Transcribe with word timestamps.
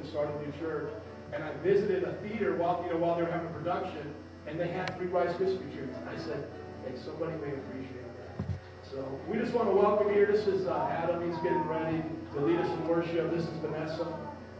to 0.00 0.08
start 0.08 0.28
a 0.34 0.46
new 0.46 0.52
church. 0.58 0.90
And 1.32 1.44
I 1.44 1.52
visited 1.62 2.04
a 2.04 2.14
theater 2.26 2.56
while, 2.56 2.82
you 2.84 2.92
know, 2.92 2.98
while 2.98 3.16
they 3.16 3.22
were 3.22 3.30
having 3.30 3.52
production, 3.52 4.14
and 4.46 4.58
they 4.58 4.68
had 4.68 4.96
three 4.96 5.06
Rice 5.06 5.34
Krispie 5.36 5.72
treats. 5.74 5.96
I 6.08 6.16
said, 6.24 6.50
hey, 6.84 6.98
somebody 7.04 7.32
may 7.38 7.54
appreciate 7.54 8.10
that. 8.18 8.44
So 8.90 9.06
we 9.28 9.38
just 9.38 9.54
want 9.54 9.68
to 9.68 9.74
welcome 9.74 10.08
you 10.08 10.14
here. 10.14 10.26
This 10.26 10.46
is 10.48 10.66
uh, 10.66 10.88
Adam. 10.90 11.22
He's 11.24 11.40
getting 11.42 11.62
ready 11.68 12.02
to 12.34 12.40
lead 12.40 12.58
us 12.58 12.66
in 12.66 12.88
worship. 12.88 13.30
This 13.30 13.44
is 13.44 13.58
Vanessa. 13.60 14.18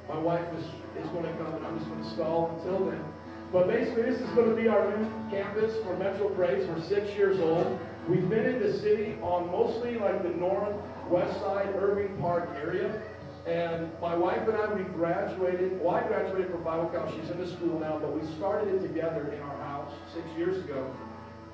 My 0.09 0.19
wife 0.19 0.47
is, 0.55 0.65
is 1.03 1.09
going 1.11 1.25
to 1.25 1.33
come, 1.43 1.55
and 1.55 1.67
I'm 1.67 1.79
just 1.79 1.91
going 1.91 2.03
to 2.03 2.11
stall 2.11 2.57
until 2.59 2.87
then. 2.91 3.03
But 3.53 3.67
basically, 3.67 4.03
this 4.03 4.21
is 4.21 4.31
going 4.31 4.49
to 4.51 4.55
be 4.55 4.69
our 4.69 4.97
new 4.97 5.09
campus 5.31 5.75
for 5.83 5.97
Metro 5.97 6.29
Praise. 6.31 6.69
We're 6.69 6.81
six 6.89 7.11
years 7.17 7.41
old. 7.41 7.81
We've 8.09 8.29
been 8.29 8.47
in 8.47 8.61
the 8.61 8.79
city 8.79 9.17
on 9.23 9.51
mostly 9.51 9.99
like 9.99 10.23
the 10.23 10.31
northwest 10.31 11.41
side, 11.41 11.75
Irving 11.77 12.17
Park 12.19 12.49
area. 12.55 13.03
And 13.47 13.91
my 14.01 14.15
wife 14.15 14.47
and 14.47 14.57
I, 14.57 14.73
we 14.75 14.83
graduated. 14.85 15.81
Well, 15.81 15.95
I 15.95 16.07
graduated 16.07 16.51
from 16.51 16.63
Bible 16.63 16.89
college. 16.89 17.15
She's 17.21 17.31
in 17.31 17.39
the 17.39 17.47
school 17.47 17.79
now, 17.81 17.99
but 17.99 18.13
we 18.13 18.27
started 18.37 18.75
it 18.75 18.87
together 18.87 19.33
in 19.33 19.41
our 19.41 19.57
house 19.63 19.93
six 20.13 20.27
years 20.37 20.63
ago. 20.65 20.91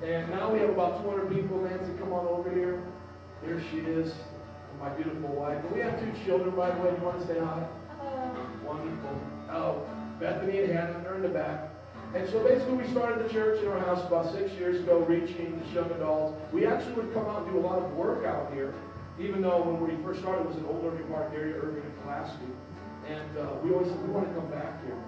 And 0.03 0.29
now 0.31 0.53
we 0.53 0.59
have 0.59 0.71
about 0.71 1.03
200 1.03 1.33
people. 1.33 1.61
Nancy, 1.63 1.93
come 1.99 2.13
on 2.13 2.27
over 2.27 2.51
here. 2.51 2.83
Here 3.45 3.63
she 3.71 3.79
is, 3.79 4.13
my 4.81 4.89
beautiful 4.91 5.29
wife. 5.29 5.63
And 5.65 5.73
we 5.73 5.81
have 5.81 5.99
two 6.01 6.13
children, 6.25 6.55
by 6.57 6.71
the 6.71 6.81
way. 6.83 6.91
You 6.91 7.05
want 7.05 7.21
to 7.21 7.27
say 7.27 7.39
hi? 7.39 7.67
Hello. 7.99 8.47
Wonderful. 8.65 9.21
Oh, 9.51 9.87
Bethany 10.19 10.59
and 10.65 10.73
Hannah, 10.73 11.01
they're 11.03 11.15
in 11.15 11.23
the 11.23 11.29
back. 11.29 11.71
And 12.15 12.29
so 12.31 12.43
basically, 12.43 12.75
we 12.75 12.89
started 12.91 13.25
the 13.25 13.33
church 13.33 13.63
in 13.63 13.69
our 13.69 13.79
house 13.81 14.05
about 14.07 14.33
six 14.33 14.51
years 14.53 14.81
ago, 14.81 14.99
reaching 15.01 15.61
the 15.61 15.75
young 15.75 15.91
adults. 15.93 16.41
We 16.53 16.67
actually 16.67 16.95
would 16.95 17.13
come 17.13 17.27
out 17.27 17.43
and 17.43 17.53
do 17.53 17.59
a 17.59 17.65
lot 17.67 17.79
of 17.79 17.93
work 17.93 18.25
out 18.25 18.53
here, 18.55 18.75
even 19.19 19.41
though 19.41 19.63
when 19.63 19.81
we 19.81 20.03
first 20.05 20.21
started, 20.21 20.43
it 20.43 20.49
was 20.49 20.57
an 20.57 20.67
old 20.67 20.85
Irving 20.85 21.07
Park 21.09 21.33
area, 21.35 21.57
Irving 21.57 21.83
and 21.83 22.03
Pulaski. 22.03 22.49
And 23.09 23.39
uh, 23.39 23.57
we 23.63 23.73
always 23.73 23.89
said, 23.89 24.01
we 24.03 24.13
want 24.13 24.29
to 24.29 24.35
come 24.35 24.51
back 24.51 24.85
here. 24.85 24.99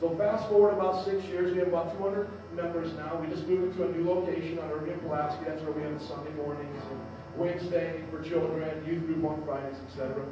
So 0.00 0.16
fast 0.16 0.48
forward 0.48 0.74
about 0.74 1.04
six 1.04 1.22
years, 1.26 1.52
we 1.52 1.58
have 1.58 1.68
about 1.68 1.96
200 1.96 2.28
members 2.54 2.92
now. 2.94 3.16
We 3.20 3.28
just 3.28 3.46
moved 3.46 3.72
into 3.72 3.86
a 3.86 3.92
new 3.92 4.10
location 4.10 4.58
on 4.58 4.70
Irving 4.70 4.92
and 4.92 5.02
Pulaski. 5.02 5.44
That's 5.46 5.62
where 5.62 5.72
we 5.72 5.82
have 5.82 5.98
the 5.98 6.04
Sunday 6.04 6.32
mornings 6.32 6.82
and 6.90 7.00
Wednesday 7.36 8.02
for 8.10 8.22
children, 8.22 8.84
youth 8.86 9.06
group 9.06 9.24
on 9.24 9.44
Fridays, 9.44 9.76
etc. 9.88 10.24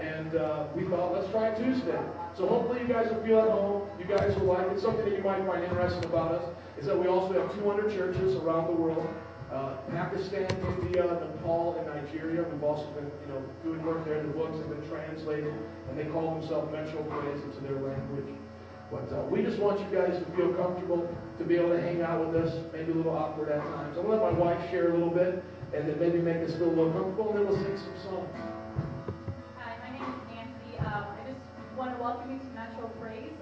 And 0.00 0.36
uh, 0.36 0.66
we 0.74 0.84
thought, 0.84 1.12
let's 1.12 1.30
try 1.30 1.50
Tuesday. 1.54 1.98
So 2.36 2.46
hopefully 2.46 2.80
you 2.80 2.88
guys 2.88 3.10
will 3.10 3.22
feel 3.24 3.40
at 3.40 3.50
home. 3.50 3.88
You 3.98 4.06
guys 4.06 4.36
will 4.38 4.46
like 4.46 4.70
it. 4.70 4.80
Something 4.80 5.04
that 5.04 5.16
you 5.16 5.24
might 5.24 5.44
find 5.46 5.64
interesting 5.64 6.04
about 6.04 6.32
us 6.32 6.54
is 6.78 6.86
that 6.86 6.96
we 6.96 7.08
also 7.08 7.34
have 7.34 7.52
200 7.58 7.90
churches 7.90 8.36
around 8.36 8.68
the 8.68 8.80
world. 8.80 9.08
Uh, 9.52 9.76
Pakistan, 9.90 10.46
India, 10.82 11.04
Nepal, 11.04 11.76
and 11.78 11.86
Nigeria. 11.88 12.44
We've 12.52 12.62
also 12.62 12.84
been, 12.92 13.10
you 13.24 13.32
know, 13.32 13.42
doing 13.64 13.82
work 13.82 14.04
there. 14.04 14.22
The 14.22 14.28
books 14.28 14.58
have 14.58 14.68
been 14.68 14.86
translated, 14.90 15.54
and 15.88 15.98
they 15.98 16.04
call 16.04 16.38
themselves 16.38 16.70
Metro 16.70 17.02
Praise 17.04 17.40
into 17.42 17.60
their 17.64 17.80
language. 17.80 18.28
But 18.92 19.08
uh, 19.08 19.24
we 19.24 19.42
just 19.42 19.58
want 19.58 19.80
you 19.80 19.88
guys 19.88 20.12
to 20.20 20.24
feel 20.36 20.52
comfortable, 20.52 21.08
to 21.38 21.44
be 21.44 21.56
able 21.56 21.70
to 21.70 21.80
hang 21.80 22.02
out 22.02 22.20
with 22.26 22.36
us, 22.44 22.52
maybe 22.72 22.92
a 22.92 22.94
little 22.94 23.16
awkward 23.16 23.48
at 23.48 23.64
times. 23.64 23.96
I'm 23.96 24.04
going 24.04 24.18
to 24.18 24.24
let 24.24 24.34
my 24.34 24.38
wife 24.38 24.70
share 24.70 24.90
a 24.90 24.92
little 24.92 25.12
bit, 25.12 25.42
and 25.72 25.88
then 25.88 25.98
maybe 25.98 26.18
make 26.20 26.44
us 26.44 26.52
feel 26.56 26.68
a 26.68 26.76
little 26.76 26.92
comfortable, 26.92 27.30
and 27.30 27.38
then 27.38 27.46
we'll 27.48 27.56
sing 27.56 27.76
some 27.76 27.96
songs. 28.04 28.28
Hi, 29.56 29.76
my 29.80 29.96
name 29.96 30.04
is 30.04 30.20
Nancy. 30.28 30.76
Um, 30.84 31.08
I 31.08 31.24
just 31.24 31.40
want 31.72 31.96
to 31.96 32.02
welcome 32.02 32.32
you 32.32 32.38
to 32.38 32.50
Metro 32.52 32.88
Praise. 33.00 33.32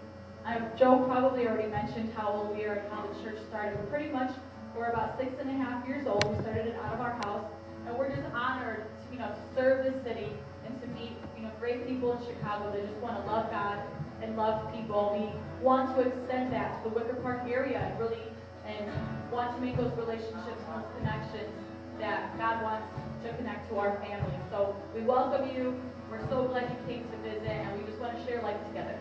Um, 0.47 0.71
Joe 0.79 1.03
probably 1.03 1.49
already 1.49 1.67
mentioned 1.69 2.15
how 2.15 2.31
old 2.31 2.55
we 2.55 2.63
are 2.65 2.75
and 2.75 2.93
how 2.93 3.07
the 3.07 3.15
church 3.23 3.39
started. 3.51 3.75
Pretty 3.91 4.11
much, 4.11 4.31
we're 4.77 4.91
about 4.91 5.19
six 5.19 5.33
and 5.41 5.49
a 5.49 5.55
half 5.55 5.87
years 5.89 6.07
old. 6.07 6.25
We 6.29 6.43
started 6.43 6.67
it 6.67 6.77
out 6.85 6.93
of 6.93 7.01
our 7.01 7.15
house, 7.25 7.45
and 7.87 7.97
we're 7.97 8.15
just 8.15 8.27
honored 8.35 8.85
to, 8.85 9.13
you 9.13 9.19
know, 9.19 9.29
to 9.29 9.41
serve 9.55 9.85
the 9.85 9.93
city 10.05 10.29
and 10.67 10.81
to 10.83 10.87
meet, 10.89 11.17
you 11.37 11.43
know, 11.43 11.51
great 11.59 11.89
people 11.89 12.13
in 12.13 12.25
Chicago 12.27 12.71
that 12.73 12.87
just 12.87 13.01
want 13.01 13.17
to 13.17 13.31
love 13.31 13.51
God 13.51 13.81
and 14.23 14.37
love 14.37 14.73
people. 14.75 15.17
We 15.17 15.65
want 15.65 15.97
to 15.97 16.03
extend 16.03 16.53
that 16.53 16.83
to 16.83 16.91
the 16.91 16.95
Wicker 16.95 17.15
Park 17.15 17.43
area 17.49 17.79
and 17.79 17.99
really, 17.99 18.21
and 18.67 18.91
want 19.33 19.55
to 19.57 19.61
make 19.63 19.77
those 19.77 19.93
relationships 19.97 20.61
and 20.69 20.83
those 20.83 20.91
connections 20.99 21.53
that 21.99 22.37
God 22.37 22.63
wants 22.63 22.87
to 23.25 23.33
connect 23.37 23.71
to 23.71 23.79
our 23.79 23.97
family. 24.01 24.35
So 24.51 24.77
we 24.95 25.01
welcome 25.01 25.49
you. 25.57 25.81
We're 26.11 26.27
so 26.29 26.47
glad 26.49 26.71
you 26.71 26.95
came 26.95 27.05
to 27.09 27.17
visit, 27.19 27.49
and 27.49 27.81
we 27.81 27.87
just 27.87 27.99
want 27.99 28.17
to 28.17 28.25
share 28.27 28.43
life 28.43 28.59
together. 28.69 28.99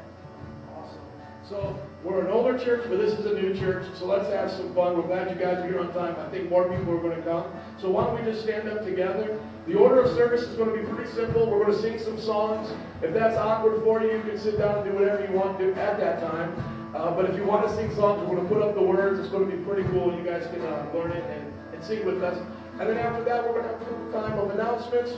So 1.48 1.80
we're 2.04 2.26
an 2.26 2.32
older 2.32 2.58
church, 2.58 2.86
but 2.90 2.98
this 2.98 3.14
is 3.14 3.28
a 3.28 3.40
new 3.40 3.54
church. 3.54 3.86
So 4.00 4.08
let's 4.08 4.28
have 4.34 4.50
some 4.50 4.74
fun. 4.74 4.98
We're 4.98 5.06
glad 5.06 5.30
you 5.30 5.36
guys 5.36 5.60
are 5.60 5.68
here 5.68 5.80
on 5.80 5.94
time. 5.94 6.16
I 6.18 6.28
think 6.30 6.50
more 6.50 6.64
people 6.64 6.96
are 6.96 7.02
going 7.02 7.18
to 7.18 7.22
come. 7.22 7.46
So 7.80 7.92
why 7.92 8.06
don't 8.06 8.16
we 8.16 8.32
just 8.32 8.42
stand 8.42 8.68
up 8.68 8.84
together? 8.84 9.40
The 9.68 9.76
order 9.76 10.02
of 10.02 10.16
service 10.16 10.42
is 10.42 10.56
going 10.58 10.76
to 10.76 10.82
be 10.82 10.88
pretty 10.92 11.12
simple. 11.12 11.48
We're 11.48 11.64
going 11.64 11.76
to 11.76 11.82
sing 11.82 12.00
some 12.00 12.20
songs. 12.20 12.74
If 13.04 13.14
that's 13.14 13.38
awkward 13.38 13.84
for 13.84 14.02
you, 14.02 14.18
you 14.18 14.24
can 14.24 14.40
sit 14.40 14.58
down 14.58 14.80
and 14.80 14.92
do 14.92 14.98
whatever 14.98 15.24
you 15.24 15.38
want 15.38 15.60
to 15.60 15.70
at 15.76 16.00
that 16.00 16.20
time. 16.20 16.52
Uh, 16.96 17.12
but 17.12 17.30
if 17.30 17.36
you 17.36 17.44
want 17.46 17.68
to 17.68 17.76
sing 17.76 17.94
songs, 17.94 18.28
we're 18.28 18.38
going 18.38 18.48
to 18.48 18.54
put 18.54 18.64
up 18.64 18.74
the 18.74 18.82
words. 18.82 19.20
It's 19.20 19.30
going 19.30 19.48
to 19.48 19.56
be 19.56 19.64
pretty 19.64 19.88
cool. 19.90 20.18
You 20.18 20.24
guys 20.24 20.48
can 20.48 20.62
uh, 20.62 20.90
learn 20.96 21.12
it 21.12 21.24
and, 21.30 21.54
and 21.76 21.84
sing 21.84 22.04
with 22.06 22.24
us. 22.24 22.40
And 22.80 22.90
then 22.90 22.98
after 22.98 23.24
that, 23.24 23.44
we're 23.46 23.62
going 23.62 23.66
to 23.66 23.86
have 23.86 24.08
a 24.08 24.12
time 24.12 24.40
of 24.40 24.50
announcements 24.50 25.12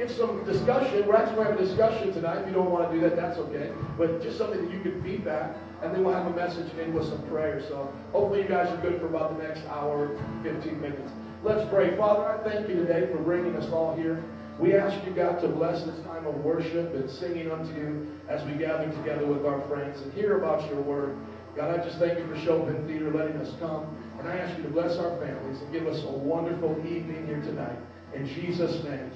give 0.00 0.10
some 0.16 0.42
discussion. 0.44 1.06
We're 1.06 1.16
actually 1.16 1.44
have 1.44 1.60
a 1.60 1.62
discussion 1.62 2.10
tonight. 2.12 2.40
If 2.40 2.46
you 2.48 2.54
don't 2.54 2.70
want 2.70 2.90
to 2.90 2.94
do 2.96 3.02
that, 3.02 3.16
that's 3.16 3.36
okay. 3.36 3.70
But 3.98 4.22
just 4.22 4.38
something 4.38 4.64
that 4.64 4.72
you 4.72 4.80
can 4.80 5.02
feedback, 5.02 5.54
and 5.82 5.94
then 5.94 6.02
we'll 6.02 6.14
have 6.14 6.26
a 6.26 6.34
message 6.34 6.72
and 6.78 6.94
with 6.94 7.06
some 7.06 7.22
prayer. 7.28 7.62
So 7.68 7.92
hopefully 8.12 8.42
you 8.42 8.48
guys 8.48 8.72
are 8.72 8.80
good 8.80 8.98
for 8.98 9.08
about 9.08 9.36
the 9.36 9.46
next 9.46 9.60
hour, 9.66 10.18
15 10.42 10.80
minutes. 10.80 11.12
Let's 11.44 11.68
pray. 11.68 11.94
Father, 11.98 12.24
I 12.24 12.42
thank 12.48 12.66
you 12.68 12.76
today 12.76 13.12
for 13.12 13.18
bringing 13.18 13.54
us 13.56 13.70
all 13.72 13.94
here. 13.94 14.24
We 14.58 14.74
ask 14.74 15.04
you, 15.06 15.12
God, 15.12 15.40
to 15.42 15.48
bless 15.48 15.84
this 15.84 15.98
time 16.04 16.26
of 16.26 16.34
worship 16.36 16.94
and 16.94 17.10
singing 17.10 17.50
unto 17.50 17.74
you 17.74 18.06
as 18.28 18.42
we 18.46 18.52
gather 18.54 18.90
together 18.90 19.26
with 19.26 19.44
our 19.44 19.60
friends 19.68 20.00
and 20.00 20.12
hear 20.14 20.38
about 20.38 20.66
your 20.70 20.80
word. 20.80 21.16
God, 21.56 21.78
I 21.78 21.84
just 21.84 21.98
thank 21.98 22.18
you 22.18 22.26
for 22.26 22.38
Chopin 22.40 22.86
Theater 22.86 23.10
letting 23.10 23.36
us 23.36 23.54
come. 23.58 23.96
And 24.18 24.28
I 24.28 24.36
ask 24.36 24.56
you 24.56 24.64
to 24.64 24.70
bless 24.70 24.96
our 24.96 25.18
families 25.18 25.60
and 25.60 25.72
give 25.72 25.86
us 25.86 26.02
a 26.04 26.10
wonderful 26.10 26.78
evening 26.86 27.26
here 27.26 27.40
tonight. 27.40 27.78
In 28.14 28.26
Jesus' 28.26 28.82
name. 28.84 29.10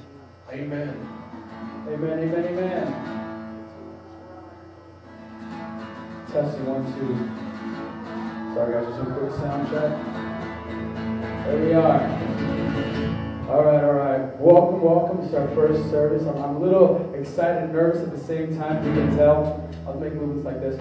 Amen. 0.53 1.09
Amen, 1.89 2.19
amen, 2.19 2.45
amen. 2.45 2.87
Testing 6.31 6.67
one, 6.67 6.85
two. 6.95 7.17
Sorry 8.55 8.75
guys, 8.75 8.87
just 8.95 9.01
a 9.01 9.15
quick 9.15 9.33
sound 9.41 9.69
check. 9.71 9.91
There 11.47 11.65
we 11.65 11.73
are. 11.73 12.01
All 13.49 13.65
right, 13.65 13.85
all 13.85 13.95
right. 13.95 14.37
Welcome, 14.39 14.83
welcome. 14.83 15.21
Is 15.21 15.35
our 15.35 15.49
first 15.55 15.91
service. 15.91 16.23
I'm, 16.27 16.37
I'm 16.37 16.57
a 16.57 16.61
little 16.61 17.15
excited 17.15 17.65
and 17.65 17.73
nervous 17.73 18.03
at 18.03 18.13
the 18.13 18.23
same 18.25 18.57
time, 18.57 18.87
you 18.87 18.93
can 18.93 19.17
tell. 19.17 19.69
I'll 19.87 19.99
make 19.99 20.13
movements 20.13 20.45
like 20.45 20.61
this. 20.61 20.77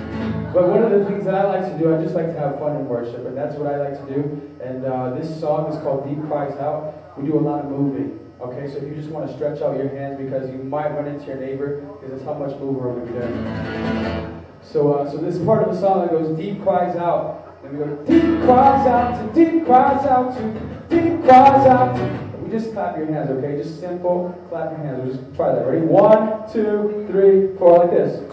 But 0.53 0.68
one 0.68 0.84
of 0.84 0.91
the 0.91 1.06
things 1.06 1.24
that 1.24 1.35
I 1.35 1.45
like 1.45 1.72
to 1.72 1.78
do, 1.78 1.95
I 1.95 2.01
just 2.01 2.16
like 2.16 2.28
to 2.28 2.40
have 2.40 2.59
fun 2.59 2.75
in 2.75 2.88
worship, 2.88 3.25
and 3.25 3.35
that's 3.35 3.56
what 3.56 3.68
I 3.68 3.78
like 3.78 4.06
to 4.06 4.13
do. 4.13 4.41
And 4.62 4.85
uh, 4.85 5.12
this 5.12 5.40
song 5.40 5.72
is 5.72 5.81
called 5.81 6.07
Deep 6.07 6.22
Cries 6.28 6.57
Out. 6.59 7.18
We 7.18 7.25
do 7.25 7.38
a 7.38 7.41
lot 7.41 7.63
of 7.63 7.72
moving. 7.72 8.22
Okay, 8.44 8.68
so 8.70 8.86
you 8.86 8.94
just 8.94 9.08
want 9.08 9.26
to 9.26 9.34
stretch 9.34 9.62
out 9.62 9.78
your 9.78 9.88
hands 9.88 10.18
because 10.22 10.52
you 10.52 10.58
might 10.58 10.90
run 10.90 11.08
into 11.08 11.28
your 11.28 11.38
neighbor, 11.38 11.80
because 11.80 12.12
that's 12.12 12.26
how 12.26 12.34
much 12.34 12.52
move 12.59 12.76
we're 12.76 12.94
going 12.94 13.08
to 13.08 13.14
doing. 13.14 14.46
So, 14.62 14.96
uh, 14.96 15.09
so 15.09 15.18
this 15.18 15.38
part 15.46 15.64
of 15.66 15.74
the 15.74 15.80
song 15.80 16.02
that 16.02 16.12
goes 16.12 16.38
deep 16.38 16.62
cries 16.62 16.98
out. 16.98 17.58
And 17.64 17.72
we 17.72 17.86
go 17.86 17.96
deep 18.04 18.44
cries 18.44 18.86
out 18.86 19.34
to 19.34 19.34
deep 19.34 19.66
cries 19.66 20.06
out 20.06 20.36
to 20.36 20.42
deep 20.90 21.24
cries 21.24 21.68
out 21.68 21.96
to. 21.96 22.40
We 22.40 22.52
just 22.52 22.74
clap 22.74 22.98
your 22.98 23.06
hands, 23.06 23.30
okay? 23.30 23.56
Just 23.56 23.80
simple 23.80 24.38
clap 24.50 24.72
your 24.72 24.80
hands. 24.80 25.06
We'll 25.06 25.16
just 25.16 25.36
try 25.38 25.54
that. 25.56 25.66
Ready? 25.66 25.86
One, 25.86 26.44
two, 26.52 27.08
three, 27.10 27.56
four, 27.58 27.86
like 27.86 27.92
this. 27.92 28.30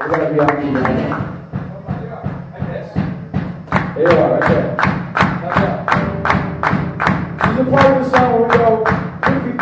We're 0.00 0.08
going 0.08 0.26
to 0.26 0.34
be 0.34 0.40
on 0.40 0.46
the. 0.48 0.80
Like 2.50 2.66
this. 2.66 2.92
There 3.94 4.12
you 4.12 4.18
are, 4.18 4.40
right 4.40 4.48
there. 4.50 4.83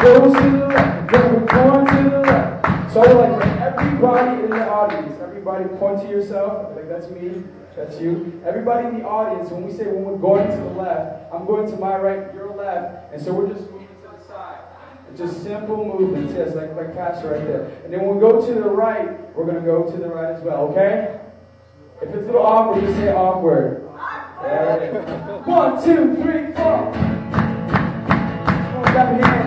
Go 0.03 0.35
to 0.35 0.51
the 0.51 0.67
left, 0.67 1.13
we're 1.13 1.47
going 1.47 1.87
to 1.87 2.11
the 2.11 2.21
left. 2.21 2.93
So 2.93 3.01
like 3.01 3.47
everybody 3.61 4.43
in 4.45 4.51
the 4.51 4.69
audience, 4.69 5.21
everybody 5.23 5.65
point 5.77 6.03
to 6.03 6.09
yourself, 6.09 6.75
like 6.77 6.89
that's 6.89 7.09
me, 7.09 7.45
that's 7.77 8.01
you. 8.01 8.43
Everybody 8.45 8.89
in 8.89 8.99
the 8.99 9.05
audience, 9.05 9.51
when 9.51 9.65
we 9.65 9.73
say 9.73 9.87
when 9.87 10.05
we're 10.05 10.19
going 10.19 10.51
to 10.51 10.57
the 10.57 10.71
left, 10.71 11.33
I'm 11.33 11.47
going 11.47 11.71
to 11.71 11.77
my 11.77 11.97
right, 11.99 12.35
your 12.35 12.55
left, 12.55 13.15
and 13.15 13.23
so 13.23 13.33
we're 13.33 13.49
just 13.49 13.71
moving 13.71 13.89
to 14.03 14.17
the 14.17 14.25
side. 14.27 14.59
It's 15.11 15.21
just 15.21 15.43
simple 15.43 15.85
movements, 15.85 16.35
yes, 16.35 16.55
like 16.55 16.75
like 16.75 16.95
Pastor 16.95 17.31
right 17.31 17.47
there. 17.47 17.65
And 17.85 17.93
then 17.93 18.01
when 18.03 18.17
we 18.17 18.21
go 18.21 18.45
to 18.45 18.55
the 18.55 18.69
right, 18.69 19.35
we're 19.37 19.47
gonna 19.47 19.61
go 19.61 19.91
to 19.91 19.97
the 19.97 20.09
right 20.09 20.35
as 20.35 20.43
well, 20.43 20.69
okay? 20.69 21.21
If 22.03 22.09
it's 22.09 22.25
a 22.25 22.27
little 22.27 22.43
awkward, 22.43 22.83
just 22.83 22.97
say 22.97 23.13
awkward. 23.13 23.89
It 24.45 24.83
is. 24.83 25.47
One, 25.47 25.85
two, 25.85 26.17
three, 26.17 26.53
four. 26.57 26.93
Come 26.93 28.77
on, 28.77 28.85
clap 28.85 29.17
your 29.17 29.27
hands. 29.27 29.42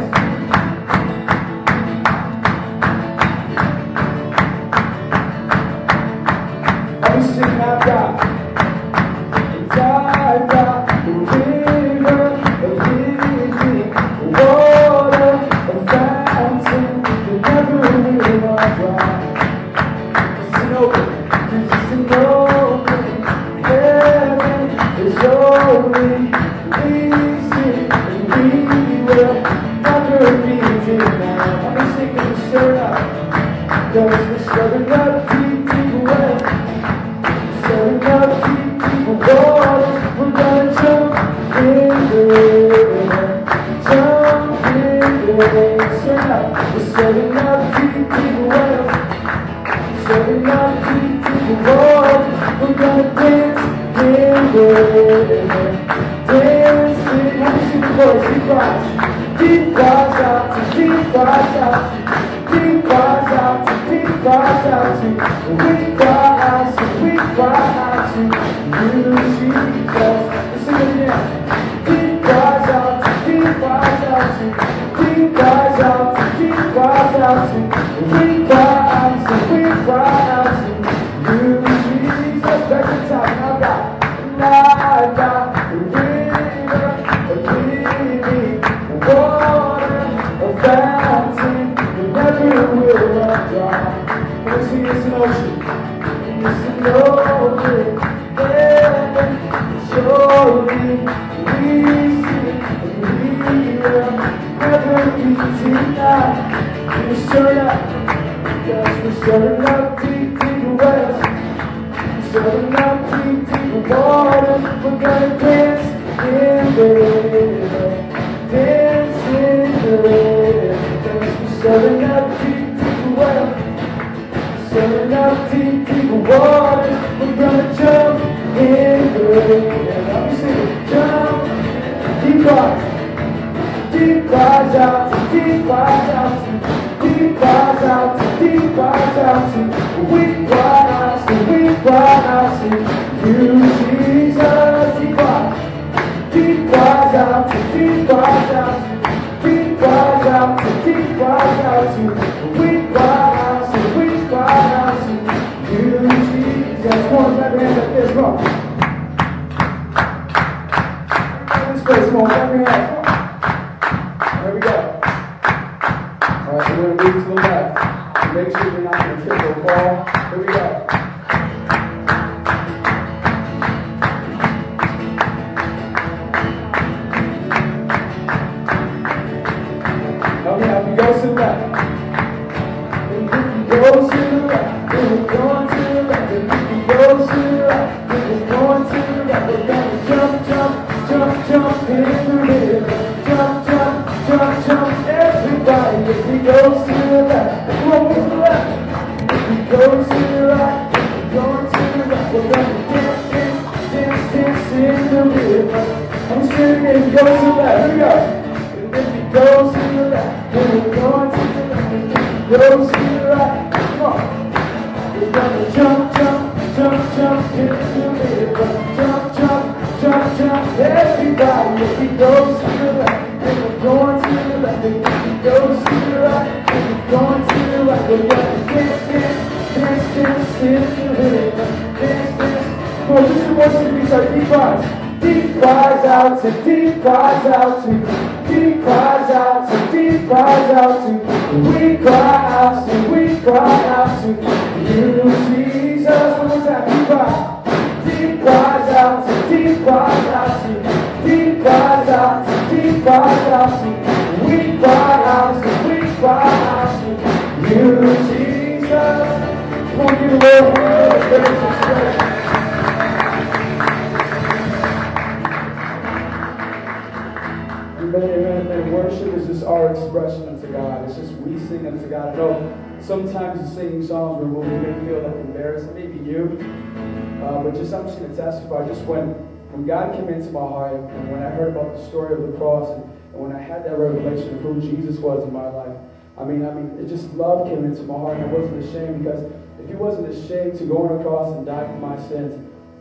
and 290.86 290.94
go 290.94 291.10
on 291.10 291.20
a 291.20 291.24
cross 291.24 291.50
and 291.58 291.66
die 291.66 291.86
for 291.88 291.98
my 291.98 292.16
sins. 292.30 292.54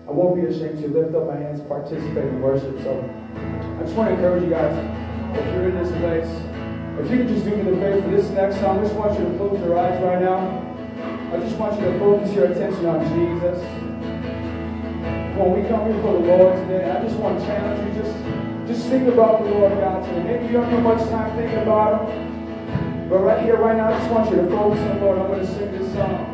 I 0.08 0.12
won't 0.12 0.40
be 0.40 0.48
ashamed 0.48 0.80
to 0.80 0.88
lift 0.88 1.14
up 1.14 1.28
my 1.28 1.36
hands, 1.36 1.60
participate 1.68 2.24
in 2.24 2.40
worship. 2.40 2.80
So 2.80 2.96
I 2.96 3.82
just 3.84 3.94
want 3.94 4.08
to 4.08 4.14
encourage 4.16 4.42
you 4.42 4.50
guys, 4.50 4.72
if 5.36 5.44
you're 5.52 5.68
in 5.68 5.76
this 5.76 5.92
place, 6.00 6.28
if 7.00 7.10
you 7.10 7.18
could 7.18 7.28
just 7.28 7.44
do 7.44 7.56
me 7.56 7.68
the 7.68 7.76
favor 7.76 8.00
for 8.00 8.10
this 8.10 8.30
next 8.30 8.56
song, 8.60 8.78
I 8.78 8.82
just 8.84 8.94
want 8.94 9.18
you 9.18 9.24
to 9.28 9.36
close 9.36 9.60
your 9.60 9.76
eyes 9.76 10.00
right 10.00 10.20
now. 10.20 10.40
I 11.32 11.36
just 11.40 11.56
want 11.56 11.78
you 11.80 11.92
to 11.92 11.98
focus 11.98 12.32
your 12.32 12.46
attention 12.46 12.86
on 12.86 13.04
Jesus. 13.12 13.60
When 15.36 15.60
we 15.60 15.68
come 15.68 15.92
here 15.92 16.00
for 16.00 16.12
the 16.14 16.24
Lord 16.24 16.56
today, 16.64 16.88
I 16.88 17.02
just 17.02 17.16
want 17.16 17.40
to 17.40 17.44
challenge 17.44 17.84
you, 17.84 18.00
just, 18.00 18.14
just 18.68 18.88
think 18.88 19.08
about 19.08 19.42
the 19.42 19.50
Lord 19.50 19.72
God 19.72 20.06
today. 20.06 20.22
Maybe 20.22 20.46
you 20.46 20.52
don't 20.52 20.70
have 20.70 20.82
much 20.82 21.02
time 21.10 21.36
thinking 21.36 21.58
about 21.58 22.08
him. 22.08 23.08
But 23.10 23.18
right 23.18 23.42
here, 23.42 23.56
right 23.56 23.76
now, 23.76 23.92
I 23.92 23.98
just 23.98 24.10
want 24.10 24.30
you 24.30 24.36
to 24.36 24.48
focus 24.48 24.80
on 24.80 25.00
the 25.00 25.04
Lord. 25.04 25.18
I'm 25.18 25.26
going 25.26 25.40
to 25.40 25.46
sing 25.46 25.72
this 25.72 25.92
song. 25.92 26.33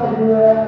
Place 0.00 0.59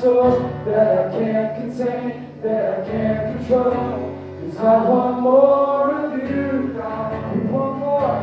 soul 0.00 0.40
that 0.64 1.12
I 1.12 1.18
can't 1.18 1.76
contain, 1.76 2.40
that 2.42 2.80
I 2.80 2.90
can't 2.90 3.38
control. 3.38 4.16
Cause 4.40 4.56
I 4.56 4.88
want 4.88 5.20
more 5.20 5.90
of 5.94 6.18
you, 6.18 6.74
God. 6.74 7.36
We 7.36 7.42
want 7.50 7.78
more, 7.78 8.16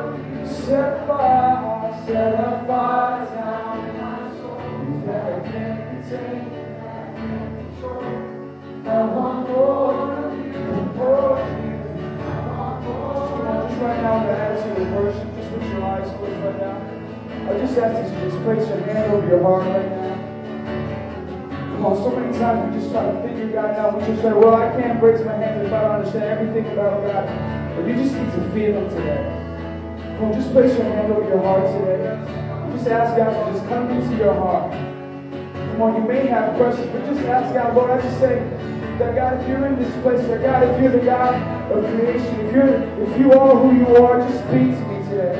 of 0.00 0.18
you. 0.18 0.54
Set 0.54 1.06
fire, 1.06 2.02
set 2.06 2.34
a 2.34 2.64
fire 2.66 3.26
down 3.26 4.00
my 4.00 4.16
soul 4.38 5.02
that 5.06 5.32
I 5.32 5.52
can't 5.52 5.80
contain, 5.90 6.50
that 6.50 7.08
I 7.08 7.20
can't 7.20 7.58
control. 7.58 8.24
I 8.86 9.04
want 9.04 9.48
more 9.50 10.12
of 10.12 10.38
you, 10.38 10.52
more 10.96 11.38
of 11.40 11.64
you. 11.64 11.74
I 12.20 12.40
want 12.48 12.84
more. 12.84 13.28
Come 13.28 13.46
on, 13.46 13.68
just 13.68 13.80
right 13.82 14.02
now, 14.02 14.24
the 14.24 14.32
attitude 14.32 14.82
of 14.82 14.92
worship, 14.94 15.36
just 15.36 15.52
with 15.52 15.72
your 15.72 15.84
eyes 15.84 16.08
closed 16.16 16.42
right 16.42 16.58
now. 16.58 17.50
I 17.50 17.58
just 17.58 17.76
ask 17.76 17.92
that 17.92 18.24
you 18.24 18.30
just 18.30 18.42
place 18.44 18.66
your 18.66 18.78
hand 18.80 19.12
over 19.12 19.26
your 19.26 19.42
heart 19.42 19.64
right 19.64 19.90
now. 19.90 20.23
So 21.92 22.16
many 22.16 22.32
times 22.38 22.72
we 22.72 22.80
just 22.80 22.90
try 22.90 23.04
to 23.04 23.20
figure 23.20 23.52
God 23.52 23.76
out. 23.76 24.00
We 24.00 24.06
just 24.06 24.22
say, 24.22 24.32
well, 24.32 24.54
I 24.54 24.72
can't 24.80 25.02
raise 25.02 25.20
my 25.20 25.36
hands 25.36 25.66
if 25.66 25.70
I 25.70 25.82
don't 25.82 26.00
understand 26.00 26.24
everything 26.24 26.72
about 26.72 27.04
God. 27.04 27.28
But 27.76 27.86
you 27.86 27.94
just 27.94 28.14
need 28.16 28.32
to 28.32 28.40
feel 28.56 28.72
Him 28.80 28.88
today. 28.88 29.20
Come 30.16 30.24
on, 30.24 30.32
just 30.32 30.50
place 30.52 30.72
your 30.72 30.84
hand 30.88 31.12
over 31.12 31.28
your 31.28 31.42
heart 31.44 31.68
today. 31.76 32.16
Just 32.72 32.88
ask 32.88 33.16
God 33.18 33.36
to 33.36 33.52
just 33.52 33.68
come 33.68 33.90
into 33.90 34.16
your 34.16 34.32
heart. 34.32 34.72
Come 34.72 35.82
on, 35.82 36.00
you 36.00 36.08
may 36.08 36.24
have 36.26 36.56
questions, 36.56 36.88
but 36.88 37.04
just 37.04 37.20
ask 37.28 37.52
God, 37.52 37.76
Lord, 37.76 37.90
I 37.90 38.00
just 38.00 38.18
say 38.18 38.40
that 38.98 39.14
God, 39.14 39.42
if 39.42 39.48
you're 39.48 39.66
in 39.66 39.76
this 39.76 39.92
place, 40.00 40.24
that 40.28 40.40
God, 40.40 40.64
if 40.64 40.80
you're 40.80 40.92
the 40.92 41.04
God 41.04 41.36
of 41.70 41.84
creation, 41.92 42.40
if 42.46 42.54
you're 42.54 42.80
if 43.04 43.18
you 43.20 43.32
are 43.32 43.56
who 43.60 43.76
you 43.76 43.88
are, 44.00 44.24
just 44.26 44.40
speak 44.48 44.72
to 44.72 44.84
me 44.88 45.04
today. 45.10 45.36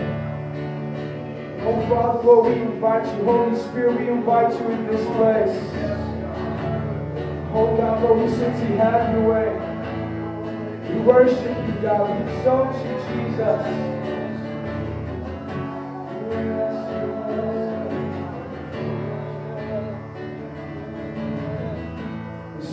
Oh, 1.65 1.81
Father, 1.89 2.23
Lord, 2.23 2.53
we 2.53 2.61
invite 2.61 3.07
you. 3.17 3.25
Holy 3.25 3.57
Spirit, 3.57 3.99
we 3.99 4.09
invite 4.09 4.53
you 4.61 4.69
in 4.69 4.87
this 4.87 5.07
place. 5.17 5.94
Oh, 7.57 7.77
God, 7.77 8.03
Lord, 8.03 8.29
we 8.29 8.37
simply 8.37 8.77
have 8.79 9.15
your 9.15 9.29
way. 9.29 9.49
We 10.93 11.01
worship 11.03 11.57
you, 11.69 11.75
God. 11.81 12.11
We 12.11 12.33
exalt 12.33 12.75
you, 12.85 12.95
Jesus. 13.15 13.63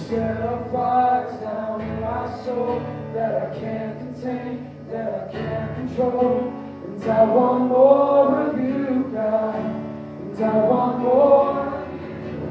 Set 0.07 0.41
a 0.41 0.67
fire 0.71 1.29
down 1.41 1.81
in 1.81 2.01
my 2.01 2.43
soul 2.43 2.79
that 3.13 3.35
I 3.35 3.59
can't 3.59 3.99
contain, 3.99 4.75
that 4.89 5.29
I 5.29 5.31
can't 5.31 5.75
control. 5.75 6.51
And 6.87 7.03
I 7.03 7.23
want 7.25 7.67
more 7.67 8.49
of 8.49 8.59
you, 8.59 9.11
God. 9.13 9.55
And 9.55 10.43
I 10.43 10.57
want 10.57 10.99
more. 11.01 11.87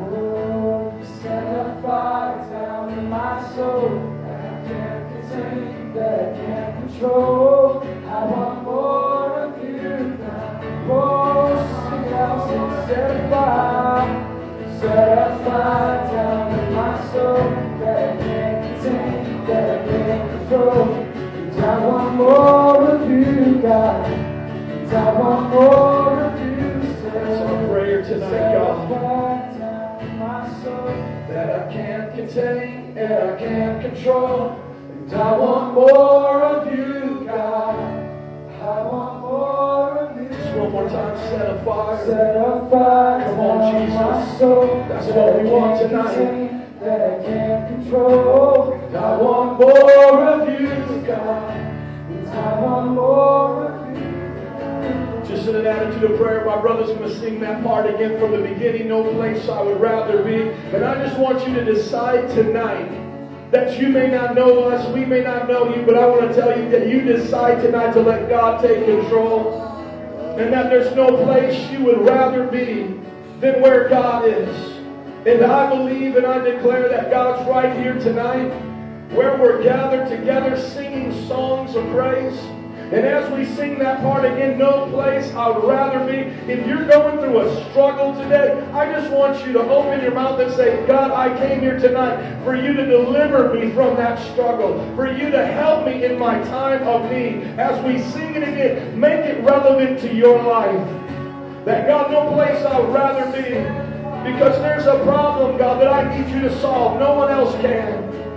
Oh, 0.02 0.79
set 1.22 1.44
a 1.44 1.82
fire 1.82 2.48
down 2.50 2.98
in 2.98 3.10
my 3.10 3.54
soul 3.54 3.90
that 4.24 4.40
I 4.40 4.68
can't 4.68 5.04
contain, 5.12 5.92
that 5.92 6.18
I 6.18 6.36
can't 6.36 6.88
control. 6.88 7.82
I 7.82 8.24
want 8.24 8.62
more 8.64 9.40
of 9.42 9.62
you, 9.62 10.16
God. 10.16 10.64
Oh, 10.90 11.56
sing 11.68 12.12
out, 12.14 12.48
sing, 12.48 12.70
set 12.88 13.10
a 13.10 13.28
fire. 13.28 14.26
Set 14.80 15.18
a 15.18 15.44
fire 15.44 16.10
down 16.10 16.58
in 16.58 16.74
my 16.74 17.12
soul 17.12 17.36
that 17.80 17.96
I 17.98 18.22
can't 18.22 18.82
contain, 18.82 19.44
that 19.46 19.80
I 19.80 19.88
can't 19.88 20.30
control. 20.30 20.94
And 20.94 21.60
I 21.60 21.86
want 21.86 22.14
more 22.14 22.90
of 22.92 23.10
you, 23.10 23.60
God. 23.60 24.06
And 24.06 24.92
I 24.92 25.20
want 25.20 25.50
more 25.50 26.20
of 26.22 26.40
you. 26.40 26.80
That's 27.02 27.40
our 27.42 27.68
prayer 27.68 28.02
tonight, 28.02 28.54
God. 28.54 29.39
That 31.30 31.68
I 31.68 31.72
can't 31.72 32.14
contain 32.16 32.98
and 32.98 33.12
I 33.12 33.38
can't 33.38 33.80
control. 33.80 34.60
And 35.02 35.12
I 35.14 35.38
want 35.38 35.74
more 35.74 36.42
of 36.42 36.76
you, 36.76 37.24
God. 37.24 37.76
I 38.60 38.82
want 38.82 39.20
more 39.20 39.98
of 39.98 40.20
you. 40.20 40.28
Just 40.28 40.56
one 40.56 40.72
more 40.72 40.88
time, 40.88 41.16
set 41.16 41.50
a 41.50 41.64
fire. 41.64 42.04
Set 42.04 42.36
a 42.36 42.68
fire 42.68 43.24
Come 43.24 43.40
on, 43.40 43.80
Jesus. 43.80 43.94
my 43.94 44.38
soul 44.38 44.86
That's 44.88 45.06
that 45.06 45.16
what 45.16 45.42
we 45.42 45.50
want 45.50 45.80
tonight. 45.80 46.80
That 46.80 47.20
I 47.20 47.24
can't 47.24 47.80
control. 47.80 48.72
And 48.72 48.96
I 48.96 49.16
want 49.16 49.60
more 49.60 50.24
of 50.30 50.60
you, 50.60 51.06
God. 51.06 51.56
And 51.56 52.28
I 52.28 52.60
want 52.60 52.90
more 52.90 53.69
in 55.46 55.56
an 55.56 55.66
attitude 55.66 56.10
of 56.10 56.18
prayer, 56.18 56.44
my 56.44 56.60
brother's 56.60 56.88
going 56.88 57.08
to 57.08 57.18
sing 57.18 57.40
that 57.40 57.62
part 57.62 57.92
again 57.92 58.18
from 58.18 58.32
the 58.32 58.38
beginning. 58.38 58.88
No 58.88 59.12
place 59.14 59.48
I 59.48 59.60
would 59.62 59.80
rather 59.80 60.22
be. 60.22 60.50
And 60.74 60.84
I 60.84 61.06
just 61.06 61.18
want 61.18 61.46
you 61.46 61.54
to 61.54 61.64
decide 61.64 62.28
tonight 62.30 62.88
that 63.50 63.80
you 63.80 63.88
may 63.88 64.08
not 64.08 64.34
know 64.34 64.64
us, 64.64 64.86
we 64.94 65.04
may 65.04 65.22
not 65.22 65.48
know 65.48 65.74
you, 65.74 65.82
but 65.82 65.96
I 65.96 66.06
want 66.06 66.28
to 66.28 66.34
tell 66.34 66.56
you 66.56 66.68
that 66.70 66.88
you 66.88 67.00
decide 67.02 67.62
tonight 67.62 67.92
to 67.94 68.00
let 68.00 68.28
God 68.28 68.62
take 68.62 68.84
control. 68.84 69.66
And 70.38 70.52
that 70.52 70.70
there's 70.70 70.94
no 70.94 71.24
place 71.24 71.70
you 71.70 71.84
would 71.84 72.00
rather 72.02 72.46
be 72.46 72.98
than 73.40 73.60
where 73.60 73.88
God 73.88 74.26
is. 74.26 74.76
And 75.26 75.44
I 75.44 75.68
believe 75.68 76.16
and 76.16 76.26
I 76.26 76.38
declare 76.38 76.88
that 76.88 77.10
God's 77.10 77.48
right 77.48 77.76
here 77.76 77.94
tonight 77.98 78.48
where 79.12 79.36
we're 79.36 79.62
gathered 79.62 80.08
together 80.08 80.58
singing 80.58 81.26
songs 81.26 81.74
of 81.74 81.84
praise. 81.90 82.38
And 82.92 83.06
as 83.06 83.30
we 83.32 83.44
sing 83.54 83.78
that 83.78 84.00
part 84.00 84.24
again, 84.24 84.58
no 84.58 84.90
place 84.90 85.32
I 85.34 85.48
would 85.48 85.64
rather 85.64 86.04
be. 86.10 86.18
If 86.52 86.66
you're 86.66 86.88
going 86.88 87.18
through 87.18 87.38
a 87.38 87.70
struggle 87.70 88.20
today, 88.20 88.60
I 88.72 88.90
just 88.90 89.12
want 89.12 89.46
you 89.46 89.52
to 89.52 89.60
open 89.60 90.02
your 90.02 90.12
mouth 90.12 90.40
and 90.40 90.52
say, 90.52 90.84
God, 90.88 91.12
I 91.12 91.38
came 91.38 91.60
here 91.60 91.78
tonight 91.78 92.42
for 92.42 92.56
you 92.56 92.72
to 92.72 92.84
deliver 92.84 93.54
me 93.54 93.70
from 93.70 93.94
that 93.94 94.18
struggle, 94.32 94.84
for 94.96 95.06
you 95.06 95.30
to 95.30 95.46
help 95.46 95.86
me 95.86 96.04
in 96.04 96.18
my 96.18 96.40
time 96.46 96.82
of 96.82 97.08
need. 97.12 97.44
As 97.60 97.80
we 97.84 98.02
sing 98.10 98.34
it 98.34 98.42
again, 98.42 98.98
make 98.98 99.24
it 99.24 99.40
relevant 99.44 100.00
to 100.00 100.12
your 100.12 100.42
life. 100.42 100.84
That 101.64 101.86
God, 101.86 102.10
no 102.10 102.32
place 102.32 102.64
I 102.64 102.80
would 102.80 102.92
rather 102.92 103.30
be. 103.30 103.50
Because 104.32 104.60
there's 104.62 104.86
a 104.86 105.02
problem, 105.04 105.56
God, 105.58 105.80
that 105.80 105.92
I 105.92 106.18
need 106.18 106.28
you 106.34 106.40
to 106.40 106.60
solve. 106.60 106.98
No 106.98 107.14
one 107.14 107.30
else 107.30 107.54
can. 107.60 108.29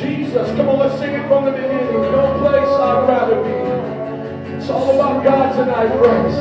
Jesus, 0.00 0.48
come 0.56 0.68
on, 0.68 0.78
let's 0.78 0.98
sing 0.98 1.14
it 1.14 1.28
from 1.28 1.44
the 1.44 1.52
beginning. 1.52 1.92
No 1.92 2.38
place 2.40 2.66
I'd 2.66 3.08
rather 3.08 3.42
be. 3.42 3.69
It's 4.60 4.68
all 4.68 4.94
about 4.94 5.24
God 5.24 5.56
tonight, 5.56 5.88
friends. 5.98 6.34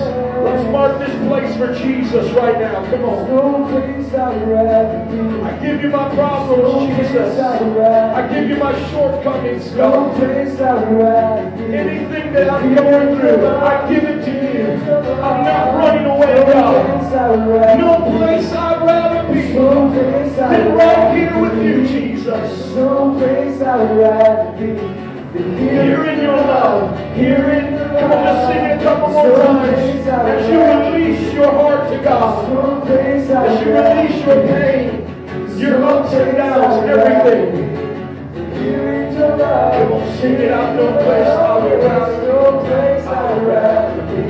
Let's 0.43 0.69
mark 0.73 0.99
this 0.99 1.15
place 1.25 1.55
for 1.55 1.73
Jesus 1.73 2.29
right 2.33 2.59
now. 2.59 2.83
Come 2.91 3.05
on. 3.05 3.73
I'd 4.09 4.47
rather 4.49 5.05
be. 5.09 5.41
I 5.41 5.57
give 5.63 5.81
you 5.81 5.89
my 5.89 6.13
problems, 6.13 6.97
Jesus. 6.97 7.39
I 7.39 8.27
give 8.27 8.49
you 8.49 8.57
my 8.57 8.73
shortcomings, 8.91 9.69
God. 9.71 10.11
No 10.11 10.19
place 10.19 10.59
I'd 10.59 10.91
rather 10.99 11.49
be. 11.55 11.73
Anything 11.73 12.33
that 12.33 12.49
I'm 12.49 12.75
going 12.75 13.19
through, 13.21 13.47
I 13.47 13.89
give 13.89 14.03
it 14.03 14.25
to 14.25 14.31
you. 14.31 14.91
I'm 15.23 15.45
not 15.45 15.75
running 15.75 16.05
away, 16.05 16.43
God. 16.51 17.79
No 17.79 18.17
place 18.17 18.51
I'd 18.51 18.85
rather 18.85 19.33
be 19.33 19.53
than 19.53 20.75
right 20.75 21.17
here 21.17 21.39
with 21.39 21.63
you, 21.63 21.87
Jesus. 21.87 22.75
No 22.75 23.17
place 23.17 23.61
I'd 23.61 23.97
rather 23.97 24.57
be. 24.57 25.08
Here 25.31 26.05
in 26.05 26.21
your 26.23 26.37
love, 26.37 26.97
here 27.15 27.49
in, 27.51 27.77
come 27.77 28.11
on, 28.11 28.23
just 28.23 28.47
sing 28.47 28.65
it 28.65 28.79
a 28.79 28.83
couple 28.83 29.09
more 29.09 29.37
times. 29.37 30.07
As 30.07 30.49
you 30.49 30.59
release 30.59 31.33
your 31.33 31.51
heart 31.51 31.89
to 31.91 31.97
God, 32.03 32.87
as 32.89 33.61
you 33.61 33.71
release 33.73 34.25
your 34.25 34.41
pain, 34.47 35.59
your 35.59 35.83
ups 35.85 36.13
and 36.13 36.35
downs, 36.35 36.89
everything. 36.89 37.69
Come 39.19 39.91
on, 39.93 40.17
sing 40.17 40.33
it 40.33 40.51
out, 40.51 40.75
no 40.75 40.85
place 40.93 41.27
I 41.27 41.63
would 41.63 41.83
rather, 41.83 42.21
no 42.27 42.59
place 42.61 43.05
I 43.05 43.09
would 43.33 43.47
rather 43.47 44.01
be. 44.07 44.21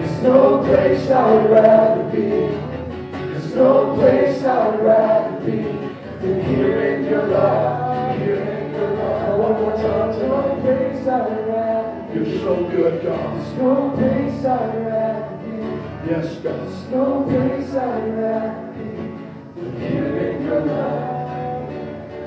There's 0.00 0.22
no 0.22 0.58
place 0.64 1.10
I 1.10 1.12
would 1.34 1.50
rather 1.50 2.04
be. 2.10 2.20
There's 3.32 3.54
no 3.54 3.94
place 3.96 4.44
I 4.44 4.68
would 4.68 4.80
rather 4.80 5.40
be 5.40 5.56
than 6.20 6.42
here 6.44 6.80
in 6.94 7.04
your 7.04 7.26
love, 7.26 7.68
here 7.70 8.09
in 8.09 8.09
your 8.09 8.09
place 9.54 11.06
I'd 11.06 11.48
rather 11.48 12.14
You're 12.14 12.40
so 12.40 12.64
good, 12.70 13.02
God. 13.02 13.58
No 13.58 13.90
place 13.96 14.44
I'd 14.44 14.86
rather 14.86 15.36
be. 15.44 16.10
Yes, 16.10 16.36
God. 16.36 16.90
No 16.90 17.22
place 17.24 17.74
I'd 17.74 18.14
rather 18.14 18.72
be 18.72 19.20
your 20.50 20.60
love. 20.66 21.10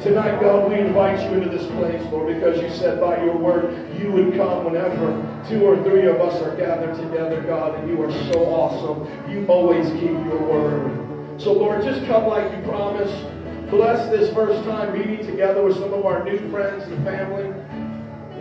Tonight, 0.02 0.42
God, 0.42 0.70
we 0.70 0.80
invite 0.80 1.20
you 1.30 1.38
into 1.38 1.50
this 1.50 1.66
place, 1.72 2.02
Lord, 2.12 2.36
because 2.36 2.62
you 2.62 2.70
said 2.70 3.00
by 3.00 3.24
your 3.24 3.38
word 3.38 3.98
you 3.98 4.12
would 4.12 4.36
come 4.36 4.66
whenever 4.66 4.98
two 5.48 5.64
or 5.64 5.82
three 5.84 6.08
of 6.08 6.20
us 6.20 6.42
are 6.42 6.56
gathered 6.58 6.96
together, 6.98 7.42
God, 7.42 7.80
and 7.80 7.90
you 7.90 8.02
are 8.04 8.12
so 8.34 8.46
awesome. 8.46 9.32
You 9.32 9.46
always 9.48 9.90
keep 9.92 10.12
your 10.12 10.42
word. 10.44 11.42
So, 11.42 11.54
Lord, 11.54 11.84
just 11.84 12.06
come 12.06 12.28
like 12.28 12.52
you 12.52 12.62
promised. 12.64 13.16
Bless 13.74 14.08
this 14.12 14.32
first 14.36 14.64
time 14.66 14.94
meeting 14.96 15.26
together 15.26 15.64
with 15.64 15.76
some 15.78 15.92
of 15.96 16.06
our 16.06 16.24
new 16.24 16.38
friends 16.52 16.84
and 16.84 17.04
family. 17.04 17.52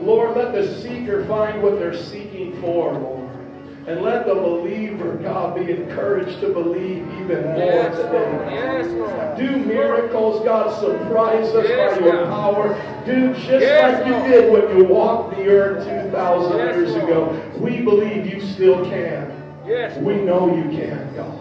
Lord, 0.03 0.37
let 0.37 0.53
the 0.53 0.79
seeker 0.83 1.25
find 1.25 1.63
what 1.63 1.79
they're 1.79 1.97
seeking 1.97 2.61
for, 2.61 2.93
Lord. 2.93 3.31
And 3.87 4.03
let 4.03 4.27
the 4.27 4.35
believer, 4.35 5.15
God, 5.15 5.55
be 5.57 5.73
encouraged 5.73 6.41
to 6.41 6.51
believe 6.53 6.99
even 7.21 7.45
more 7.47 7.57
Yes, 7.57 7.97
today. 7.97 8.31
Lord. 8.31 8.53
Yes, 8.53 8.87
Lord. 8.93 9.37
Do 9.39 9.57
miracles, 9.67 10.45
God, 10.45 10.79
surprise 10.79 11.49
us 11.55 11.67
Yes, 11.67 11.99
by 11.99 12.05
your 12.05 12.13
God. 12.25 12.29
power. 12.29 13.03
Do 13.07 13.33
just 13.33 13.49
Yes, 13.49 13.99
like 14.01 14.07
you 14.07 14.13
Lord. 14.13 14.31
did 14.31 14.53
when 14.53 14.77
you 14.77 14.85
walked 14.85 15.37
the 15.39 15.49
earth 15.49 15.89
2,000 15.89 16.59
Yes, 16.59 16.77
years 16.77 16.91
Lord. 16.91 17.05
ago. 17.05 17.41
We 17.59 17.81
believe 17.81 18.27
you 18.33 18.41
still 18.43 18.85
can. 18.85 19.33
Yes. 19.67 19.97
We 19.97 20.17
know 20.17 20.55
you 20.55 20.65
can, 20.77 21.09
God. 21.17 21.33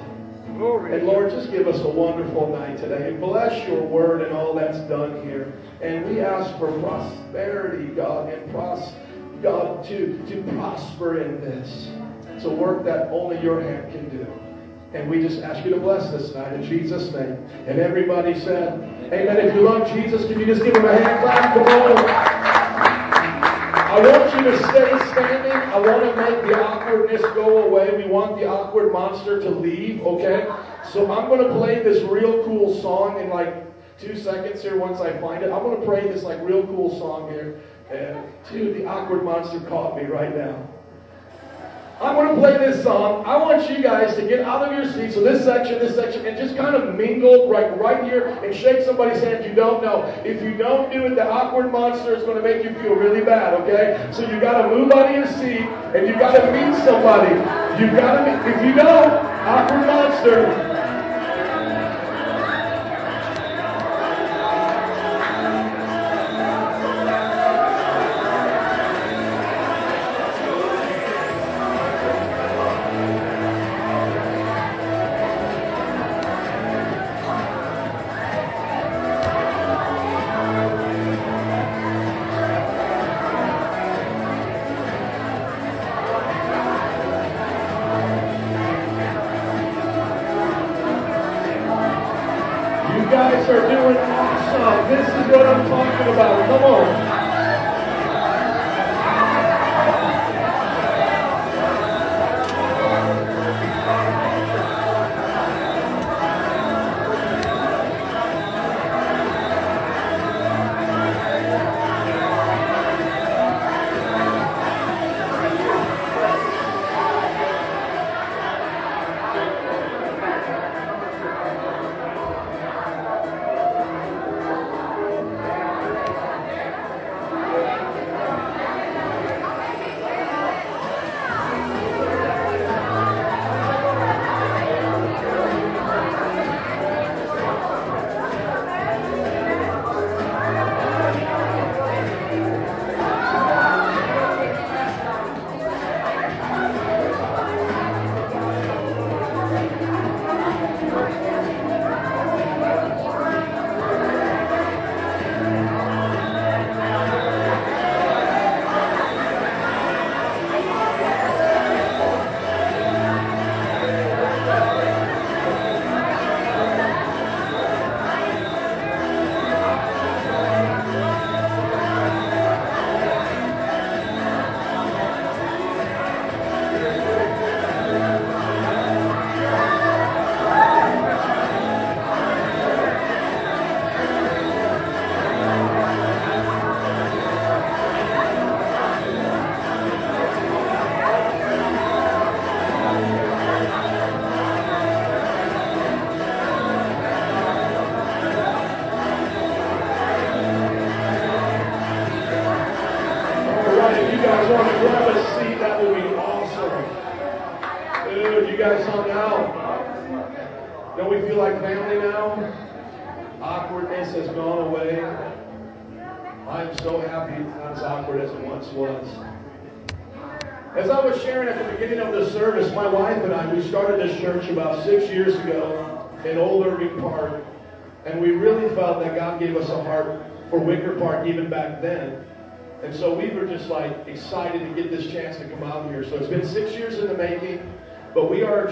Glory. 0.61 0.95
And 0.95 1.07
Lord, 1.07 1.31
just 1.31 1.49
give 1.49 1.67
us 1.67 1.79
a 1.79 1.89
wonderful 1.89 2.47
night 2.47 2.77
today. 2.77 3.09
And 3.09 3.19
bless 3.19 3.67
your 3.67 3.81
word 3.81 4.21
and 4.21 4.31
all 4.31 4.53
that's 4.53 4.77
done 4.81 5.23
here. 5.23 5.51
And 5.81 6.05
we 6.05 6.19
ask 6.19 6.55
for 6.59 6.71
prosperity, 6.79 7.87
God, 7.95 8.31
and 8.31 8.51
pros- 8.51 8.93
God, 9.41 9.83
to, 9.85 10.23
to 10.27 10.43
prosper 10.53 11.19
in 11.19 11.41
this. 11.41 11.89
It's 12.35 12.45
a 12.45 12.49
work 12.51 12.85
that 12.85 13.07
only 13.07 13.41
your 13.41 13.59
hand 13.59 13.91
can 13.91 14.07
do. 14.09 14.27
And 14.93 15.09
we 15.09 15.19
just 15.19 15.41
ask 15.41 15.65
you 15.65 15.71
to 15.71 15.79
bless 15.79 16.11
this 16.11 16.35
night 16.35 16.53
in 16.53 16.63
Jesus' 16.63 17.11
name. 17.11 17.43
And 17.65 17.79
everybody 17.79 18.39
said, 18.39 18.73
Amen. 19.11 19.37
If 19.37 19.55
you 19.55 19.61
love 19.61 19.91
Jesus, 19.91 20.27
can 20.27 20.39
you 20.39 20.45
just 20.45 20.63
give 20.63 20.75
him 20.75 20.85
a 20.85 20.95
hand 20.95 21.23
clap? 21.23 21.53
Come 21.55 21.65
on. 21.65 22.30
I 23.91 23.99
want 23.99 24.33
you 24.33 24.49
to 24.49 24.57
stay 24.57 25.11
standing. 25.11 25.51
I 25.51 25.77
want 25.77 26.03
to 26.03 26.15
make 26.15 26.43
the 26.43 26.63
awkwardness 26.63 27.21
go 27.33 27.63
away. 27.63 27.97
We 27.97 28.09
want 28.09 28.39
the 28.39 28.47
awkward 28.47 28.93
monster 28.93 29.41
to 29.41 29.49
leave, 29.49 30.01
okay? 30.05 30.49
So 30.93 31.11
I'm 31.11 31.27
going 31.27 31.45
to 31.45 31.53
play 31.55 31.83
this 31.83 32.01
real 32.03 32.41
cool 32.45 32.73
song 32.81 33.19
in 33.19 33.29
like 33.29 33.53
two 33.99 34.15
seconds 34.15 34.61
here 34.61 34.79
once 34.79 35.01
I 35.01 35.19
find 35.19 35.43
it. 35.43 35.51
I'm 35.51 35.61
going 35.61 35.77
to 35.77 35.85
play 35.85 36.07
this 36.07 36.23
like 36.23 36.39
real 36.41 36.65
cool 36.67 36.97
song 36.99 37.29
here. 37.31 37.59
And 37.89 38.23
dude, 38.49 38.77
the 38.77 38.85
awkward 38.85 39.25
monster 39.25 39.59
caught 39.59 39.97
me 39.97 40.05
right 40.05 40.33
now. 40.33 40.69
I'm 42.01 42.15
going 42.15 42.29
to 42.29 42.41
play 42.41 42.57
this 42.57 42.81
song. 42.81 43.23
I 43.27 43.37
want 43.37 43.69
you 43.69 43.79
guys 43.83 44.15
to 44.15 44.23
get 44.27 44.39
out 44.39 44.67
of 44.67 44.73
your 44.73 44.91
seats. 44.91 45.13
So 45.13 45.21
this 45.21 45.45
section, 45.45 45.77
this 45.77 45.93
section, 45.93 46.25
and 46.25 46.35
just 46.35 46.57
kind 46.57 46.75
of 46.75 46.95
mingle 46.95 47.47
right, 47.47 47.79
right 47.79 48.03
here 48.03 48.29
and 48.43 48.55
shake 48.55 48.83
somebody's 48.83 49.21
hand 49.21 49.45
you 49.45 49.53
don't 49.53 49.83
know. 49.83 50.05
If 50.25 50.41
you 50.41 50.57
don't 50.57 50.91
do 50.91 51.05
it, 51.05 51.13
the 51.13 51.29
awkward 51.29 51.71
monster 51.71 52.15
is 52.15 52.23
going 52.23 52.37
to 52.37 52.43
make 52.43 52.63
you 52.63 52.73
feel 52.81 52.95
really 52.95 53.23
bad. 53.23 53.53
Okay? 53.61 54.09
So 54.11 54.27
you 54.27 54.39
got 54.39 54.63
to 54.63 54.75
move 54.75 54.91
out 54.91 55.09
of 55.09 55.15
your 55.15 55.27
seat 55.27 55.61
and 55.93 56.07
you 56.07 56.13
got 56.13 56.31
to 56.31 56.51
meet 56.51 56.75
somebody. 56.83 57.35
You 57.79 57.91
got 57.91 58.25
to 58.25 58.31
meet. 58.31 58.55
If 58.55 58.65
you 58.65 58.73
don't, 58.73 59.11
awkward 59.45 59.85
monster. 59.85 60.70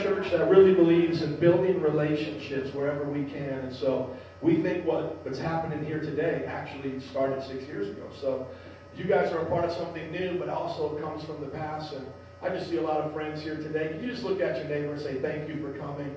Church 0.04 0.32
that 0.32 0.50
really 0.50 0.74
believes 0.74 1.22
in 1.22 1.40
building 1.40 1.82
relationships 1.82 2.74
wherever 2.74 3.10
we 3.10 3.26
can. 3.26 3.60
And 3.60 3.76
so 3.76 4.16
we 4.42 4.62
think 4.62 4.86
what, 4.86 5.24
what's 5.26 5.40
happening 5.40 5.84
here 5.86 6.00
today 6.00 6.46
actually 6.48 7.00
started 7.00 7.44
six 7.44 7.64
years 7.64 7.90
ago. 7.90 8.08
So 8.22 8.48
you 8.96 9.06
guys 9.06 9.32
are 9.32 9.40
a 9.40 9.46
part 9.46 9.66
of 9.66 9.72
something 9.78 10.12
new, 10.12 10.38
but 10.40 10.50
also 10.50 10.98
comes 11.00 11.24
from 11.24 11.42
the 11.42 11.48
past. 11.48 11.94
And 11.94 12.06
I 12.42 12.50
just 12.50 12.70
see 12.70 12.78
a 12.78 12.82
lot 12.82 13.02
of 13.02 13.14
friends 13.14 13.42
here 13.42 13.58
today. 13.58 13.90
Can 13.90 14.04
you 14.04 14.12
just 14.12 14.24
look 14.24 14.42
at 14.42 14.58
your 14.58 14.66
neighbor 14.66 14.94
and 14.94 15.02
say 15.02 15.22
thank 15.22 15.48
you 15.50 15.62
for 15.62 15.78
coming? 15.78 16.16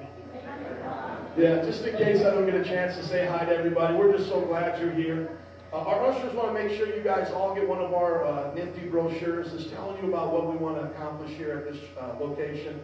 Yeah, 1.36 1.64
just 1.64 1.84
in 1.84 1.96
case 1.96 2.20
I 2.20 2.30
don't 2.30 2.46
get 2.46 2.54
a 2.54 2.64
chance 2.64 2.96
to 2.96 3.06
say 3.06 3.26
hi 3.26 3.44
to 3.44 3.56
everybody, 3.56 3.96
we're 3.96 4.16
just 4.16 4.28
so 4.28 4.42
glad 4.42 4.80
you're 4.80 4.92
here. 4.92 5.38
Uh, 5.72 5.78
our 5.78 6.04
ushers 6.04 6.34
want 6.34 6.54
to 6.54 6.62
make 6.62 6.76
sure 6.76 6.94
you 6.94 7.02
guys 7.02 7.32
all 7.32 7.54
get 7.54 7.66
one 7.66 7.78
of 7.78 7.94
our 7.94 8.24
uh, 8.26 8.52
nifty 8.54 8.86
brochures 8.88 9.50
that's 9.50 9.70
telling 9.70 9.96
you 10.02 10.08
about 10.10 10.30
what 10.30 10.50
we 10.50 10.58
want 10.58 10.76
to 10.76 10.82
accomplish 10.82 11.30
here 11.30 11.52
at 11.52 11.72
this 11.72 11.80
uh, 11.98 12.12
location. 12.20 12.78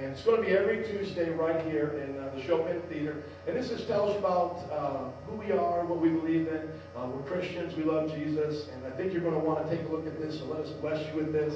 And 0.00 0.12
it's 0.12 0.22
going 0.24 0.40
to 0.40 0.46
be 0.46 0.56
every 0.56 0.82
Tuesday 0.82 1.28
right 1.28 1.62
here 1.66 1.90
in 2.02 2.18
uh, 2.18 2.30
the 2.34 2.42
Chopin 2.42 2.80
Theater. 2.88 3.22
And 3.46 3.54
this 3.54 3.68
just 3.68 3.86
tells 3.86 4.14
you 4.14 4.18
about 4.18 4.56
uh, 4.72 5.10
who 5.26 5.36
we 5.36 5.52
are, 5.52 5.84
what 5.84 6.00
we 6.00 6.08
believe 6.08 6.48
in. 6.48 6.70
Uh, 6.96 7.06
we're 7.06 7.22
Christians, 7.24 7.76
we 7.76 7.84
love 7.84 8.10
Jesus, 8.14 8.68
and 8.72 8.86
I 8.86 8.96
think 8.96 9.12
you're 9.12 9.20
going 9.20 9.34
to 9.34 9.40
want 9.40 9.68
to 9.68 9.76
take 9.76 9.86
a 9.86 9.92
look 9.92 10.06
at 10.06 10.18
this, 10.18 10.38
so 10.38 10.46
let 10.46 10.60
us 10.60 10.70
bless 10.80 11.06
you 11.08 11.16
with 11.16 11.34
this. 11.34 11.54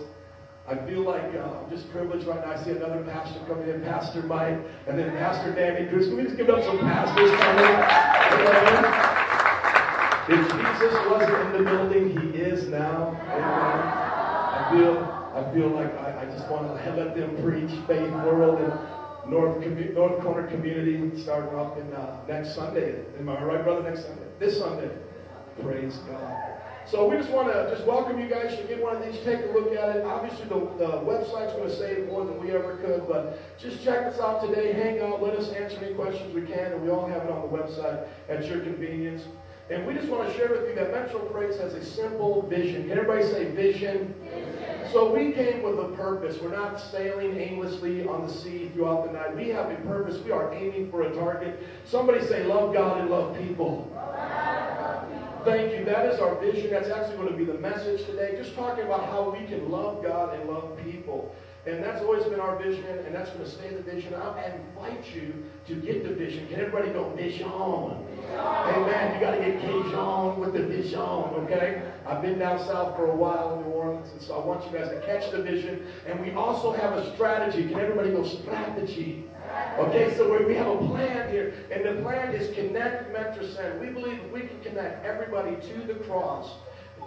I 0.68 0.76
feel 0.86 1.00
like 1.00 1.34
uh, 1.34 1.56
I'm 1.64 1.70
just 1.70 1.90
privileged 1.90 2.26
right 2.26 2.46
now. 2.46 2.52
I 2.52 2.62
see 2.62 2.72
another 2.72 3.02
pastor 3.04 3.40
coming 3.48 3.66
in, 3.66 3.82
Pastor 3.82 4.22
Mike, 4.24 4.58
and 4.88 4.98
then 4.98 5.10
Pastor 5.16 5.54
Danny 5.54 5.88
Cruz. 5.88 6.08
Can 6.08 6.16
we 6.18 6.24
just 6.24 6.36
give 6.36 6.50
up 6.50 6.62
some 6.64 6.80
pastors 6.80 7.30
coming? 7.40 7.64
In? 7.64 8.84
If 10.26 10.40
Jesus 10.52 10.94
wasn't 11.10 11.38
in 11.46 11.52
the 11.64 11.70
building, 11.70 12.20
he 12.20 12.38
is 12.38 12.68
now. 12.68 13.16
Amen. 13.24 14.04
I 14.54 14.68
feel, 14.70 15.03
feel 15.54 15.68
like 15.68 15.96
I, 15.98 16.22
I 16.22 16.24
just 16.26 16.48
want 16.48 16.66
to 16.66 16.90
let 16.94 17.16
them 17.16 17.36
preach 17.42 17.70
faith 17.86 18.10
world 18.26 18.60
and 18.60 19.30
North, 19.30 19.64
North 19.94 20.20
Corner 20.20 20.48
community 20.48 21.22
starting 21.22 21.56
up 21.56 21.78
in 21.78 21.92
uh, 21.94 22.20
next 22.28 22.56
Sunday. 22.56 23.04
Am 23.18 23.28
I 23.28 23.42
right, 23.42 23.62
brother? 23.62 23.88
Next 23.88 24.02
Sunday. 24.02 24.26
This 24.40 24.58
Sunday. 24.58 24.90
Praise 25.62 25.96
God. 26.10 26.36
So 26.86 27.08
we 27.08 27.16
just 27.16 27.30
want 27.30 27.48
to 27.48 27.74
just 27.74 27.86
welcome 27.86 28.20
you 28.20 28.28
guys 28.28 28.56
to 28.58 28.64
get 28.64 28.82
one 28.82 28.96
of 28.96 29.04
these, 29.06 29.22
take 29.24 29.40
a 29.40 29.52
look 29.58 29.72
at 29.72 29.96
it. 29.96 30.04
Obviously, 30.04 30.44
the, 30.46 30.58
the 30.76 31.00
website's 31.00 31.54
going 31.54 31.68
to 31.68 31.76
save 31.76 32.06
more 32.06 32.26
than 32.26 32.38
we 32.38 32.50
ever 32.50 32.76
could, 32.76 33.08
but 33.08 33.38
just 33.58 33.82
check 33.82 34.04
us 34.04 34.18
out 34.18 34.44
today. 34.44 34.72
Hang 34.72 35.00
out, 35.00 35.22
let 35.22 35.34
us 35.34 35.48
answer 35.52 35.78
any 35.82 35.94
questions 35.94 36.34
we 36.34 36.42
can, 36.42 36.72
and 36.72 36.82
we 36.82 36.90
all 36.90 37.06
have 37.06 37.22
it 37.22 37.30
on 37.30 37.42
the 37.42 37.56
website 37.56 38.06
at 38.28 38.44
your 38.46 38.60
convenience. 38.60 39.22
And 39.70 39.86
we 39.86 39.94
just 39.94 40.08
want 40.08 40.28
to 40.28 40.36
share 40.36 40.50
with 40.50 40.68
you 40.68 40.74
that 40.74 40.90
Metro 40.90 41.20
Praise 41.20 41.58
has 41.58 41.72
a 41.72 41.82
simple 41.82 42.42
vision. 42.50 42.82
Can 42.88 42.98
everybody 42.98 43.22
say 43.22 43.50
vision? 43.52 44.14
vision? 44.22 44.63
So 44.92 45.12
we 45.12 45.32
came 45.32 45.62
with 45.62 45.78
a 45.78 45.88
purpose. 45.96 46.40
We're 46.40 46.54
not 46.54 46.80
sailing 46.80 47.36
aimlessly 47.36 48.06
on 48.06 48.26
the 48.26 48.32
sea 48.32 48.70
throughout 48.74 49.06
the 49.06 49.12
night. 49.12 49.36
We 49.36 49.48
have 49.48 49.70
a 49.70 49.76
purpose. 49.76 50.22
We 50.24 50.30
are 50.30 50.52
aiming 50.52 50.90
for 50.90 51.02
a 51.02 51.14
target. 51.14 51.60
Somebody 51.84 52.24
say, 52.26 52.44
love 52.44 52.72
God 52.72 53.00
and 53.00 53.10
love 53.10 53.36
people. 53.38 53.90
Thank 55.44 55.72
you. 55.72 55.84
That 55.84 56.06
is 56.06 56.20
our 56.20 56.34
vision. 56.36 56.70
That's 56.70 56.88
actually 56.88 57.16
going 57.16 57.32
to 57.32 57.36
be 57.36 57.44
the 57.44 57.58
message 57.58 58.06
today. 58.06 58.34
Just 58.36 58.54
talking 58.54 58.84
about 58.84 59.06
how 59.10 59.36
we 59.38 59.46
can 59.46 59.70
love 59.70 60.02
God 60.02 60.38
and 60.38 60.48
love 60.48 60.78
people. 60.82 61.34
And 61.66 61.82
that's 61.82 62.02
always 62.02 62.24
been 62.24 62.40
our 62.40 62.62
vision, 62.62 62.84
and 62.84 63.14
that's 63.14 63.30
going 63.30 63.44
to 63.44 63.50
stay 63.50 63.70
the 63.70 63.80
vision. 63.80 64.12
I 64.14 64.52
invite 64.52 65.14
you 65.14 65.44
to 65.66 65.74
get 65.74 66.06
the 66.06 66.12
vision. 66.14 66.46
Can 66.48 66.60
everybody 66.60 66.90
go 66.92 67.08
vision? 67.10 67.46
Amen. 67.46 69.14
You 69.14 69.20
got 69.20 69.30
to 69.36 69.38
get 69.38 69.60
Cajun 69.62 70.40
with 70.40 70.52
the 70.52 70.62
vision, 70.62 71.00
okay? 71.00 71.90
I've 72.06 72.20
been 72.20 72.38
down 72.38 72.58
south 72.58 72.96
for 72.96 73.10
a 73.10 73.16
while 73.16 73.54
in 73.54 73.62
New 73.62 73.70
Orleans, 73.70 74.10
and 74.12 74.20
so 74.20 74.34
I 74.34 74.44
want 74.44 74.62
you 74.70 74.78
guys 74.78 74.90
to 74.90 75.00
catch 75.06 75.30
the 75.30 75.42
vision. 75.42 75.86
And 76.06 76.20
we 76.20 76.32
also 76.32 76.70
have 76.72 76.92
a 76.92 77.14
strategy. 77.14 77.66
Can 77.66 77.80
everybody 77.80 78.10
go 78.10 78.24
strategy? 78.24 79.24
Okay, 79.78 80.14
so 80.16 80.46
we 80.46 80.54
have 80.54 80.66
a 80.66 80.76
plan 80.76 81.30
here, 81.30 81.54
and 81.70 81.84
the 81.84 82.02
plan 82.02 82.34
is 82.34 82.54
connect 82.54 83.12
Metrocenter. 83.14 83.80
We 83.80 83.88
believe 83.88 84.20
if 84.20 84.32
we 84.32 84.40
can 84.40 84.60
connect 84.60 85.04
everybody 85.04 85.56
to 85.56 85.86
the 85.86 85.94
cross, 86.04 86.50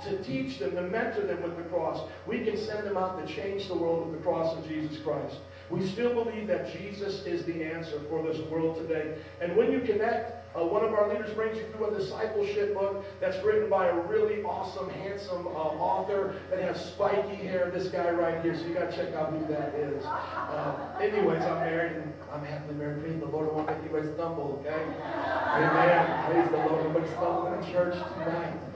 to 0.03 0.23
teach 0.23 0.59
them, 0.59 0.71
to 0.75 0.81
mentor 0.83 1.25
them 1.25 1.41
with 1.43 1.57
the 1.57 1.63
cross. 1.63 2.07
We 2.25 2.43
can 2.43 2.57
send 2.57 2.85
them 2.85 2.97
out 2.97 3.25
to 3.25 3.33
change 3.33 3.67
the 3.67 3.75
world 3.75 4.07
with 4.07 4.17
the 4.17 4.23
cross 4.23 4.57
of 4.57 4.67
Jesus 4.67 4.97
Christ. 4.99 5.37
We 5.69 5.85
still 5.85 6.13
believe 6.13 6.47
that 6.47 6.71
Jesus 6.79 7.25
is 7.25 7.43
the 7.45 7.63
answer 7.63 8.01
for 8.09 8.23
this 8.23 8.39
world 8.49 8.77
today. 8.77 9.17
And 9.41 9.55
when 9.57 9.71
you 9.71 9.81
connect, 9.81 10.37
uh, 10.57 10.65
one 10.65 10.83
of 10.83 10.93
our 10.93 11.09
leaders 11.09 11.33
brings 11.33 11.57
you 11.57 11.65
through 11.75 11.93
a 11.93 11.99
discipleship 11.99 12.73
book 12.73 13.05
that's 13.19 13.43
written 13.43 13.69
by 13.69 13.87
a 13.87 13.93
really 13.93 14.41
awesome, 14.43 14.89
handsome 14.89 15.45
uh, 15.45 15.49
author 15.49 16.35
that 16.49 16.59
has 16.61 16.83
spiky 16.83 17.35
hair. 17.35 17.69
This 17.69 17.89
guy 17.89 18.09
right 18.11 18.41
here. 18.41 18.57
So 18.57 18.65
you 18.65 18.73
got 18.73 18.89
to 18.89 18.95
check 18.95 19.13
out 19.13 19.33
who 19.33 19.45
that 19.53 19.75
is. 19.75 20.03
Uh, 20.05 20.97
anyways, 21.01 21.43
I'm 21.43 21.59
married 21.59 21.97
and 21.97 22.13
I'm 22.31 22.43
happily 22.45 22.75
married. 22.75 23.03
Praise 23.03 23.19
the 23.19 23.27
Lord. 23.27 23.49
I 23.49 23.53
won't 23.53 23.67
make 23.67 23.77
anybody 23.77 24.07
stumble, 24.13 24.63
okay? 24.65 24.81
Amen. 24.81 26.31
Praise 26.31 26.49
the 26.49 26.57
Lord. 26.57 26.85
Nobody 26.85 27.07
stumble 27.11 27.53
in 27.53 27.71
church 27.71 27.93
tonight. 27.93 28.66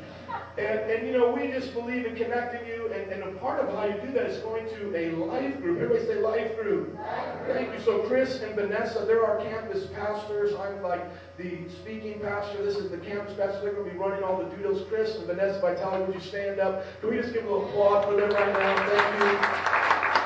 And, 0.58 0.80
and 0.92 1.08
you 1.08 1.14
know, 1.18 1.32
we 1.32 1.48
just 1.48 1.74
believe 1.74 2.06
in 2.06 2.16
connecting 2.16 2.68
you, 2.68 2.92
and, 2.94 3.12
and 3.12 3.24
a 3.24 3.40
part 3.40 3.60
of 3.60 3.74
how 3.74 3.86
you 3.86 4.00
do 4.02 4.12
that 4.14 4.26
is 4.26 4.42
going 4.44 4.68
to 4.70 4.96
a 4.96 5.12
life 5.26 5.62
group. 5.62 5.82
Everybody 5.82 6.06
say 6.06 6.20
life 6.20 6.60
group. 6.60 6.98
Thank 7.48 7.74
you. 7.74 7.80
So 7.82 8.00
Chris 8.08 8.42
and 8.42 8.54
Vanessa, 8.56 9.06
they're 9.06 9.26
our 9.26 9.38
campus 9.38 9.88
pastors. 9.88 10.54
I'm 10.56 10.82
like 10.82 11.04
the 11.38 11.70
speaking 11.70 12.20
pastor. 12.20 12.64
This 12.64 12.76
is 12.76 12.92
the 12.92 12.98
campus 12.98 13.34
pastor. 13.36 13.62
They're 13.62 13.74
going 13.74 13.86
to 13.86 13.92
be 13.92 13.98
running 13.98 14.24
all 14.24 14.38
the 14.38 14.56
doodles. 14.56 14.88
Chris 14.90 15.16
and 15.16 15.26
Vanessa 15.26 15.60
Vitale, 15.62 16.06
would 16.06 16.16
you 16.16 16.22
stand 16.22 16.60
up? 16.60 16.86
Can 17.00 17.10
we 17.12 17.18
just 17.18 17.34
give 17.34 17.46
a 17.46 17.48
little 17.48 17.70
applause 17.70 18.06
for 18.06 18.20
them 18.20 18.30
right 18.30 18.54
now? 18.54 18.90
Thank 18.90 20.16
you 20.16 20.21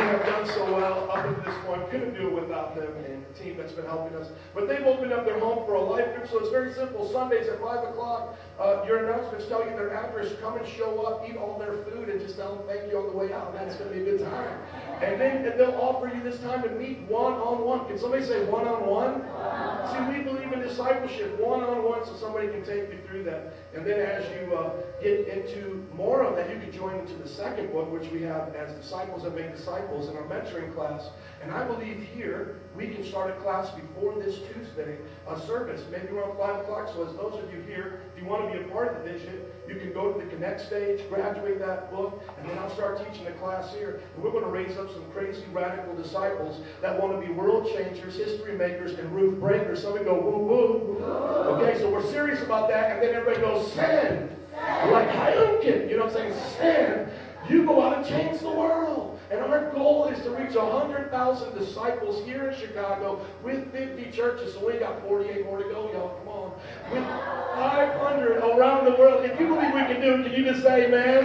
you 0.00 0.06
have 0.08 0.24
done 0.26 0.46
so 0.46 0.64
well 0.72 1.10
up 1.10 1.24
until 1.26 1.44
this 1.44 1.64
point. 1.64 1.90
Couldn't 1.90 2.14
do 2.14 2.28
it 2.28 2.42
without 2.42 2.74
them 2.74 2.92
and 3.04 3.24
the 3.26 3.42
team 3.42 3.56
that's 3.56 3.72
been 3.72 3.86
helping 3.86 4.16
us. 4.16 4.28
But 4.54 4.68
they've 4.68 4.86
opened 4.86 5.12
up 5.12 5.24
their 5.24 5.38
home 5.38 5.64
for 5.66 5.74
a 5.74 5.82
life 5.82 6.14
group, 6.14 6.28
so 6.30 6.38
it's 6.38 6.50
very 6.50 6.72
simple. 6.72 7.10
Sundays 7.10 7.48
at 7.48 7.60
5 7.60 7.88
o'clock, 7.90 8.36
uh, 8.58 8.84
your 8.86 9.06
announcements 9.06 9.46
tell 9.46 9.64
you 9.64 9.70
their 9.70 9.94
address. 9.94 10.32
Come 10.40 10.56
and 10.56 10.66
show 10.66 11.02
up, 11.02 11.28
eat 11.28 11.36
all 11.36 11.58
their 11.58 11.72
food, 11.84 12.08
and 12.08 12.20
just 12.20 12.36
tell 12.36 12.56
them 12.56 12.66
thank 12.66 12.90
you 12.90 12.98
on 12.98 13.06
the 13.06 13.16
way 13.16 13.32
out. 13.32 13.52
That's 13.52 13.76
going 13.76 13.90
to 13.90 13.96
be 13.96 14.02
a 14.02 14.04
good 14.04 14.24
time. 14.24 14.58
And 15.02 15.20
then 15.20 15.44
and 15.44 15.58
they'll 15.58 15.78
offer 15.80 16.10
you 16.14 16.22
this 16.22 16.40
time 16.40 16.62
to 16.62 16.70
meet 16.70 16.98
one-on-one. 17.08 17.86
Can 17.86 17.98
somebody 17.98 18.24
say 18.24 18.44
one-on-one? 18.46 19.22
See, 19.92 20.18
we 20.18 20.24
believe 20.24 20.47
discipleship, 20.68 21.38
one-on-one, 21.40 22.04
so 22.04 22.14
somebody 22.16 22.48
can 22.48 22.64
take 22.64 22.92
you 22.92 22.98
through 23.08 23.24
that. 23.24 23.54
And 23.74 23.86
then 23.86 24.00
as 24.00 24.24
you 24.36 24.54
uh, 24.54 24.72
get 25.02 25.28
into 25.28 25.86
more 25.94 26.22
of 26.22 26.36
that, 26.36 26.50
you 26.50 26.60
can 26.60 26.72
join 26.72 26.98
into 26.98 27.14
the 27.14 27.28
second 27.28 27.72
book, 27.72 27.90
which 27.90 28.10
we 28.10 28.22
have 28.22 28.54
as 28.54 28.72
disciples 28.74 29.22
that 29.22 29.34
make 29.34 29.54
disciples 29.54 30.08
in 30.08 30.16
our 30.16 30.24
mentoring 30.24 30.74
class. 30.74 31.08
And 31.42 31.52
I 31.52 31.66
believe 31.66 32.02
here 32.14 32.60
we 32.76 32.88
can 32.88 33.04
start 33.04 33.30
a 33.30 33.40
class 33.40 33.70
before 33.70 34.14
this 34.14 34.38
Tuesday, 34.52 34.98
a 35.28 35.40
service, 35.46 35.82
maybe 35.90 36.08
around 36.08 36.36
5 36.36 36.60
o'clock. 36.62 36.88
So 36.94 37.06
as 37.06 37.14
those 37.16 37.42
of 37.42 37.52
you 37.52 37.62
here, 37.62 38.02
if 38.14 38.22
you 38.22 38.28
want 38.28 38.52
to 38.52 38.58
be 38.58 38.64
a 38.64 38.68
part 38.68 38.96
of 38.96 39.04
the 39.04 39.12
vision, 39.12 39.40
you 39.68 39.76
can 39.76 39.92
go 39.92 40.12
to 40.12 40.24
the 40.24 40.30
Connect 40.30 40.60
stage, 40.60 41.06
graduate 41.08 41.58
that 41.58 41.90
book, 41.90 42.22
and 42.38 42.48
then 42.48 42.58
I'll 42.58 42.74
start 42.74 43.06
teaching 43.06 43.26
the 43.26 43.32
class 43.32 43.74
here. 43.74 44.00
And 44.14 44.24
we're 44.24 44.30
going 44.30 44.44
to 44.44 44.50
raise 44.50 44.76
up 44.78 44.90
some 44.90 45.04
crazy 45.12 45.44
radical 45.52 45.94
disciples 45.94 46.60
that 46.80 47.00
want 47.00 47.20
to 47.20 47.26
be 47.26 47.32
world 47.32 47.70
changers, 47.74 48.16
history 48.16 48.56
makers, 48.56 48.98
and 48.98 49.14
roof 49.14 49.38
breakers. 49.38 49.82
Somebody 49.82 50.04
go 50.04 50.18
woo 50.18 50.38
woo. 50.38 51.04
Okay, 51.04 51.78
so 51.78 51.90
we're 51.90 52.10
serious 52.10 52.42
about 52.42 52.68
that, 52.68 52.92
and 52.92 53.02
then 53.02 53.14
everybody 53.14 53.40
goes 53.40 53.70
send. 53.72 54.30
Like 54.54 55.08
Hadouken, 55.10 55.88
you 55.88 55.96
know 55.96 56.06
what 56.06 56.16
I'm 56.16 56.32
saying? 56.32 56.34
Send. 56.56 57.10
You 57.48 57.64
go 57.64 57.82
out 57.82 57.98
and 57.98 58.06
change 58.06 58.40
the 58.40 58.50
world. 58.50 59.20
And 59.30 59.40
our 59.40 59.70
goal 59.72 60.06
is 60.06 60.22
to 60.22 60.30
reach 60.30 60.54
100,000 60.54 61.58
disciples 61.58 62.24
here 62.24 62.48
in 62.48 62.58
Chicago 62.58 63.24
with 63.42 63.70
50 63.72 64.10
churches. 64.10 64.54
So 64.54 64.66
we 64.66 64.78
got 64.78 65.02
48 65.02 65.44
more 65.44 65.58
to 65.58 65.64
go, 65.64 65.92
y'all. 65.92 66.18
Come 66.18 66.28
on. 66.28 66.47
With 66.92 67.04
500 67.04 68.36
around 68.38 68.84
the 68.84 68.92
world. 68.92 69.24
If 69.24 69.38
you 69.40 69.48
believe 69.48 69.74
we 69.74 69.80
can 69.80 70.00
do 70.00 70.14
it, 70.14 70.24
can 70.24 70.32
you 70.32 70.44
just 70.44 70.62
say 70.62 70.86
amen? 70.86 71.24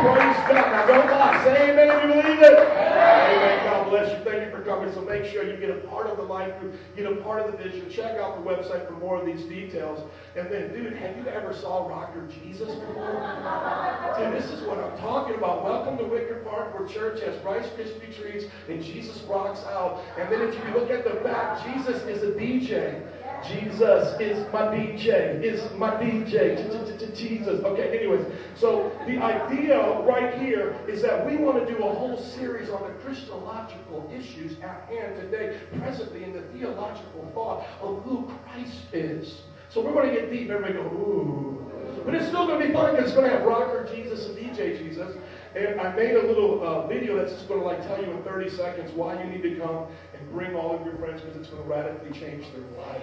Praise 0.00 0.36
God. 0.46 0.70
Now 0.70 0.86
don't 0.86 1.10
lie. 1.10 1.42
Say 1.44 1.70
amen 1.70 1.88
if 1.90 2.02
you 2.02 2.22
believe 2.22 2.42
it. 2.42 2.58
Amen. 2.58 3.64
God 3.64 3.90
bless 3.90 4.16
you. 4.16 4.24
Thank 4.24 4.44
you 4.46 4.50
for 4.56 4.62
coming. 4.62 4.92
So 4.94 5.00
make 5.00 5.24
sure 5.24 5.42
you 5.44 5.56
get 5.56 5.70
a 5.70 5.80
part 5.88 6.06
of 6.06 6.16
the 6.16 6.22
life 6.22 6.58
group, 6.60 6.74
get 6.94 7.10
a 7.10 7.16
part 7.16 7.42
of 7.42 7.50
the 7.50 7.58
vision. 7.58 7.90
Check 7.90 8.18
out 8.18 8.42
the 8.42 8.48
website 8.48 8.86
for 8.86 8.92
more 8.94 9.18
of 9.18 9.26
these 9.26 9.44
details. 9.44 10.08
And 10.36 10.50
then, 10.50 10.72
dude, 10.72 10.94
have 10.94 11.16
you 11.16 11.26
ever 11.26 11.52
saw 11.52 11.88
Rocker 11.88 12.28
Jesus 12.28 12.72
before? 12.74 14.16
Dude, 14.18 14.32
this 14.32 14.50
is 14.50 14.62
what 14.62 14.78
I'm 14.78 14.96
talking 14.98 15.34
about. 15.34 15.64
Welcome 15.64 15.98
to 15.98 16.04
Wicker 16.04 16.44
Park, 16.48 16.78
where 16.78 16.86
church 16.86 17.20
has 17.22 17.36
Rice 17.42 17.66
Krispie 17.70 18.14
treats 18.16 18.44
and 18.68 18.82
Jesus 18.82 19.20
rocks 19.22 19.64
out. 19.64 20.02
And 20.18 20.30
then 20.32 20.42
if 20.42 20.54
you 20.54 20.72
look 20.72 20.90
at 20.90 21.02
the 21.02 21.20
back, 21.20 21.64
Jesus 21.64 22.02
is 22.02 22.22
a 22.22 22.38
DJ. 22.38 23.02
Jesus 23.46 24.20
is 24.20 24.52
my 24.52 24.62
DJ, 24.62 25.42
is 25.42 25.70
my 25.74 25.90
DJ, 25.90 27.14
Jesus. 27.16 27.64
Okay, 27.64 27.98
anyways, 27.98 28.26
so 28.54 28.92
the 29.06 29.18
idea 29.18 30.00
right 30.00 30.38
here 30.38 30.76
is 30.88 31.02
that 31.02 31.26
we 31.26 31.36
want 31.36 31.66
to 31.66 31.72
do 31.72 31.78
a 31.82 31.94
whole 31.94 32.18
series 32.18 32.70
on 32.70 32.82
the 32.82 32.94
Christological 33.04 34.10
issues 34.14 34.58
at 34.60 34.88
hand 34.88 35.16
today, 35.16 35.58
presently 35.78 36.24
in 36.24 36.32
the 36.32 36.42
theological 36.58 37.30
thought 37.34 37.66
of 37.80 38.02
who 38.04 38.30
Christ 38.44 38.92
is. 38.92 39.42
So 39.70 39.82
we're 39.82 39.92
going 39.92 40.14
to 40.14 40.20
get 40.20 40.30
deep. 40.30 40.50
Everybody 40.50 40.74
go, 40.74 40.84
ooh. 40.84 41.58
But 42.04 42.14
it's 42.14 42.28
still 42.28 42.46
going 42.46 42.60
to 42.60 42.66
be 42.68 42.72
fun 42.72 42.92
because 42.92 43.10
it's 43.10 43.16
going 43.16 43.30
to 43.30 43.36
have 43.36 43.46
rocker 43.46 43.86
Jesus 43.94 44.26
and 44.26 44.36
DJ 44.36 44.78
Jesus. 44.78 45.14
And 45.54 45.80
I 45.80 45.94
made 45.94 46.14
a 46.14 46.26
little 46.26 46.66
uh, 46.66 46.86
video 46.86 47.16
that's 47.16 47.32
just 47.32 47.48
going 47.48 47.60
to 47.60 47.66
like 47.66 47.82
tell 47.86 48.02
you 48.02 48.10
in 48.10 48.22
30 48.22 48.50
seconds 48.50 48.92
why 48.92 49.22
you 49.22 49.28
need 49.28 49.42
to 49.42 49.56
come 49.60 49.86
and 50.14 50.30
bring 50.30 50.54
all 50.54 50.78
of 50.78 50.86
your 50.86 50.96
friends 50.96 51.20
because 51.20 51.36
it's 51.36 51.48
going 51.48 51.62
to 51.62 51.68
radically 51.68 52.18
change 52.18 52.46
their 52.52 52.84
life. 52.84 53.02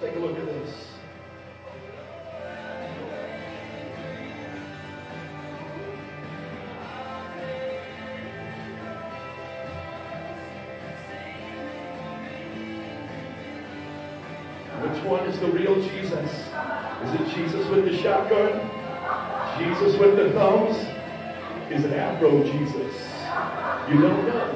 Take 0.00 0.16
a 0.16 0.18
look 0.18 0.38
at 0.38 0.46
this. 0.46 0.76
Which 14.80 15.04
one 15.04 15.26
is 15.26 15.38
the 15.38 15.48
real 15.48 15.74
Jesus? 15.74 16.14
Is 16.14 17.20
it 17.20 17.34
Jesus 17.34 17.66
with 17.68 17.84
the 17.84 17.98
shotgun? 17.98 18.58
Jesus 19.58 19.98
with 20.00 20.16
the 20.16 20.32
thumbs? 20.32 20.76
Is 21.70 21.84
it 21.84 21.92
Afro 21.92 22.42
Jesus? 22.42 22.94
You 23.90 24.00
don't 24.00 24.26
know. 24.26 24.49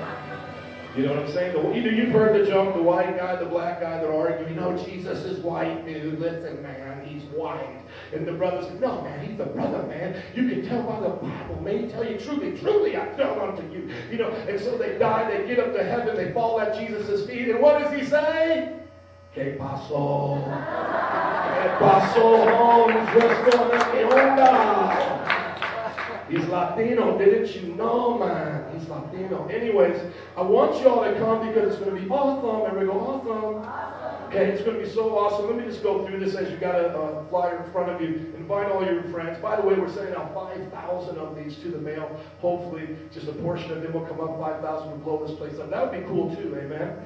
You 0.96 1.02
know 1.02 1.14
what 1.14 1.24
I'm 1.24 1.32
saying? 1.32 1.54
The, 1.54 1.74
you 1.74 1.82
know, 1.82 1.90
you've 1.90 2.12
heard 2.12 2.40
the 2.40 2.46
joke, 2.48 2.74
the 2.74 2.82
white 2.82 3.16
guy, 3.16 3.34
the 3.34 3.46
black 3.46 3.80
guy 3.80 3.98
that 3.98 4.08
argue, 4.08 4.46
you 4.48 4.54
know, 4.54 4.76
Jesus 4.84 5.24
is 5.24 5.40
white, 5.40 5.84
dude. 5.84 6.20
Listen, 6.20 6.62
man, 6.62 7.04
he's 7.04 7.24
white. 7.24 7.80
And 8.12 8.24
the 8.24 8.32
brother's 8.32 8.66
like, 8.66 8.80
no, 8.80 9.02
man, 9.02 9.26
he's 9.26 9.36
the 9.36 9.46
brother, 9.46 9.82
man. 9.88 10.22
You 10.36 10.48
can 10.48 10.64
tell 10.64 10.84
by 10.84 11.00
the 11.00 11.08
Bible, 11.08 11.60
man. 11.62 11.90
Tell 11.90 12.08
you 12.08 12.16
truly, 12.18 12.56
truly, 12.58 12.96
I 12.96 13.12
fell 13.16 13.40
unto 13.40 13.62
you. 13.72 13.90
You 14.08 14.18
know, 14.18 14.30
and 14.30 14.60
so 14.60 14.78
they 14.78 14.96
die, 14.96 15.36
they 15.36 15.48
get 15.48 15.58
up 15.58 15.74
to 15.74 15.82
heaven, 15.82 16.14
they 16.14 16.32
fall 16.32 16.60
at 16.60 16.78
Jesus' 16.78 17.26
feet, 17.26 17.48
and 17.48 17.60
what 17.60 17.82
does 17.82 17.92
he 17.92 18.06
say? 18.06 18.78
¿Qué 19.34 19.58
pasó? 19.58 20.38
¿Qué 21.54 21.78
pasó? 21.80 22.44
He's 26.30 26.46
Latino, 26.46 27.18
didn't 27.18 27.54
you 27.54 27.74
know, 27.74 28.18
man? 28.18 28.63
He's 28.78 28.88
Latino. 28.88 29.46
Anyways, 29.48 30.00
I 30.36 30.42
want 30.42 30.80
y'all 30.82 31.04
to 31.04 31.16
come 31.18 31.46
because 31.46 31.72
it's 31.72 31.82
going 31.82 31.94
to 31.94 32.00
be 32.00 32.08
awesome. 32.08 32.66
Everybody 32.66 32.86
go, 32.86 33.00
awesome. 33.00 34.28
Okay, 34.28 34.50
it's 34.50 34.64
going 34.64 34.78
to 34.78 34.84
be 34.84 34.90
so 34.90 35.16
awesome. 35.16 35.46
Let 35.46 35.56
me 35.56 35.64
just 35.70 35.82
go 35.82 36.06
through 36.06 36.18
this 36.18 36.34
as 36.34 36.50
you 36.50 36.56
got 36.56 36.74
a 36.74 36.88
uh, 36.88 37.24
flyer 37.28 37.64
in 37.64 37.70
front 37.70 37.90
of 37.90 38.00
you. 38.00 38.32
Invite 38.36 38.70
all 38.72 38.84
your 38.84 39.02
friends. 39.04 39.40
By 39.40 39.60
the 39.60 39.62
way, 39.62 39.74
we're 39.74 39.92
sending 39.92 40.14
out 40.14 40.34
5,000 40.34 41.18
of 41.18 41.36
these 41.36 41.56
to 41.58 41.68
the 41.68 41.78
mail. 41.78 42.20
Hopefully, 42.40 42.96
just 43.12 43.28
a 43.28 43.32
portion 43.32 43.70
of 43.70 43.82
them 43.82 43.92
will 43.92 44.06
come 44.06 44.20
up. 44.20 44.38
5,000 44.40 44.90
will 44.90 44.98
blow 44.98 45.26
this 45.26 45.36
place 45.36 45.58
up. 45.60 45.70
That 45.70 45.90
would 45.90 46.00
be 46.00 46.06
cool 46.08 46.34
too, 46.34 46.56
amen? 46.58 46.96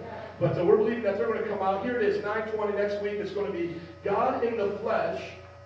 But 0.40 0.59
uh, 0.59 0.64
we're 0.64 0.76
believing 0.76 1.02
that 1.02 1.18
they're 1.18 1.26
going 1.26 1.42
to 1.42 1.48
come 1.48 1.61
out. 1.61 1.85
Here 1.85 2.00
it 2.00 2.09
is, 2.09 2.22
920 2.22 2.78
next 2.78 3.02
week. 3.02 3.14
It's 3.14 3.33
going 3.33 3.50
to 3.50 3.52
be 3.52 3.81
God 4.04 4.42
in 4.44 4.57
the 4.57 4.78
flesh 4.78 5.20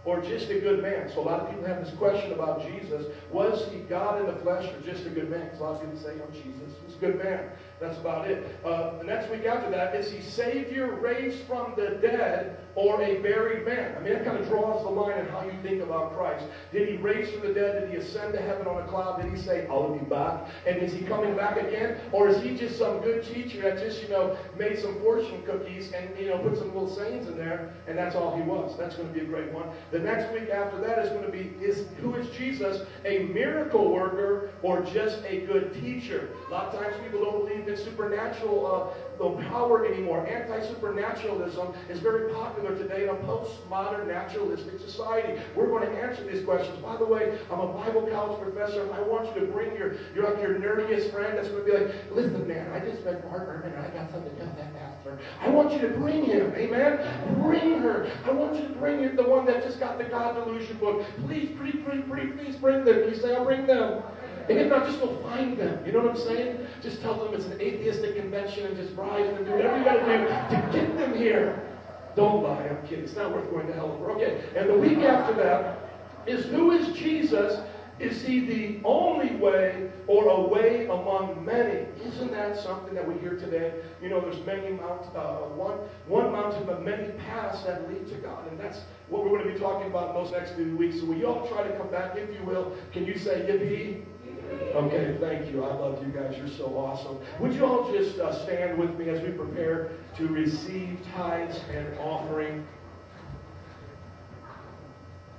or 0.05 0.21
just 0.21 0.51
a 0.51 0.59
good 0.59 0.83
man. 0.83 1.11
So 1.13 1.21
a 1.21 1.23
lot 1.23 1.41
of 1.41 1.51
people 1.51 1.67
have 1.67 1.85
this 1.85 1.95
question 1.95 2.33
about 2.33 2.67
Jesus. 2.67 3.07
Was 3.31 3.69
he 3.71 3.79
God 3.81 4.21
in 4.21 4.27
the 4.27 4.41
flesh 4.41 4.69
or 4.73 4.81
just 4.81 5.07
a 5.07 5.11
good 5.11 5.31
man? 5.31 5.45
Because 5.45 5.61
a 5.61 5.63
lot 5.63 5.75
of 5.75 5.81
people 5.81 5.99
say, 5.99 6.15
oh, 6.21 6.31
Jesus 6.33 6.75
was 6.85 6.95
a 6.97 6.99
good 6.99 7.23
man. 7.23 7.51
That's 7.81 7.99
about 7.99 8.29
it. 8.29 8.59
Uh, 8.65 8.99
the 8.99 9.05
next 9.05 9.31
week 9.31 9.45
after 9.45 9.71
that, 9.71 9.95
is 9.95 10.11
he 10.11 10.21
Savior 10.21 10.95
raised 10.95 11.41
from 11.45 11.75
the 11.77 11.99
dead 12.03 12.59
or 12.75 13.03
a 13.03 13.21
buried 13.21 13.67
man? 13.67 13.95
I 13.97 14.01
mean, 14.01 14.13
that 14.13 14.25
kind 14.25 14.39
of 14.39 14.49
draws 14.49 14.83
the 14.83 14.91
line 14.91 15.19
on 15.19 15.27
how 15.29 15.45
you 15.45 15.55
think 15.63 15.83
about 15.83 16.17
Christ. 16.17 16.45
Did 16.73 16.89
he 16.89 16.97
raise 16.97 17.31
from 17.31 17.47
the 17.47 17.53
dead? 17.53 17.81
Did 17.81 17.91
he 17.91 17.97
ascend 17.97 18.33
to 18.35 18.41
heaven 18.41 18.67
on 18.67 18.83
a 18.83 18.87
cloud? 18.87 19.23
Did 19.23 19.33
he 19.33 19.41
say, 19.41 19.67
I'll 19.69 19.95
be 19.95 20.05
back? 20.07 20.49
And 20.67 20.79
is 20.79 20.93
he 20.93 21.03
coming 21.03 21.37
back 21.37 21.57
again? 21.57 21.99
Or 22.13 22.29
is 22.29 22.43
he 22.43 22.57
just 22.57 22.79
some 22.79 23.01
good 23.01 23.25
teacher 23.25 23.63
that 23.63 23.79
just, 23.79 24.03
you 24.03 24.09
know, 24.09 24.37
made 24.57 24.79
some 24.79 24.99
fortune 25.01 25.43
cookies 25.45 25.93
and, 25.93 26.17
you 26.19 26.29
know, 26.29 26.39
put 26.39 26.57
some 26.57 26.69
little 26.69 26.95
sayings 26.95 27.29
in 27.29 27.37
there 27.37 27.73
and 27.87 27.97
that's 27.97 28.15
all 28.15 28.37
he 28.37 28.43
was? 28.43 28.77
That's 28.79 28.97
going 28.97 29.09
to 29.09 29.15
be 29.15 29.21
a 29.21 29.29
great 29.29 29.53
one. 29.53 29.67
The 29.91 29.99
next 29.99 30.33
week 30.33 30.51
after 30.51 30.81
that 30.81 30.99
is 31.01 31.11
going 31.11 31.25
to 31.25 31.31
be, 31.31 31.53
is 31.65 31.87
who 32.01 32.15
is 32.15 32.29
Jesus? 32.37 32.87
A 33.05 33.25
miracle 33.25 33.91
worker 33.93 34.51
or 34.63 34.83
just 34.83 35.23
a 35.25 35.41
good 35.47 35.75
teacher? 35.75 36.31
A 36.49 36.51
lot 36.51 36.75
of 36.75 36.81
times 36.81 36.97
people 37.05 37.25
don't 37.25 37.47
believe 37.47 37.69
in 37.69 37.77
supernatural 37.77 38.67
uh, 38.67 39.12
power 39.31 39.87
anymore. 39.87 40.27
Anti-supernaturalism 40.27 41.75
is 41.89 42.01
very 42.01 42.33
popular 42.33 42.77
today 42.77 43.05
in 43.05 43.09
a 43.11 43.15
postmodern 43.15 44.07
naturalistic 44.07 44.81
society. 44.81 45.41
We're 45.55 45.69
going 45.69 45.89
to 45.89 46.03
answer 46.03 46.25
these 46.25 46.45
questions. 46.45 46.79
By 46.79 46.97
the 46.97 47.07
way, 47.07 47.39
I'm 47.51 47.61
a 47.61 47.73
Bible 47.73 48.03
college 48.11 48.41
professor, 48.41 48.93
I 48.93 49.01
want 49.01 49.35
you 49.35 49.41
to 49.41 49.53
bring 49.53 49.75
your, 49.77 49.95
your, 50.15 50.31
like 50.31 50.43
your 50.43 50.59
nerdiest 50.59 51.11
friend 51.13 51.37
that's 51.37 51.49
going 51.49 51.65
to 51.65 51.71
be 51.71 51.77
like, 51.77 51.95
listen, 52.13 52.47
man, 52.47 52.71
I 52.73 52.81
just 52.81 53.05
met 53.05 53.23
Bart 53.29 53.49
Ehrman, 53.49 53.75
and 53.77 53.87
I 53.87 53.91
got 53.91 54.11
something 54.11 54.31
to 54.31 54.37
tell 54.37 54.55
that 54.57 54.75
pastor. 54.75 55.19
I 55.41 55.49
want 55.49 55.73
you 55.73 55.81
to 55.81 55.89
bring 55.89 56.25
him, 56.25 56.53
amen? 56.55 57.43
Bring 57.43 57.79
her. 57.81 58.11
I 58.25 58.31
want 58.31 58.57
you 58.57 58.69
to 58.69 58.75
bring 58.75 59.17
the 59.17 59.23
one 59.23 59.47
that 59.47 59.63
just 59.63 59.81
got 59.81 59.99
the 59.99 60.05
God 60.05 60.35
Delusion 60.35 60.77
book. 60.79 61.05
Please, 61.27 61.51
please, 61.59 61.77
please, 61.85 62.03
please, 62.09 62.33
please 62.37 62.57
bring 62.57 62.85
them. 62.85 63.01
Can 63.01 63.09
you 63.11 63.17
say, 63.17 63.35
I'll 63.35 63.45
bring 63.45 63.67
them? 63.67 64.03
And 64.49 64.59
if 64.59 64.69
not, 64.69 64.87
just 64.87 65.01
go 65.01 65.17
find 65.23 65.57
them. 65.57 65.85
You 65.87 65.93
know 65.93 66.01
what 66.01 66.11
I'm 66.11 66.17
saying? 66.17 66.67
Just 66.83 67.01
tell 67.01 67.15
them 67.15 67.35
it's 67.35 67.47
an 67.47 67.61
atheistic 67.61 68.17
convention 68.17 68.67
and 68.67 68.77
just 68.77 68.95
them 68.97 69.07
and 69.07 69.47
do 69.47 69.53
whatever 69.53 69.79
you 69.79 69.85
got 69.85 70.05
to 70.05 70.19
do 70.19 70.57
to 70.57 70.73
get 70.73 70.99
them 70.99 71.17
here. 71.17 71.69
Don't 72.17 72.43
lie. 72.43 72.65
I'm 72.65 72.87
kidding. 72.87 73.05
It's 73.05 73.17
not 73.17 73.33
worth 73.33 73.51
going 73.51 73.67
to 73.69 73.73
hell 73.73 73.93
over. 73.93 74.11
Okay. 74.13 74.45
And 74.57 74.69
the 74.69 74.75
week 74.75 74.99
after 74.99 75.35
that 75.35 75.89
is 76.27 76.47
who 76.47 76.73
is 76.73 76.95
Jesus? 76.97 77.61
Is 77.99 78.23
he 78.23 78.41
the 78.41 78.81
only 78.85 79.37
way 79.37 79.89
or 80.09 80.29
a 80.29 80.41
way 80.41 80.87
among 80.87 81.45
many? 81.45 81.87
Isn't 82.05 82.33
that 82.33 82.59
something 82.59 82.95
that 82.95 83.07
we 83.07 83.17
hear 83.21 83.37
today? 83.37 83.75
You 84.03 84.09
know, 84.09 84.21
there's 84.21 84.45
many 84.45 84.71
mount, 84.71 85.07
uh, 85.15 85.43
one, 85.55 85.79
one 86.09 86.33
mountain, 86.33 86.65
but 86.67 86.83
many 86.83 87.13
paths 87.13 87.63
that 87.63 87.89
lead 87.89 88.09
to 88.09 88.15
God. 88.17 88.51
And 88.51 88.59
that's 88.59 88.81
what 89.09 89.23
we're 89.23 89.31
going 89.31 89.45
to 89.47 89.53
be 89.53 89.59
talking 89.59 89.87
about 89.89 90.17
in 90.17 90.23
those 90.23 90.33
next 90.33 90.53
few 90.53 90.77
weeks. 90.77 90.99
So 90.99 91.07
we 91.07 91.25
all 91.25 91.47
try 91.49 91.63
to 91.63 91.77
come 91.77 91.91
back, 91.91 92.17
if 92.17 92.29
you 92.35 92.45
will. 92.45 92.73
Can 92.93 93.07
you 93.07 93.17
say 93.17 93.47
yippee? 93.49 94.03
Okay, 94.75 95.17
thank 95.21 95.53
you. 95.53 95.65
I 95.65 95.75
love 95.75 96.05
you 96.05 96.13
guys. 96.13 96.37
You're 96.37 96.49
so 96.49 96.67
awesome. 96.77 97.19
Would 97.41 97.55
you 97.55 97.65
all 97.65 97.91
just 97.93 98.19
uh, 98.19 98.45
stand 98.45 98.79
with 98.79 98.99
me 98.99 99.09
as 99.09 99.23
we 99.23 99.31
prepare 99.31 99.91
to 100.17 100.27
receive 100.29 100.99
tithes 101.15 101.59
and 101.71 101.97
offering? 101.99 102.67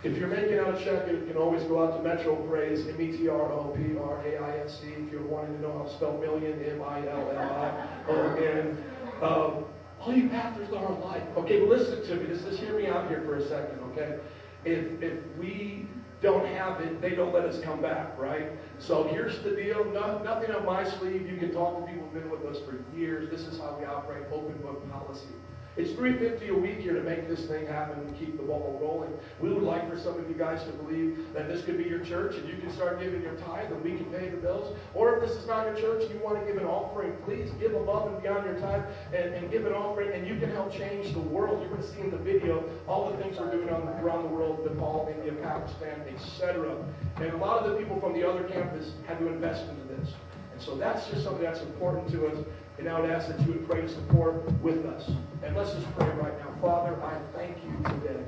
If 0.03 0.17
you're 0.17 0.27
making 0.27 0.59
out 0.59 0.75
a 0.75 0.83
check, 0.83 1.07
you 1.07 1.23
can 1.25 1.37
always 1.37 1.63
go 1.63 1.81
out 1.83 1.95
to 1.97 2.03
Metro 2.03 2.35
Praise, 2.47 2.85
M-E-T-R-O-P-R-A-I-S-E. 2.87 4.87
If 4.87 5.11
you're 5.11 5.25
wanting 5.25 5.55
to 5.55 5.61
know 5.61 5.77
how 5.77 5.83
to 5.85 5.93
spell 5.95 6.17
million, 6.17 6.61
M-I-L-L-I-O-N. 6.61 8.77
Um, 9.21 9.63
all 10.01 10.13
you 10.13 10.27
pastors 10.27 10.73
are 10.73 10.91
alike. 10.91 11.23
Okay, 11.37 11.61
well 11.61 11.69
listen 11.69 12.03
to 12.05 12.15
me. 12.17 12.27
Just, 12.27 12.43
just 12.45 12.59
hear 12.59 12.77
me 12.77 12.87
out 12.87 13.07
here 13.07 13.21
for 13.21 13.37
a 13.37 13.47
second, 13.47 13.79
okay? 13.91 14.17
If, 14.65 15.01
if 15.01 15.19
we 15.37 15.87
don't 16.21 16.45
have 16.47 16.81
it, 16.81 16.99
they 16.99 17.11
don't 17.11 17.33
let 17.33 17.45
us 17.45 17.61
come 17.63 17.81
back, 17.81 18.19
right? 18.19 18.51
So 18.85 19.05
here's 19.05 19.41
the 19.43 19.51
deal. 19.51 19.85
No, 19.85 20.19
nothing 20.19 20.51
on 20.51 20.65
my 20.65 20.83
sleeve. 20.97 21.25
You 21.25 21.37
can 21.37 21.53
talk 21.53 21.79
to 21.79 21.89
people 21.89 22.03
who've 22.03 22.21
been 22.21 22.29
with 22.29 22.45
us 22.45 22.61
for 22.67 22.83
years. 22.97 23.29
This 23.29 23.41
is 23.47 23.57
how 23.57 23.77
we 23.79 23.85
operate 23.85 24.23
open 24.29 24.57
book 24.61 24.89
policy. 24.91 25.33
It's 25.75 25.91
350 25.93 26.49
a 26.49 26.53
week 26.53 26.81
here 26.81 26.93
to 26.93 27.01
make 27.01 27.27
this 27.27 27.47
thing 27.47 27.65
happen 27.65 27.99
and 27.99 28.19
keep 28.19 28.37
the 28.37 28.43
ball 28.43 28.77
rolling. 28.79 29.11
We 29.39 29.51
would 29.51 29.63
like 29.63 29.89
for 29.89 29.97
some 29.97 30.19
of 30.19 30.29
you 30.29 30.35
guys 30.35 30.63
to 30.65 30.71
believe 30.73 31.33
that 31.33 31.47
this 31.47 31.65
could 31.65 31.79
be 31.79 31.85
your 31.85 32.05
church 32.05 32.35
and 32.35 32.47
you 32.47 32.57
can 32.57 32.71
start 32.71 32.99
giving 32.99 33.23
your 33.23 33.33
tithe 33.37 33.71
and 33.71 33.83
we 33.83 33.97
can 33.97 34.05
pay 34.05 34.29
the 34.29 34.37
bills. 34.37 34.77
Or 34.93 35.15
if 35.15 35.27
this 35.27 35.35
is 35.35 35.47
not 35.47 35.65
your 35.65 35.75
church 35.75 36.03
and 36.03 36.13
you 36.13 36.23
want 36.23 36.39
to 36.39 36.45
give 36.45 36.61
an 36.61 36.67
offering, 36.67 37.17
please 37.25 37.49
give 37.59 37.73
above 37.73 38.13
and 38.13 38.21
beyond 38.21 38.45
your 38.45 38.59
tithe 38.59 38.83
and, 39.15 39.33
and 39.33 39.49
give 39.49 39.65
an 39.65 39.73
offering 39.73 40.11
and 40.11 40.27
you 40.27 40.37
can 40.39 40.51
help 40.51 40.71
change 40.71 41.11
the 41.11 41.19
world. 41.19 41.67
Going 41.67 41.81
to 41.81 41.91
see 41.91 42.01
in 42.01 42.11
the 42.11 42.17
video 42.17 42.63
all 42.87 43.09
the 43.09 43.17
things 43.17 43.39
we're 43.39 43.49
doing 43.49 43.69
on, 43.69 43.87
around 44.03 44.23
the 44.23 44.29
world, 44.29 44.63
Nepal, 44.69 45.11
India, 45.17 45.33
Pakistan, 45.41 46.03
etc. 46.13 46.77
And 47.15 47.33
a 47.33 47.37
lot 47.37 47.63
of 47.63 47.71
the 47.71 47.77
people 47.79 47.99
from 47.99 48.13
the 48.13 48.29
other 48.29 48.43
campus 48.43 48.91
had 49.07 49.17
to 49.17 49.27
invest 49.27 49.67
into 49.69 49.85
this. 49.95 50.13
And 50.51 50.61
so 50.61 50.75
that's 50.75 51.07
just 51.09 51.23
something 51.23 51.41
that's 51.41 51.61
important 51.61 52.11
to 52.11 52.27
us. 52.27 52.37
And 52.79 52.89
I 52.89 52.99
would 52.99 53.09
ask 53.09 53.27
that 53.27 53.39
you 53.45 53.53
would 53.53 53.67
pray 53.67 53.81
to 53.81 53.89
support 53.89 54.51
with 54.61 54.85
us. 54.85 55.09
And 55.43 55.55
let's 55.55 55.73
just 55.73 55.89
pray 55.95 56.09
right 56.09 56.37
now. 56.39 56.53
Father, 56.61 57.01
I 57.03 57.19
thank 57.35 57.57
you 57.63 57.77
today 57.83 58.23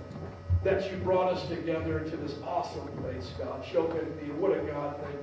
that 0.63 0.91
you 0.91 0.97
brought 0.97 1.31
us 1.33 1.47
together 1.47 1.99
into 1.99 2.17
this 2.17 2.35
awesome 2.43 2.87
place, 3.01 3.31
God. 3.37 3.63
Chokin, 3.63 4.05
what 4.37 4.51
a 4.51 4.61
God 4.63 4.99
thing. 4.99 5.17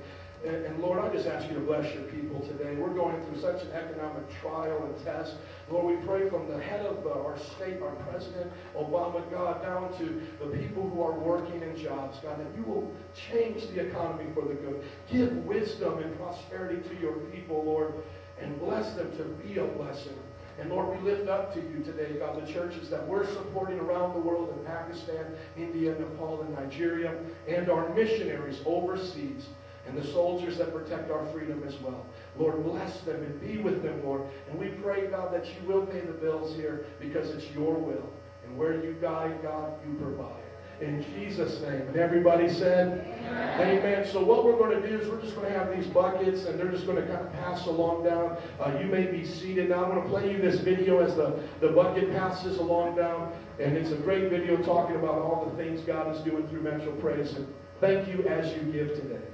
And, 0.45 0.65
and 0.65 0.79
Lord, 0.81 0.99
I 0.99 1.13
just 1.13 1.27
ask 1.27 1.47
you 1.47 1.55
to 1.55 1.61
bless 1.61 1.93
your 1.93 2.03
people 2.03 2.41
today. 2.41 2.75
We're 2.75 2.93
going 2.93 3.21
through 3.25 3.39
such 3.39 3.61
an 3.61 3.71
economic 3.71 4.23
trial 4.41 4.83
and 4.83 5.05
test. 5.05 5.35
Lord, 5.69 5.97
we 5.97 6.05
pray 6.05 6.29
from 6.29 6.49
the 6.49 6.59
head 6.61 6.85
of 6.85 7.05
our 7.07 7.37
state, 7.55 7.81
our 7.81 7.95
president, 8.07 8.51
Obama, 8.75 9.29
God, 9.31 9.61
down 9.61 9.97
to 9.99 10.21
the 10.39 10.57
people 10.57 10.89
who 10.89 11.01
are 11.01 11.13
working 11.13 11.61
in 11.61 11.77
jobs, 11.77 12.17
God, 12.21 12.39
that 12.39 12.57
you 12.57 12.63
will 12.63 12.91
change 13.31 13.67
the 13.69 13.87
economy 13.87 14.29
for 14.33 14.45
the 14.45 14.55
good. 14.55 14.83
Give 15.09 15.31
wisdom 15.45 15.99
and 15.99 16.17
prosperity 16.17 16.87
to 16.89 16.95
your 16.99 17.13
people, 17.33 17.63
Lord, 17.63 17.93
and 18.43 18.59
bless 18.59 18.93
them 18.93 19.15
to 19.17 19.23
be 19.23 19.57
a 19.57 19.65
blessing. 19.65 20.17
And 20.59 20.69
Lord, 20.69 21.01
we 21.01 21.11
lift 21.11 21.29
up 21.29 21.53
to 21.55 21.59
you 21.59 21.83
today, 21.83 22.19
God, 22.19 22.45
the 22.45 22.51
churches 22.51 22.89
that 22.89 23.07
we're 23.07 23.25
supporting 23.25 23.79
around 23.79 24.13
the 24.13 24.19
world 24.19 24.53
in 24.55 24.65
Pakistan, 24.65 25.25
India, 25.57 25.95
Nepal, 25.97 26.41
and 26.41 26.53
Nigeria, 26.53 27.15
and 27.47 27.69
our 27.69 27.93
missionaries 27.95 28.59
overseas 28.65 29.47
and 29.87 29.97
the 29.97 30.07
soldiers 30.11 30.57
that 30.57 30.71
protect 30.71 31.11
our 31.11 31.25
freedom 31.31 31.63
as 31.67 31.75
well. 31.81 32.05
Lord, 32.37 32.63
bless 32.63 33.01
them 33.01 33.21
and 33.21 33.41
be 33.41 33.57
with 33.57 33.83
them, 33.83 34.03
Lord. 34.03 34.21
And 34.49 34.59
we 34.59 34.69
pray, 34.69 35.07
God, 35.07 35.33
that 35.33 35.45
you 35.45 35.67
will 35.67 35.85
pay 35.85 36.01
the 36.01 36.13
bills 36.13 36.55
here 36.55 36.85
because 36.99 37.29
it's 37.31 37.49
your 37.51 37.73
will. 37.73 38.09
And 38.45 38.57
where 38.57 38.83
you 38.83 38.95
guide, 39.01 39.41
God, 39.41 39.73
you 39.85 39.95
provide. 39.95 40.42
In 40.83 41.05
Jesus' 41.15 41.61
name. 41.61 41.81
And 41.81 41.95
everybody 41.95 42.49
said, 42.49 43.07
Amen. 43.25 43.77
Amen. 43.79 44.07
So 44.11 44.21
what 44.21 44.43
we're 44.43 44.57
going 44.57 44.81
to 44.81 44.87
do 44.87 44.99
is 44.99 45.09
we're 45.09 45.21
just 45.21 45.33
going 45.33 45.51
to 45.51 45.57
have 45.57 45.73
these 45.73 45.87
buckets 45.87 46.43
and 46.43 46.59
they're 46.59 46.71
just 46.71 46.85
going 46.85 46.97
to 46.97 47.07
kind 47.07 47.25
of 47.25 47.31
pass 47.33 47.65
along 47.67 48.03
down. 48.03 48.37
Uh, 48.59 48.77
you 48.79 48.87
may 48.87 49.05
be 49.05 49.25
seated. 49.25 49.69
Now 49.69 49.85
I'm 49.85 49.91
going 49.91 50.03
to 50.03 50.09
play 50.09 50.29
you 50.29 50.39
this 50.39 50.59
video 50.59 50.99
as 50.99 51.15
the, 51.15 51.41
the 51.61 51.69
bucket 51.69 52.11
passes 52.11 52.57
along 52.57 52.97
down. 52.97 53.31
And 53.59 53.77
it's 53.77 53.91
a 53.91 53.97
great 53.97 54.29
video 54.29 54.57
talking 54.57 54.97
about 54.97 55.19
all 55.19 55.49
the 55.49 55.63
things 55.63 55.81
God 55.81 56.13
is 56.13 56.21
doing 56.21 56.47
through 56.49 56.61
Metro 56.61 56.91
Praise. 56.99 57.33
And 57.33 57.47
thank 57.79 58.09
you 58.09 58.27
as 58.27 58.53
you 58.53 58.63
give 58.71 58.93
today. 58.95 59.32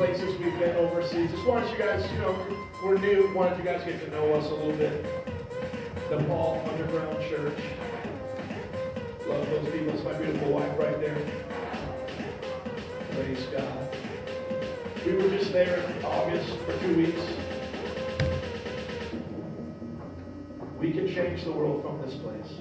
Places 0.00 0.34
we've 0.40 0.58
been 0.58 0.74
overseas. 0.76 1.30
Just 1.30 1.46
wanted 1.46 1.70
you 1.70 1.76
guys, 1.76 2.10
you 2.10 2.20
know, 2.20 2.34
we're 2.82 2.96
new. 2.96 3.30
Wanted 3.34 3.58
you 3.58 3.64
guys 3.64 3.84
to 3.84 3.90
get 3.92 4.00
to 4.00 4.10
know 4.10 4.32
us 4.32 4.46
a 4.46 4.54
little 4.54 4.72
bit. 4.72 5.04
Nepal 6.10 6.66
Underground 6.70 7.18
Church. 7.28 7.58
Love 9.28 9.46
those 9.50 9.70
people. 9.70 9.92
It's 9.92 10.02
my 10.02 10.14
beautiful 10.14 10.52
wife 10.52 10.72
right 10.78 10.98
there. 11.00 11.18
Praise 13.10 13.44
God. 13.54 13.94
We 15.04 15.12
were 15.16 15.28
just 15.36 15.52
there 15.52 15.76
in 15.76 16.02
August 16.02 16.48
for 16.60 16.78
two 16.78 16.96
weeks. 16.96 17.20
We 20.78 20.92
can 20.92 21.12
change 21.14 21.44
the 21.44 21.52
world 21.52 21.82
from 21.82 22.00
this 22.00 22.14
place 22.14 22.60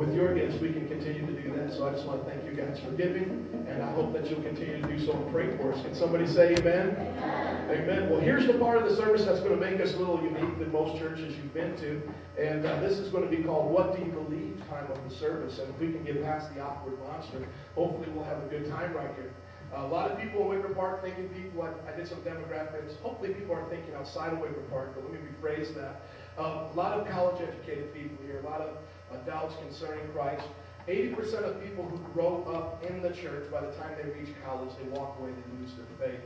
with 0.00 0.14
your 0.14 0.34
gifts, 0.34 0.58
we 0.62 0.72
can 0.72 0.88
continue 0.88 1.26
to 1.26 1.42
do 1.42 1.54
that. 1.56 1.74
So 1.74 1.86
I 1.86 1.92
just 1.92 2.06
want 2.06 2.24
to 2.24 2.30
thank 2.30 2.42
you 2.46 2.52
guys 2.52 2.80
for 2.80 2.90
giving, 2.92 3.29
and 3.70 3.82
I 3.82 3.92
hope 3.92 4.12
that 4.12 4.28
you'll 4.28 4.42
continue 4.42 4.82
to 4.82 4.88
do 4.88 5.04
so 5.04 5.12
and 5.12 5.32
pray 5.32 5.56
for 5.56 5.72
us. 5.72 5.82
Can 5.82 5.94
somebody 5.94 6.26
say 6.26 6.54
amen? 6.56 6.90
Amen. 6.90 7.70
amen. 7.70 8.10
Well, 8.10 8.20
here's 8.20 8.46
the 8.46 8.54
part 8.54 8.82
of 8.82 8.88
the 8.88 8.96
service 8.96 9.24
that's 9.24 9.40
going 9.40 9.58
to 9.58 9.70
make 9.70 9.80
us 9.80 9.94
a 9.94 9.96
little 9.96 10.20
unique 10.20 10.58
than 10.58 10.72
most 10.72 10.98
churches 10.98 11.36
you've 11.36 11.54
been 11.54 11.76
to. 11.78 12.02
And 12.38 12.66
uh, 12.66 12.80
this 12.80 12.98
is 12.98 13.10
going 13.10 13.28
to 13.28 13.36
be 13.36 13.42
called 13.42 13.72
What 13.72 13.96
Do 13.96 14.04
You 14.04 14.10
Believe 14.10 14.60
time 14.68 14.90
of 14.90 15.08
the 15.08 15.14
service. 15.14 15.58
And 15.58 15.68
if 15.72 15.78
we 15.78 15.92
can 15.92 16.04
get 16.04 16.22
past 16.24 16.52
the 16.54 16.60
awkward 16.60 16.98
monster, 17.00 17.46
hopefully 17.74 18.08
we'll 18.14 18.24
have 18.24 18.42
a 18.42 18.46
good 18.46 18.68
time 18.68 18.92
right 18.92 19.10
here. 19.14 19.32
Uh, 19.72 19.82
a 19.82 19.86
lot 19.86 20.10
of 20.10 20.18
people 20.18 20.42
in 20.42 20.48
Wicker 20.48 20.74
Park 20.74 21.02
thinking 21.02 21.28
people, 21.28 21.62
I, 21.62 21.70
I, 21.88 21.96
did 21.96 22.08
some 22.08 22.18
demographics. 22.22 23.00
Hopefully 23.02 23.32
people 23.34 23.54
are 23.54 23.68
thinking 23.68 23.94
outside 23.94 24.32
of 24.32 24.40
Wicker 24.40 24.62
Park, 24.68 24.94
but 24.96 25.04
let 25.04 25.12
me 25.12 25.20
rephrase 25.20 25.72
that. 25.76 26.02
Uh, 26.36 26.66
a 26.72 26.74
lot 26.74 26.98
of 26.98 27.08
college 27.08 27.40
educated 27.40 27.94
people 27.94 28.16
here, 28.26 28.40
a 28.40 28.48
lot 28.48 28.60
of 28.60 28.78
uh, 29.12 29.16
doubts 29.24 29.54
concerning 29.62 30.08
Christ. 30.08 30.42
80% 30.88 31.44
of 31.44 31.62
people 31.62 31.84
who 31.84 31.98
grow 32.12 32.44
up 32.44 32.84
in 32.88 33.02
the 33.02 33.10
church, 33.10 33.50
by 33.50 33.60
the 33.60 33.72
time 33.72 33.92
they 34.02 34.10
reach 34.10 34.34
college, 34.44 34.70
they 34.82 34.88
walk 34.88 35.18
away, 35.20 35.30
they 35.30 35.60
lose 35.60 35.72
their 35.74 36.08
faith. 36.08 36.20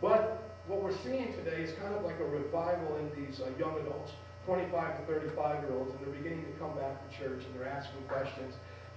But 0.00 0.54
what 0.66 0.82
we're 0.82 0.96
seeing 0.98 1.32
today 1.34 1.62
is 1.62 1.72
kind 1.78 1.94
of 1.94 2.04
like 2.04 2.18
a 2.20 2.24
revival 2.24 2.96
in 2.96 3.10
these 3.14 3.40
uh, 3.40 3.50
young 3.58 3.78
adults, 3.80 4.12
25 4.46 5.00
to 5.00 5.12
35 5.12 5.62
year 5.62 5.72
olds, 5.72 5.92
and 5.92 6.00
they're 6.00 6.14
beginning 6.14 6.44
to 6.44 6.52
come 6.58 6.74
back 6.76 7.08
to 7.08 7.16
church 7.16 7.44
and 7.44 7.54
they're 7.54 7.68
asking 7.68 8.02
questions. 8.08 8.54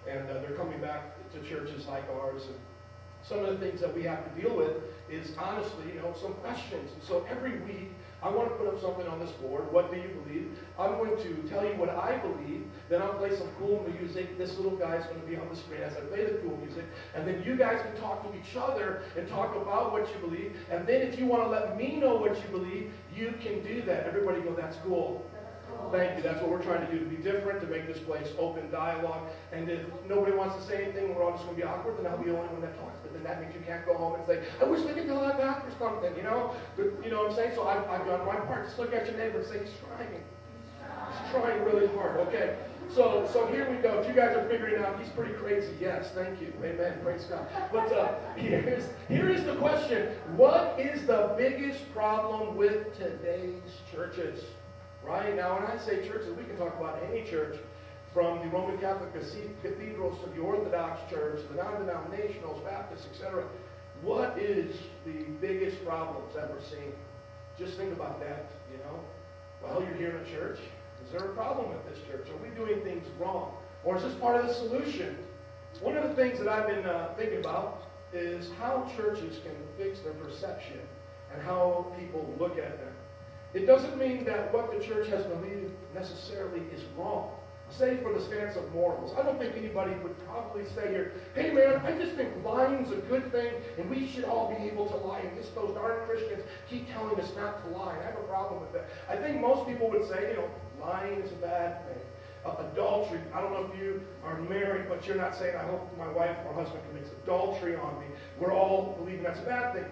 And 0.10 0.30
uh, 0.30 0.36
they're 0.36 0.56
coming 0.56 0.80
back 0.80 1.16
to 1.34 1.40
churches 1.50 1.86
like 1.88 2.04
ours. 2.10 2.44
And 2.48 2.56
some 3.24 3.44
of 3.44 3.60
the 3.60 3.66
things 3.66 3.82
that 3.82 3.94
we 3.94 4.04
have 4.04 4.24
to 4.24 4.42
deal 4.42 4.56
with 4.56 4.78
is 5.10 5.36
honestly, 5.38 5.92
you 5.94 6.00
know, 6.00 6.14
some 6.20 6.34
questions. 6.36 6.92
And 6.94 7.04
so 7.04 7.26
every 7.30 7.60
week, 7.60 7.92
I 8.24 8.30
want 8.30 8.50
to 8.50 8.56
put 8.56 8.68
up 8.68 8.82
something 8.82 9.06
on 9.08 9.20
this 9.20 9.30
board. 9.32 9.72
What 9.72 9.92
do 9.92 9.98
you 9.98 10.10
believe? 10.10 10.58
I'm 10.80 10.98
going 10.98 11.16
to 11.18 11.50
tell 11.50 11.64
you 11.64 11.76
what 11.76 11.90
I 11.90 12.18
believe. 12.18 12.66
Then 12.90 13.02
I'll 13.02 13.14
play 13.14 13.36
some 13.38 13.48
cool 13.60 13.86
music. 14.00 14.38
This 14.40 14.58
little 14.58 14.76
guy's 14.76 15.06
going 15.06 15.22
to 15.22 15.28
be 15.28 15.36
on 15.36 15.48
the 15.50 15.56
screen 15.56 15.82
as 15.82 15.96
I 15.96 16.02
play 16.02 16.26
the 16.26 16.40
cool 16.40 16.58
music. 16.58 16.86
And 17.14 17.28
then 17.28 17.44
you 17.44 17.56
guys 17.56 17.80
can 17.82 17.96
talk 18.02 18.24
to 18.24 18.40
each 18.40 18.56
other 18.56 19.04
and 19.16 19.28
talk 19.28 19.56
about 19.56 19.92
what 19.92 20.10
you 20.12 20.20
believe. 20.28 20.56
And 20.72 20.88
then 20.88 21.02
if 21.02 21.20
you 21.20 21.28
want 21.28 21.44
to 21.44 21.50
let 21.50 21.78
me 21.78 21.98
know 21.98 22.16
what 22.16 22.36
you 22.36 22.50
believe, 22.50 22.92
you 23.16 23.36
can 23.40 23.62
do 23.64 23.84
that. 23.84 24.08
Everybody 24.08 24.42
go, 24.42 24.54
that's 24.54 24.78
cool. 24.78 25.24
Thank 25.92 26.18
you. 26.18 26.24
That's 26.24 26.42
what 26.42 26.52
we're 26.52 26.62
trying 26.62 26.86
to 26.86 26.92
do, 26.92 27.00
to 27.00 27.06
be 27.06 27.16
different, 27.18 27.62
to 27.62 27.68
make 27.68 27.88
this 27.88 28.00
place 28.00 28.28
open 28.38 28.70
dialogue. 28.70 29.24
And 29.54 29.70
if 29.70 29.82
nobody 30.08 30.36
wants 30.36 30.56
to 30.58 30.62
say 30.68 30.84
anything, 30.84 31.16
we're 31.16 31.24
all 31.24 31.32
just 31.32 31.46
going 31.46 31.56
to 31.56 31.62
be 31.62 31.68
awkward, 31.68 31.98
then 31.98 32.08
I'll 32.08 32.18
be 32.18 32.30
the 32.30 32.38
only 32.38 32.50
one 32.50 32.62
that 32.62 32.78
talks. 32.80 33.00
But 33.02 33.14
then 33.14 33.24
that 33.24 33.42
means 33.42 33.56
you 33.56 33.62
can't 33.66 33.86
go 33.86 33.94
home 33.94 34.16
and 34.16 34.26
say, 34.26 34.44
I 34.62 34.66
wish 34.66 34.82
we 34.82 34.92
could 34.92 35.08
tell 35.08 35.22
that 35.22 35.38
back 35.38 35.66
or 35.66 35.72
something, 35.80 36.16
you 36.18 36.24
know? 36.24 36.54
But, 36.76 36.92
you 37.04 37.10
know 37.10 37.24
what 37.24 37.32
I'm 37.32 37.36
saying? 37.36 37.54
So 37.56 37.68
I've, 37.68 37.88
I've 37.90 38.06
done 38.06 38.26
my 38.26 38.36
part. 38.36 38.66
Just 38.66 38.78
look 38.78 38.94
at 38.94 39.06
your 39.08 39.16
neighbor 39.18 39.40
and 39.40 39.48
say, 39.48 39.60
he's 39.60 39.74
trying. 39.80 40.12
He's 40.12 41.32
trying 41.32 41.64
really 41.64 41.88
hard. 41.96 42.18
Okay. 42.28 42.58
So, 42.94 43.30
so 43.32 43.48
here 43.48 43.70
we 43.70 43.78
go. 43.78 44.00
If 44.00 44.08
you 44.08 44.14
guys 44.14 44.36
are 44.36 44.48
figuring 44.50 44.84
out 44.84 45.00
he's 45.00 45.10
pretty 45.10 45.34
crazy, 45.34 45.74
yes, 45.80 46.12
thank 46.14 46.40
you. 46.42 46.54
Amen. 46.64 47.00
Praise 47.04 47.26
God. 47.26 47.46
But 47.72 47.92
uh, 47.92 48.16
here's, 48.36 48.86
here 49.08 49.30
is 49.30 49.44
the 49.46 49.56
question. 49.56 50.14
What 50.36 50.80
is 50.80 51.06
the 51.06 51.34
biggest 51.38 51.92
problem 51.94 52.56
with 52.56 52.98
today's 52.98 53.62
churches? 53.92 54.44
Right? 55.08 55.36
Now, 55.36 55.56
when 55.56 55.66
I 55.66 55.78
say 55.86 56.06
churches, 56.06 56.36
we 56.38 56.44
can 56.44 56.58
talk 56.58 56.76
about 56.78 57.00
any 57.10 57.24
church, 57.24 57.58
from 58.14 58.40
the 58.40 58.48
Roman 58.48 58.80
Catholic 58.80 59.14
cathedrals 59.14 60.20
to 60.24 60.30
the 60.32 60.42
Orthodox 60.42 61.08
Church, 61.10 61.40
the 61.52 61.56
non-denominationals, 61.56 62.64
Baptists, 62.66 63.08
etc. 63.14 63.46
What 64.02 64.38
is 64.40 64.76
the 65.06 65.24
biggest 65.40 65.86
problems 65.86 66.34
that 66.36 66.50
we're 66.50 66.64
seeing? 66.70 66.94
Just 67.60 67.78
think 67.78 67.94
about 67.94 68.20
that, 68.20 68.52
you 68.72 68.80
know. 68.80 69.00
Well, 69.62 69.84
you're 69.84 69.96
here 69.96 70.18
in 70.18 70.26
a 70.26 70.36
church. 70.36 70.60
Is 71.06 71.12
there 71.12 71.30
a 71.30 71.36
problem 71.36 71.70
with 71.70 71.86
this 71.86 72.00
church? 72.10 72.28
Are 72.30 72.42
we 72.42 72.50
doing 72.56 72.82
things 72.84 73.06
wrong? 73.20 73.54
Or 73.84 73.98
is 73.98 74.04
this 74.04 74.16
part 74.16 74.42
of 74.42 74.48
the 74.48 74.54
solution? 74.56 75.18
One 75.82 75.96
of 75.96 76.10
the 76.10 76.16
things 76.16 76.40
that 76.40 76.48
I've 76.48 76.68
been 76.68 76.86
uh, 76.86 77.14
thinking 77.18 77.40
about 77.40 77.84
is 78.14 78.50
how 78.58 78.92
churches 78.98 79.40
can 79.44 79.56
fix 79.78 80.00
their 80.02 80.14
perception 80.14 80.80
and 81.32 81.42
how 81.42 81.94
people 82.00 82.34
look 82.40 82.58
at 82.58 82.80
them. 82.80 82.94
It 83.54 83.66
doesn't 83.66 83.98
mean 83.98 84.26
that 84.26 84.54
what 84.54 84.72
the 84.72 84.86
church 84.86 85.08
has 85.08 85.26
believed 85.26 85.72
necessarily 85.94 86.62
is 86.74 86.84
wrong 86.98 87.32
say 87.70 87.98
for 88.02 88.14
the 88.14 88.22
stance 88.22 88.56
of 88.56 88.72
morals. 88.74 89.14
I 89.18 89.24
don't 89.24 89.38
think 89.38 89.56
anybody 89.56 89.92
would 90.04 90.18
probably 90.26 90.66
say 90.66 90.90
here, 90.90 91.14
hey 91.36 91.52
man, 91.52 91.78
I 91.86 91.98
just 91.98 92.16
think 92.16 92.30
lying's 92.44 92.92
a 92.92 92.96
good 92.96 93.32
thing 93.32 93.52
and 93.78 93.90
we 93.90 94.08
should 94.08 94.24
all 94.26 94.50
be 94.50 94.68
able 94.68 94.88
to 94.88 94.98
lie. 94.98 95.20
And 95.20 95.38
just 95.38 95.54
those 95.56 95.74
darn 95.76 96.06
Christians 96.08 96.44
keep 96.70 96.90
telling 96.92 97.20
us 97.20 97.32
not 97.36 97.64
to 97.64 97.78
lie. 97.78 97.98
I 98.00 98.04
have 98.04 98.18
a 98.18 98.28
problem 98.28 98.62
with 98.62 98.74
that. 98.74 98.86
I 99.10 99.16
think 99.16 99.42
most 99.42 99.68
people 99.68 99.90
would 99.90 100.08
say, 100.08 100.32
you 100.32 100.38
know, 100.38 100.50
lying 100.80 101.22
is 101.22 101.32
a 101.32 101.36
bad 101.36 101.86
thing. 101.88 101.98
Uh, 102.46 102.64
adultery, 102.72 103.20
I 103.34 103.42
don't 103.42 103.52
know 103.52 103.70
if 103.72 103.78
you 103.78 104.02
are 104.24 104.40
married, 104.42 104.88
but 104.88 105.06
you're 105.06 105.18
not 105.18 105.36
saying, 105.36 105.56
I 105.56 105.64
hope 105.64 105.90
my 105.98 106.08
wife 106.08 106.38
or 106.48 106.54
husband 106.54 106.82
commits 106.88 107.10
adultery 107.24 107.76
on 107.76 108.00
me. 108.00 108.06
We're 108.40 108.54
all 108.54 108.96
believing 108.98 109.24
that's 109.24 109.40
a 109.40 109.44
bad 109.44 109.74
thing. 109.74 109.86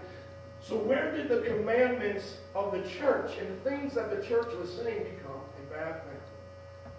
So 0.67 0.75
where 0.77 1.15
did 1.15 1.29
the 1.29 1.41
commandments 1.41 2.37
of 2.55 2.71
the 2.71 2.81
church 2.89 3.37
and 3.37 3.47
the 3.49 3.69
things 3.69 3.93
that 3.93 4.09
the 4.09 4.25
church 4.25 4.51
was 4.59 4.73
saying 4.73 5.03
become 5.15 5.39
a 5.59 5.73
bad 5.73 6.03
thing? 6.05 6.17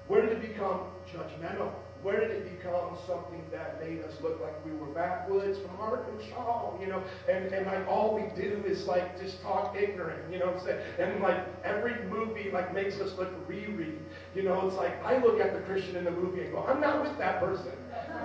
Where 0.07 0.23
did 0.23 0.33
it 0.33 0.43
become 0.43 0.83
judgmental? 1.13 1.73
Where 2.03 2.21
did 2.21 2.31
it 2.31 2.63
become 2.63 2.97
something 3.09 3.43
that 3.51 3.83
made 3.83 4.05
us 4.05 4.13
look 4.23 4.41
like 4.41 4.65
we 4.65 4.71
were 4.71 4.87
backwoods 4.87 5.59
from 5.59 5.81
Arkansas, 5.81 6.75
you 6.81 6.87
know? 6.87 7.03
And, 7.29 7.47
and 7.47 7.67
like 7.67 7.89
all 7.89 8.15
we 8.15 8.41
do 8.41 8.63
is 8.65 8.87
like 8.87 9.21
just 9.21 9.43
talk 9.43 9.75
ignorant, 9.77 10.23
you 10.31 10.39
know 10.39 10.47
what 10.47 10.59
I'm 10.59 10.65
saying? 10.65 10.81
And 11.01 11.21
like 11.21 11.45
every 11.65 12.05
movie 12.05 12.51
like 12.53 12.73
makes 12.73 13.01
us 13.01 13.19
look 13.19 13.49
Riri, 13.49 13.97
You 14.37 14.45
know, 14.45 14.65
it's 14.69 14.77
like 14.77 15.03
I 15.05 15.19
look 15.19 15.41
at 15.41 15.55
the 15.55 15.61
Christian 15.61 15.97
in 15.97 16.05
the 16.05 16.13
movie 16.13 16.43
and 16.43 16.53
go, 16.53 16.65
I'm 16.69 16.81
not 16.81 17.03
with 17.03 17.19
that 17.19 17.41
person. 17.41 17.73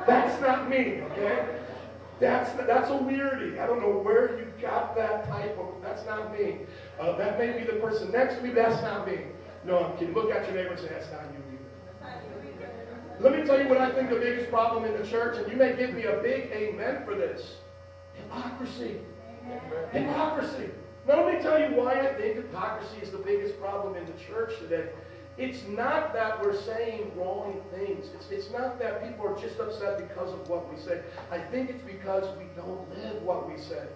That's 0.05 0.39
not 0.39 0.69
me, 0.69 1.01
okay? 1.01 1.60
That's 2.21 2.51
that's 2.67 2.89
a 2.91 2.93
weirdie. 2.93 3.59
I 3.59 3.65
don't 3.65 3.81
know 3.81 3.97
where 3.97 4.37
you 4.37 4.45
got 4.61 4.95
that 4.95 5.27
type 5.27 5.57
of. 5.57 5.81
That's 5.81 6.05
not 6.05 6.31
me. 6.31 6.59
Uh, 6.99 7.17
that 7.17 7.39
may 7.39 7.57
be 7.57 7.65
the 7.65 7.79
person 7.79 8.11
next 8.11 8.35
to 8.35 8.41
me. 8.43 8.51
That's 8.51 8.79
not 8.83 9.07
me. 9.07 9.21
No, 9.65 9.85
I'm 9.85 9.97
kidding. 9.97 10.13
Look 10.13 10.31
at 10.31 10.45
your 10.45 10.55
neighbor 10.55 10.73
and 10.73 10.79
say, 10.79 10.89
that's 10.89 11.11
not 11.11 11.23
you 11.33 11.39
either. 11.51 12.71
Let 13.19 13.37
me 13.37 13.43
tell 13.43 13.59
you 13.59 13.67
what 13.67 13.79
I 13.79 13.91
think 13.91 14.09
the 14.09 14.17
biggest 14.17 14.51
problem 14.51 14.85
in 14.85 14.99
the 14.99 15.07
church, 15.07 15.37
and 15.37 15.51
you 15.51 15.57
may 15.57 15.75
give 15.75 15.93
me 15.93 16.03
a 16.03 16.21
big 16.21 16.51
amen 16.51 17.03
for 17.05 17.15
this. 17.15 17.55
Hypocrisy. 18.13 18.97
Hypocrisy. 19.91 20.69
Now 21.07 21.25
let 21.25 21.35
me 21.35 21.41
tell 21.41 21.59
you 21.59 21.75
why 21.75 22.07
I 22.07 22.13
think 22.13 22.35
hypocrisy 22.35 22.97
is 23.01 23.09
the 23.09 23.17
biggest 23.17 23.59
problem 23.59 23.95
in 23.95 24.05
the 24.05 24.13
church 24.13 24.59
today. 24.59 24.89
It's 25.41 25.67
not 25.67 26.13
that 26.13 26.39
we're 26.39 26.55
saying 26.55 27.11
wrong 27.15 27.59
things. 27.73 28.05
It's, 28.13 28.29
it's 28.29 28.51
not 28.51 28.77
that 28.77 29.03
people 29.03 29.27
are 29.27 29.35
just 29.41 29.59
upset 29.59 29.97
because 29.97 30.31
of 30.31 30.47
what 30.47 30.71
we 30.71 30.79
say. 30.79 31.01
I 31.31 31.39
think 31.39 31.71
it's 31.71 31.81
because 31.81 32.25
we 32.37 32.45
don't 32.55 32.87
live 32.95 33.23
what 33.23 33.51
we 33.51 33.59
say. 33.59 33.87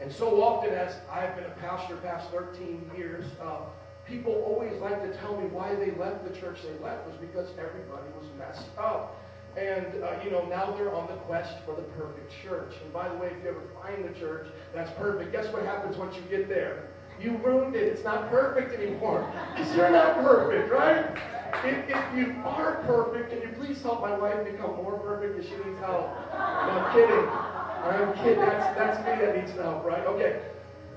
And 0.00 0.10
so 0.10 0.42
often, 0.42 0.72
as 0.72 0.94
I've 1.12 1.36
been 1.36 1.44
a 1.44 1.54
pastor 1.60 1.96
past 1.96 2.30
13 2.30 2.90
years, 2.96 3.26
uh, 3.42 3.66
people 4.06 4.32
always 4.46 4.80
like 4.80 5.02
to 5.02 5.14
tell 5.18 5.38
me 5.38 5.46
why 5.48 5.74
they 5.74 5.90
left 5.90 6.24
the 6.26 6.34
church 6.40 6.60
they 6.62 6.82
left 6.82 7.06
was 7.06 7.16
because 7.16 7.50
everybody 7.58 8.08
was 8.18 8.26
messed 8.38 8.70
up. 8.78 9.22
And, 9.58 10.02
uh, 10.02 10.14
you 10.24 10.30
know, 10.30 10.46
now 10.46 10.70
they're 10.72 10.94
on 10.94 11.06
the 11.06 11.16
quest 11.24 11.52
for 11.66 11.74
the 11.74 11.82
perfect 11.82 12.32
church. 12.42 12.76
And 12.82 12.90
by 12.94 13.10
the 13.10 13.16
way, 13.16 13.26
if 13.26 13.44
you 13.44 13.50
ever 13.50 13.62
find 13.82 14.02
the 14.08 14.18
church 14.18 14.46
that's 14.74 14.90
perfect, 14.92 15.32
guess 15.32 15.52
what 15.52 15.64
happens 15.64 15.98
once 15.98 16.16
you 16.16 16.22
get 16.22 16.48
there? 16.48 16.88
You 17.20 17.36
ruined 17.38 17.74
it. 17.74 17.84
It's 17.84 18.04
not 18.04 18.30
perfect 18.30 18.78
anymore. 18.80 19.30
Because 19.54 19.74
you're 19.74 19.90
not 19.90 20.16
perfect, 20.16 20.70
right? 20.70 21.16
If, 21.64 21.88
if 21.88 22.16
you 22.16 22.36
are 22.44 22.76
perfect, 22.86 23.30
can 23.30 23.40
you 23.40 23.56
please 23.56 23.82
help 23.82 24.02
my 24.02 24.16
wife 24.16 24.44
become 24.44 24.76
more 24.76 24.98
perfect 24.98 25.36
because 25.36 25.48
she 25.48 25.56
needs 25.56 25.80
help? 25.80 26.10
No, 26.32 26.38
I'm 26.38 26.92
kidding. 26.92 27.28
I'm 27.28 28.12
kidding. 28.14 28.40
That's, 28.40 28.76
that's 28.76 28.98
me 28.98 29.24
that 29.24 29.36
needs 29.36 29.52
help, 29.52 29.84
right? 29.84 30.06
Okay. 30.06 30.40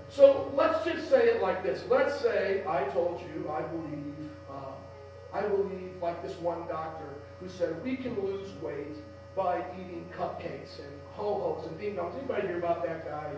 So 0.10 0.52
let's 0.56 0.84
just 0.84 1.10
say 1.10 1.28
it 1.28 1.42
like 1.42 1.64
this. 1.64 1.84
Let's 1.90 2.20
say 2.20 2.64
I 2.68 2.84
told 2.86 3.22
you 3.22 3.50
I 3.50 3.62
believe, 3.62 4.16
uh, 4.50 4.74
I 5.34 5.44
believe 5.44 5.92
like 6.02 6.22
this 6.24 6.36
one 6.38 6.68
doctor 6.68 7.06
who 7.40 7.48
said 7.48 7.82
we 7.84 7.96
can 7.96 8.20
lose 8.26 8.50
weight 8.62 8.98
by 9.36 9.64
eating 9.76 10.06
cupcakes 10.18 10.80
and 10.80 10.92
ho-hos 11.14 11.68
and 11.68 11.80
ding 11.80 11.96
dongs. 11.96 12.18
Anybody 12.18 12.48
hear 12.48 12.58
about 12.58 12.86
that 12.86 13.06
guy? 13.06 13.32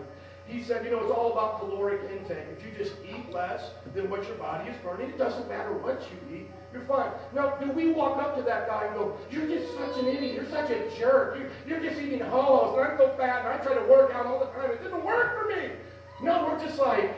He 0.46 0.62
said, 0.62 0.84
you 0.84 0.90
know, 0.90 1.00
it's 1.00 1.10
all 1.10 1.32
about 1.32 1.60
caloric 1.60 2.00
intake. 2.10 2.44
If 2.56 2.64
you 2.64 2.72
just 2.76 2.96
eat 3.08 3.32
less 3.32 3.70
than 3.94 4.10
what 4.10 4.26
your 4.26 4.36
body 4.36 4.70
is 4.70 4.76
burning, 4.82 5.10
it 5.10 5.18
doesn't 5.18 5.48
matter 5.48 5.72
what 5.72 6.02
you 6.10 6.36
eat, 6.36 6.50
you're 6.72 6.82
fine. 6.82 7.10
Now, 7.34 7.56
do 7.56 7.70
we 7.70 7.92
walk 7.92 8.18
up 8.18 8.36
to 8.36 8.42
that 8.42 8.66
guy 8.66 8.86
and 8.86 8.94
go, 8.94 9.16
you're 9.30 9.46
just 9.46 9.72
such 9.76 9.98
an 9.98 10.06
idiot, 10.06 10.34
you're 10.34 10.50
such 10.50 10.70
a 10.70 10.90
jerk, 10.98 11.38
you're, 11.38 11.50
you're 11.66 11.90
just 11.90 12.02
eating 12.02 12.20
ho-hos, 12.20 12.76
and 12.76 12.86
I'm 12.86 12.98
so 12.98 13.14
fat, 13.16 13.44
and 13.44 13.48
I 13.48 13.64
try 13.64 13.74
to 13.74 13.88
work 13.88 14.14
out 14.14 14.26
all 14.26 14.40
the 14.40 14.46
time, 14.46 14.70
it 14.70 14.82
didn't 14.82 15.04
work 15.04 15.40
for 15.40 15.48
me. 15.48 15.70
No, 16.22 16.44
we're 16.44 16.64
just 16.64 16.78
like, 16.78 17.14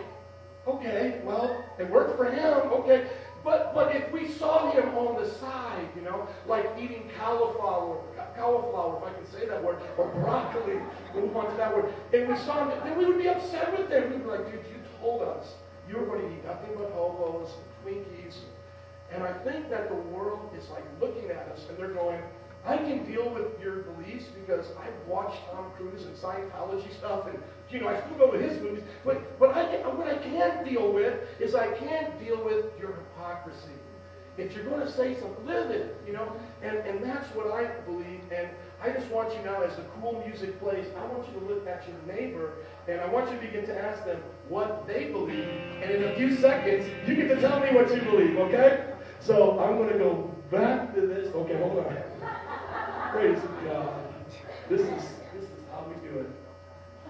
okay, 0.66 1.20
well, 1.25 1.64
it 1.79 1.89
worked 1.91 2.16
for 2.16 2.27
him, 2.27 2.72
okay. 2.72 3.09
But 3.45 3.75
but 3.75 3.95
if 3.95 4.11
we 4.11 4.29
saw 4.29 4.70
him 4.70 4.97
on 4.97 5.22
the 5.22 5.29
side, 5.29 5.87
you 5.95 6.01
know, 6.01 6.27
like 6.47 6.66
eating 6.81 7.11
cauliflower, 7.20 8.01
cauliflower, 8.37 8.99
if 8.99 9.05
I 9.05 9.12
can 9.14 9.26
say 9.30 9.47
that 9.47 9.62
word, 9.62 9.78
or 9.97 10.09
broccoli, 10.20 10.78
move 11.14 11.37
on 11.37 11.51
to 11.51 11.57
that 11.57 11.74
word, 11.74 11.93
and 12.12 12.28
we 12.28 12.37
saw 12.39 12.68
him, 12.68 12.78
then 12.85 12.99
we 12.99 13.07
would 13.07 13.18
be 13.18 13.28
upset 13.28 13.76
with 13.76 13.91
him. 13.91 14.11
We'd 14.11 14.22
be 14.22 14.30
like, 14.30 14.45
dude, 14.51 14.64
you 14.70 14.80
told 15.01 15.22
us 15.22 15.55
you 15.89 15.99
were 15.99 16.07
going 16.07 16.22
to 16.22 16.32
eat 16.32 16.45
nothing 16.45 16.70
but 16.76 16.91
ho-hos, 16.93 17.51
Twinkies. 17.85 18.37
And 19.12 19.22
I 19.22 19.32
think 19.45 19.68
that 19.70 19.89
the 19.89 19.95
world 19.95 20.51
is 20.59 20.68
like 20.70 20.85
looking 21.01 21.30
at 21.30 21.49
us 21.53 21.66
and 21.68 21.78
they're 21.78 21.93
going, 21.93 22.20
I 22.66 22.78
can 22.78 23.05
deal 23.05 23.28
with 23.28 23.61
your 23.61 23.82
beliefs 23.82 24.24
because 24.41 24.66
I've 24.80 25.07
watched 25.07 25.39
Tom 25.53 25.70
Cruise 25.76 26.07
and 26.07 26.16
Scientology 26.16 26.91
stuff, 26.97 27.26
and 27.26 27.39
you 27.68 27.80
know 27.80 27.89
I 27.89 28.01
still 28.01 28.16
go 28.16 28.30
to 28.30 28.39
his 28.39 28.61
movies. 28.62 28.82
But 29.05 29.39
but 29.39 29.55
I 29.55 29.64
what 29.89 30.09
I 30.09 30.16
can't 30.16 30.64
deal 30.64 30.91
with 30.91 31.20
is 31.41 31.55
I 31.55 31.76
can't 31.76 32.18
deal 32.18 32.43
with 32.43 32.66
your 32.78 32.95
hypocrisy. 32.95 33.76
If 34.37 34.55
you're 34.55 34.64
going 34.64 34.80
to 34.80 34.91
say 34.91 35.14
something, 35.14 35.47
live 35.47 35.70
it, 35.70 35.97
you 36.07 36.12
know. 36.12 36.32
And 36.62 36.78
and 36.78 37.05
that's 37.05 37.28
what 37.37 37.53
I 37.53 37.66
believe. 37.87 38.20
And 38.32 38.49
I 38.82 38.91
just 38.91 39.09
want 39.11 39.32
you 39.32 39.43
now, 39.45 39.62
as 39.62 39.76
the 39.76 39.82
cool 40.01 40.24
music 40.26 40.59
plays, 40.61 40.87
I 40.99 41.07
want 41.07 41.28
you 41.28 41.39
to 41.39 41.47
look 41.47 41.66
at 41.68 41.85
your 41.87 42.16
neighbor, 42.16 42.55
and 42.89 43.01
I 43.01 43.07
want 43.09 43.30
you 43.30 43.37
to 43.37 43.47
begin 43.47 43.64
to 43.66 43.80
ask 43.80 44.05
them 44.05 44.20
what 44.49 44.87
they 44.89 45.07
believe. 45.07 45.49
And 45.82 45.91
in 45.91 46.05
a 46.05 46.16
few 46.16 46.37
seconds, 46.37 46.87
you 47.07 47.14
get 47.14 47.28
to 47.28 47.41
tell 47.41 47.61
me 47.61 47.72
what 47.72 47.95
you 47.95 48.03
believe. 48.03 48.37
Okay? 48.39 48.93
So 49.20 49.59
I'm 49.61 49.78
going 49.78 49.93
to 49.93 49.99
go 49.99 50.35
back 50.51 50.95
to 50.95 51.01
this. 51.01 51.32
Okay, 51.35 51.57
hold 51.57 51.78
on. 51.78 51.97
Praise 53.12 53.39
God. 53.64 54.03
This 54.68 54.80
is 54.80 55.03
this 55.32 55.45
is 55.45 55.61
how 55.70 55.87
we 55.89 56.09
do 56.09 56.18
it. 56.18 56.30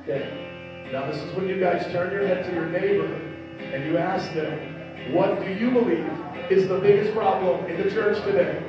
Okay. 0.02 0.88
Now 0.92 1.10
this 1.10 1.16
is 1.22 1.34
when 1.34 1.48
you 1.48 1.58
guys 1.58 1.90
turn 1.90 2.12
your 2.12 2.26
head 2.26 2.44
to 2.44 2.52
your 2.52 2.66
neighbor 2.66 3.06
and 3.06 3.84
you 3.86 3.96
ask 3.96 4.32
them, 4.34 5.14
what 5.14 5.42
do 5.42 5.52
you 5.52 5.70
believe 5.70 6.06
is 6.50 6.68
the 6.68 6.78
biggest 6.78 7.14
problem 7.14 7.64
in 7.66 7.82
the 7.82 7.90
church 7.90 8.22
today? 8.24 8.62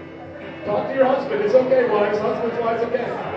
Talk 0.66 0.88
to 0.88 0.96
your 0.96 1.06
husband. 1.06 1.42
It's 1.44 1.54
okay, 1.54 1.90
wives. 1.90 2.18
Husbands, 2.18 2.60
wives, 2.60 2.84
okay. 2.84 3.35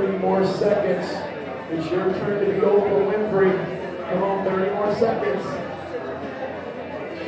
30 0.00 0.18
more 0.18 0.46
seconds. 0.46 1.06
It's 1.72 1.90
your 1.90 2.04
turn 2.04 2.38
to 2.38 2.52
be 2.52 2.60
Oprah 2.60 3.10
Winfrey. 3.10 4.10
Come 4.10 4.22
on, 4.22 4.44
30 4.44 4.70
more 4.74 4.94
seconds. 4.94 5.44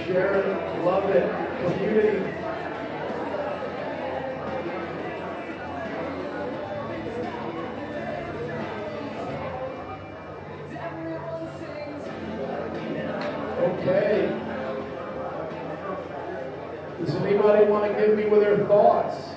Share 0.07 0.35
it, 0.35 0.85
love 0.85 1.11
it, 1.11 1.29
community. 1.65 2.19
Okay. 13.59 14.29
Does 17.01 17.15
anybody 17.17 17.65
want 17.65 17.93
to 17.93 17.99
give 17.99 18.17
me 18.17 18.27
with 18.27 18.43
their 18.43 18.65
thoughts? 18.69 19.31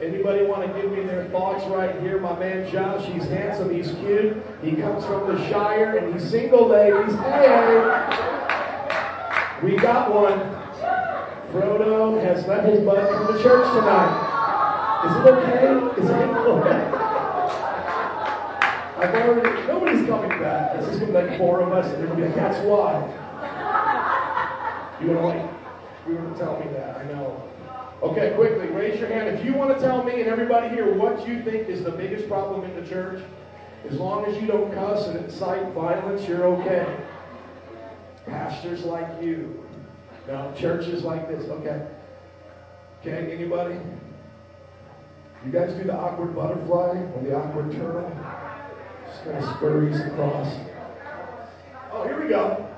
Anybody 0.00 0.46
want 0.58 0.74
to 0.74 0.82
give 0.82 0.90
me 0.90 1.04
their 1.04 1.24
thoughts 1.26 1.64
right 1.66 2.00
here? 2.00 2.18
My 2.18 2.36
man 2.38 2.68
Josh, 2.70 3.06
he's 3.06 3.24
handsome, 3.28 3.72
he's 3.72 3.92
cute. 3.92 4.42
He 4.62 4.72
comes 4.72 5.04
from 5.04 5.32
the 5.32 5.48
Shire 5.48 5.96
and 5.98 6.12
he's 6.12 6.28
single, 6.28 6.66
ladies. 6.68 7.14
Hey! 7.14 7.78
We 9.62 9.76
got 9.76 10.12
one. 10.12 10.38
Frodo 11.52 12.20
has 12.22 12.44
let 12.46 12.64
his 12.64 12.80
butt 12.84 13.08
come 13.10 13.36
to 13.36 13.42
church 13.42 13.66
tonight. 13.72 14.34
Is 15.06 15.12
it 15.16 15.26
okay? 15.32 16.02
Is 16.02 16.10
it 16.10 16.16
okay? 16.46 16.84
I've 18.98 19.14
already, 19.14 19.66
nobody's 19.68 20.06
coming 20.06 20.40
back. 20.40 20.76
This 20.76 20.88
is 20.88 20.98
going 20.98 21.12
to 21.12 21.20
be 21.20 21.28
like 21.28 21.38
four 21.38 21.60
of 21.60 21.72
us, 21.72 21.86
and 21.86 22.02
they're 22.02 22.08
going 22.08 22.20
to 22.20 22.26
be 22.26 22.32
like, 22.32 22.36
that's 22.36 22.58
why. 22.66 23.06
You 25.00 25.10
were 25.12 25.22
like, 25.22 25.50
you 26.08 26.16
were 26.16 26.30
to 26.30 26.38
tell 26.38 26.58
me 26.58 26.66
that, 26.72 26.96
I 26.96 27.04
know. 27.04 27.48
Okay, 28.02 28.32
quickly, 28.36 28.68
raise 28.68 29.00
your 29.00 29.08
hand. 29.08 29.28
If 29.28 29.44
you 29.44 29.54
want 29.54 29.76
to 29.76 29.84
tell 29.84 30.04
me 30.04 30.20
and 30.20 30.28
everybody 30.28 30.68
here 30.68 30.94
what 30.94 31.26
you 31.26 31.42
think 31.42 31.68
is 31.68 31.82
the 31.82 31.90
biggest 31.90 32.28
problem 32.28 32.64
in 32.64 32.80
the 32.80 32.88
church, 32.88 33.20
as 33.88 33.98
long 33.98 34.24
as 34.26 34.40
you 34.40 34.46
don't 34.46 34.72
cuss 34.72 35.08
and 35.08 35.24
incite 35.24 35.72
violence, 35.72 36.26
you're 36.28 36.44
okay. 36.44 36.96
Pastors 38.26 38.84
like 38.84 39.22
you. 39.22 39.64
No, 40.28 40.52
churches 40.56 41.02
like 41.02 41.28
this. 41.28 41.48
Okay. 41.48 41.86
Okay, 43.00 43.32
anybody? 43.32 43.76
You 45.44 45.52
guys 45.52 45.72
do 45.74 45.84
the 45.84 45.96
awkward 45.96 46.36
butterfly 46.36 46.98
or 46.98 47.22
the 47.22 47.34
awkward 47.34 47.72
turtle? 47.72 48.10
Just 49.06 49.24
kind 49.24 49.38
of 49.38 49.56
scurries 49.56 50.00
across. 50.00 50.54
Oh, 51.92 52.04
here 52.04 52.20
we 52.20 52.28
go. 52.28 52.68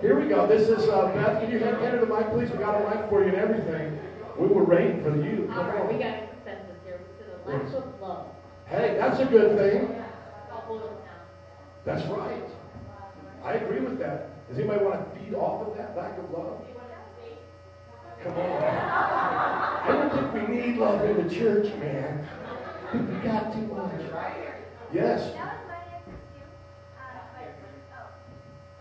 Here 0.00 0.18
we 0.18 0.28
go. 0.28 0.46
This 0.46 0.68
is 0.68 0.88
uh, 0.88 1.12
Beth. 1.14 1.42
Can 1.42 1.50
you 1.50 1.58
hand, 1.58 1.76
her 1.76 2.00
the 2.00 2.06
mic, 2.06 2.30
please? 2.30 2.50
We 2.50 2.58
got 2.58 2.74
a 2.74 2.88
mic 2.88 3.08
for 3.08 3.22
you 3.22 3.28
and 3.28 3.36
everything. 3.36 3.99
We 4.38 4.46
were 4.46 4.64
waiting 4.64 5.02
for 5.02 5.14
you. 5.16 5.50
All 5.52 5.64
right, 5.64 5.92
we 5.92 5.98
got 5.98 6.14
a 6.14 6.26
consensus 6.28 6.76
here. 6.84 7.00
We 7.46 7.52
To 7.52 7.58
the 7.58 7.58
lack 7.58 7.74
of 7.74 8.00
love. 8.00 8.26
Hey, 8.66 8.96
that's 8.98 9.20
a 9.20 9.26
good 9.26 9.56
thing. 9.58 10.02
I'll 10.50 10.60
hold 10.60 10.82
it 10.82 11.04
down. 11.04 11.24
That's 11.84 12.06
right. 12.06 12.42
I 13.44 13.54
agree 13.54 13.80
with 13.80 13.98
that. 13.98 14.46
Does 14.48 14.58
anybody 14.58 14.84
want 14.84 15.14
to 15.14 15.20
feed 15.20 15.34
off 15.34 15.66
of 15.66 15.76
that 15.76 15.96
lack 15.96 16.18
of 16.18 16.30
love? 16.30 16.62
Come 18.22 18.36
on. 18.36 18.62
I 18.62 19.88
don't 19.88 20.12
think 20.12 20.48
we 20.48 20.54
need 20.54 20.76
love 20.76 21.02
in 21.08 21.26
the 21.26 21.34
church, 21.34 21.72
man. 21.80 22.28
We 22.92 23.16
got 23.24 23.54
too 23.54 23.64
much. 23.72 23.96
Yes. 24.92 25.32
That 25.32 25.56
was 25.56 25.64
my 25.72 25.80
answer 25.88 26.18
too. 26.36 26.44
Uh, 27.00 27.16
but, 27.32 27.48
oh, 27.96 28.12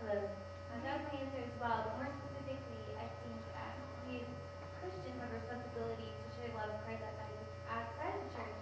Hello. 0.04 0.18
uh, 0.20 0.76
that 0.84 0.94
was 1.00 1.06
my 1.08 1.24
answer 1.24 1.40
as 1.40 1.56
well. 1.56 1.88
But 1.88 1.94
more 2.04 2.12
specifically, 2.20 2.84
I 3.00 3.08
think 3.24 3.40
uh, 3.56 3.64
we 4.12 4.28
as 4.28 4.72
Christians 4.84 5.16
have 5.24 5.32
a 5.32 5.38
responsibility 5.40 6.12
to 6.12 6.26
share 6.36 6.52
the 6.52 6.60
love 6.60 6.76
of 6.76 6.84
Christ 6.84 7.00
outside 7.08 7.32
of, 7.32 7.48
outside 7.72 8.12
of 8.20 8.22
the 8.28 8.32
church. 8.36 8.58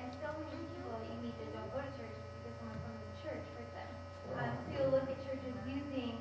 And 0.00 0.06
so 0.16 0.32
many 0.32 0.64
people 0.72 0.96
that 0.96 1.12
you 1.12 1.18
meet 1.20 1.36
that 1.44 1.50
don't 1.52 1.68
go 1.76 1.84
to 1.84 1.92
church 1.98 2.14
is 2.16 2.24
because 2.40 2.56
someone 2.56 2.80
from 2.88 2.94
the 2.96 3.12
church 3.20 3.44
hurt 3.52 3.68
them. 3.76 3.90
Um, 4.38 4.54
so 4.64 4.68
you'll 4.80 4.94
look 4.96 5.04
at 5.12 5.18
churches 5.28 5.52
using 5.68 6.16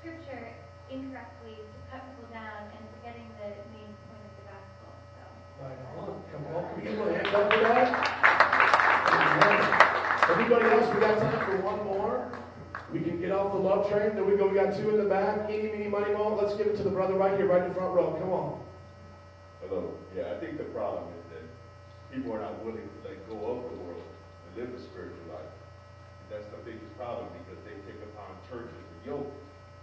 scripture 0.00 0.48
incorrectly 0.88 1.58
to 1.60 1.76
cut 1.92 2.06
people 2.08 2.30
down 2.32 2.70
and 2.72 2.82
forgetting 2.94 3.26
the 3.42 3.50
main 3.74 3.90
point 4.06 4.22
of 4.22 4.32
the 4.38 4.46
gospel. 4.46 4.88
So. 5.18 5.22
Right 5.66 5.78
on. 5.98 6.14
Come 6.30 6.44
on. 6.54 6.62
Can 6.70 6.74
we 6.78 6.82
get 6.86 6.94
a 6.94 7.02
little 7.02 7.14
hand 7.14 7.34
up 7.34 7.46
for 7.52 7.60
that? 7.66 7.86
Amen. 9.10 9.60
Everybody 10.30 10.64
else, 10.66 10.94
we 10.94 11.00
got 11.00 11.18
time 11.18 11.44
for 11.44 11.56
one 11.62 11.84
more. 11.84 12.32
We 12.92 13.00
can 13.00 13.20
get 13.20 13.30
off 13.30 13.52
the 13.52 13.58
love 13.58 13.88
train. 13.90 14.14
There 14.14 14.24
we 14.24 14.36
go. 14.36 14.48
We 14.48 14.54
got 14.54 14.74
two 14.76 14.90
in 14.90 14.96
the 14.98 15.08
back. 15.08 15.50
Eeny, 15.50 15.70
meeny, 15.70 15.88
money, 15.88 16.12
mo. 16.12 16.34
Let's 16.40 16.56
give 16.56 16.66
it 16.66 16.76
to 16.78 16.82
the 16.82 16.90
brother 16.90 17.09
right 17.20 17.36
here, 17.36 17.52
right 17.52 17.60
in 17.60 17.68
the 17.68 17.76
front 17.76 17.92
row. 17.92 18.16
Come 18.16 18.32
on. 18.32 18.64
Hello. 19.60 19.92
Yeah, 20.16 20.32
I 20.32 20.40
think 20.40 20.56
the 20.56 20.64
problem 20.72 21.04
is 21.20 21.24
that 21.36 21.44
people 22.08 22.32
are 22.32 22.40
not 22.40 22.64
willing 22.64 22.88
to 22.88 22.98
let 23.04 23.20
go 23.28 23.36
of 23.36 23.68
the 23.68 23.76
world 23.84 24.08
and 24.08 24.50
live 24.56 24.72
a 24.72 24.80
spiritual 24.80 25.28
life. 25.28 25.52
And 25.52 26.26
That's 26.32 26.48
the 26.48 26.64
biggest 26.64 26.88
problem 26.96 27.28
because 27.44 27.60
they 27.68 27.76
take 27.84 28.00
upon 28.08 28.32
churches 28.48 28.72
the 28.72 29.12
yoke 29.12 29.28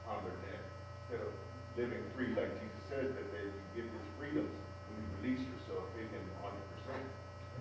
on 0.09 0.17
their 0.25 0.33
neck 0.49 0.65
instead 1.05 1.21
of 1.21 1.29
living 1.77 2.01
free 2.17 2.33
like 2.33 2.49
Jesus 2.57 2.83
says 2.89 3.13
that 3.13 3.27
they 3.29 3.45
you 3.45 3.69
get 3.77 3.85
this 3.85 4.07
freedom 4.17 4.49
when 4.49 4.97
you 4.97 5.07
release 5.21 5.45
yourself 5.45 5.85
in 5.93 6.09
Him 6.09 6.25
100%. 6.41 6.57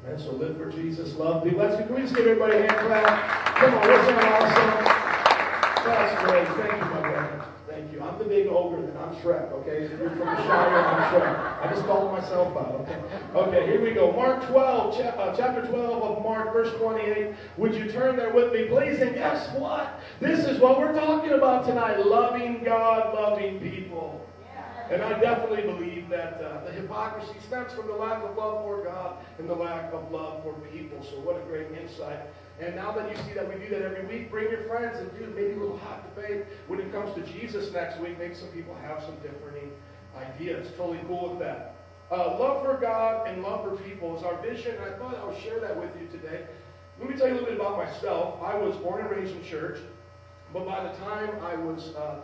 Amen. 0.08 0.16
So 0.16 0.32
live 0.40 0.56
for 0.56 0.72
Jesus, 0.72 1.12
love 1.20 1.44
people. 1.44 1.60
Let's 1.60 1.76
can 1.76 1.92
we 1.92 2.00
just 2.00 2.16
give 2.16 2.24
everybody 2.24 2.64
a 2.64 2.64
hand 2.64 2.80
clap? 2.80 3.12
Come 3.60 3.76
on, 3.76 3.84
what's 3.84 4.08
that 4.08 4.24
awesome? 4.24 4.72
That's 5.84 6.16
great. 6.24 6.48
Thank 6.64 6.80
you, 6.80 6.88
my 6.96 7.00
brother. 7.04 7.44
Thank 7.68 7.92
you. 7.92 8.00
I'm 8.16 8.22
the 8.22 8.34
big 8.34 8.46
ogre, 8.46 8.80
then 8.80 8.96
I'm 8.96 9.14
Shrek. 9.16 9.52
Okay, 9.52 9.88
you're 9.90 10.08
from 10.08 10.20
the 10.20 10.24
Shire, 10.36 10.48
I'm 10.48 11.20
Shrek. 11.20 11.62
I 11.66 11.70
just 11.70 11.84
called 11.86 12.12
myself 12.12 12.56
out. 12.56 12.74
Okay. 12.80 13.02
Okay. 13.34 13.66
Here 13.66 13.82
we 13.82 13.92
go. 13.92 14.10
Mark 14.12 14.46
12, 14.48 14.96
cha- 14.96 15.02
uh, 15.20 15.36
chapter 15.36 15.66
12 15.66 16.02
of 16.02 16.22
Mark, 16.22 16.50
verse 16.54 16.74
28. 16.78 17.34
Would 17.58 17.74
you 17.74 17.92
turn 17.92 18.16
there 18.16 18.32
with 18.32 18.54
me, 18.54 18.68
please? 18.68 19.00
And 19.00 19.14
guess 19.14 19.54
what? 19.58 20.00
This 20.20 20.46
is 20.46 20.58
what 20.60 20.78
we're 20.78 20.94
talking 20.94 21.32
about 21.32 21.66
tonight: 21.66 22.06
loving 22.06 22.64
God, 22.64 23.12
loving 23.14 23.60
people. 23.60 24.26
And 24.90 25.02
I 25.02 25.18
definitely 25.20 25.62
believe 25.62 26.08
that 26.08 26.40
uh, 26.40 26.64
the 26.64 26.72
hypocrisy 26.72 27.34
stems 27.46 27.72
from 27.72 27.88
the 27.88 27.92
lack 27.92 28.22
of 28.22 28.36
love 28.36 28.62
for 28.64 28.82
God 28.84 29.16
and 29.38 29.50
the 29.50 29.54
lack 29.54 29.92
of 29.92 30.10
love 30.10 30.42
for 30.44 30.54
people. 30.70 31.02
So 31.02 31.18
what 31.20 31.36
a 31.36 31.40
great 31.40 31.66
insight. 31.72 32.20
And 32.60 32.74
now 32.74 32.90
that 32.92 33.10
you 33.10 33.16
see 33.24 33.34
that 33.34 33.46
we 33.46 33.62
do 33.62 33.68
that 33.70 33.82
every 33.82 34.06
week, 34.06 34.30
bring 34.30 34.50
your 34.50 34.62
friends 34.62 34.98
and 34.98 35.10
do 35.18 35.26
maybe 35.34 35.52
a 35.52 35.56
little 35.56 35.78
hot 35.78 36.14
debate 36.14 36.44
when 36.68 36.80
it 36.80 36.90
comes 36.90 37.14
to 37.14 37.20
Jesus 37.32 37.72
next 37.72 38.00
week. 38.00 38.18
Maybe 38.18 38.34
some 38.34 38.48
people 38.48 38.74
have 38.76 39.02
some 39.02 39.16
differing 39.16 39.70
ideas. 40.16 40.68
Totally 40.76 41.00
cool 41.06 41.30
with 41.30 41.38
that. 41.40 41.74
Uh, 42.10 42.38
love 42.38 42.64
for 42.64 42.78
God 42.80 43.28
and 43.28 43.42
love 43.42 43.64
for 43.64 43.76
people 43.82 44.16
is 44.16 44.22
our 44.22 44.40
vision, 44.40 44.76
I 44.80 44.96
thought 44.96 45.16
I 45.16 45.24
would 45.24 45.42
share 45.42 45.58
that 45.60 45.76
with 45.76 45.90
you 46.00 46.06
today. 46.06 46.46
Let 47.00 47.10
me 47.10 47.16
tell 47.16 47.26
you 47.26 47.34
a 47.34 47.36
little 47.36 47.50
bit 47.50 47.60
about 47.60 47.76
myself. 47.76 48.40
I 48.42 48.54
was 48.54 48.76
born 48.76 49.00
and 49.00 49.10
raised 49.10 49.34
in 49.36 49.44
church, 49.44 49.78
but 50.52 50.64
by 50.64 50.84
the 50.84 50.96
time 50.98 51.30
I 51.42 51.56
was 51.56 51.94
uh, 51.96 52.20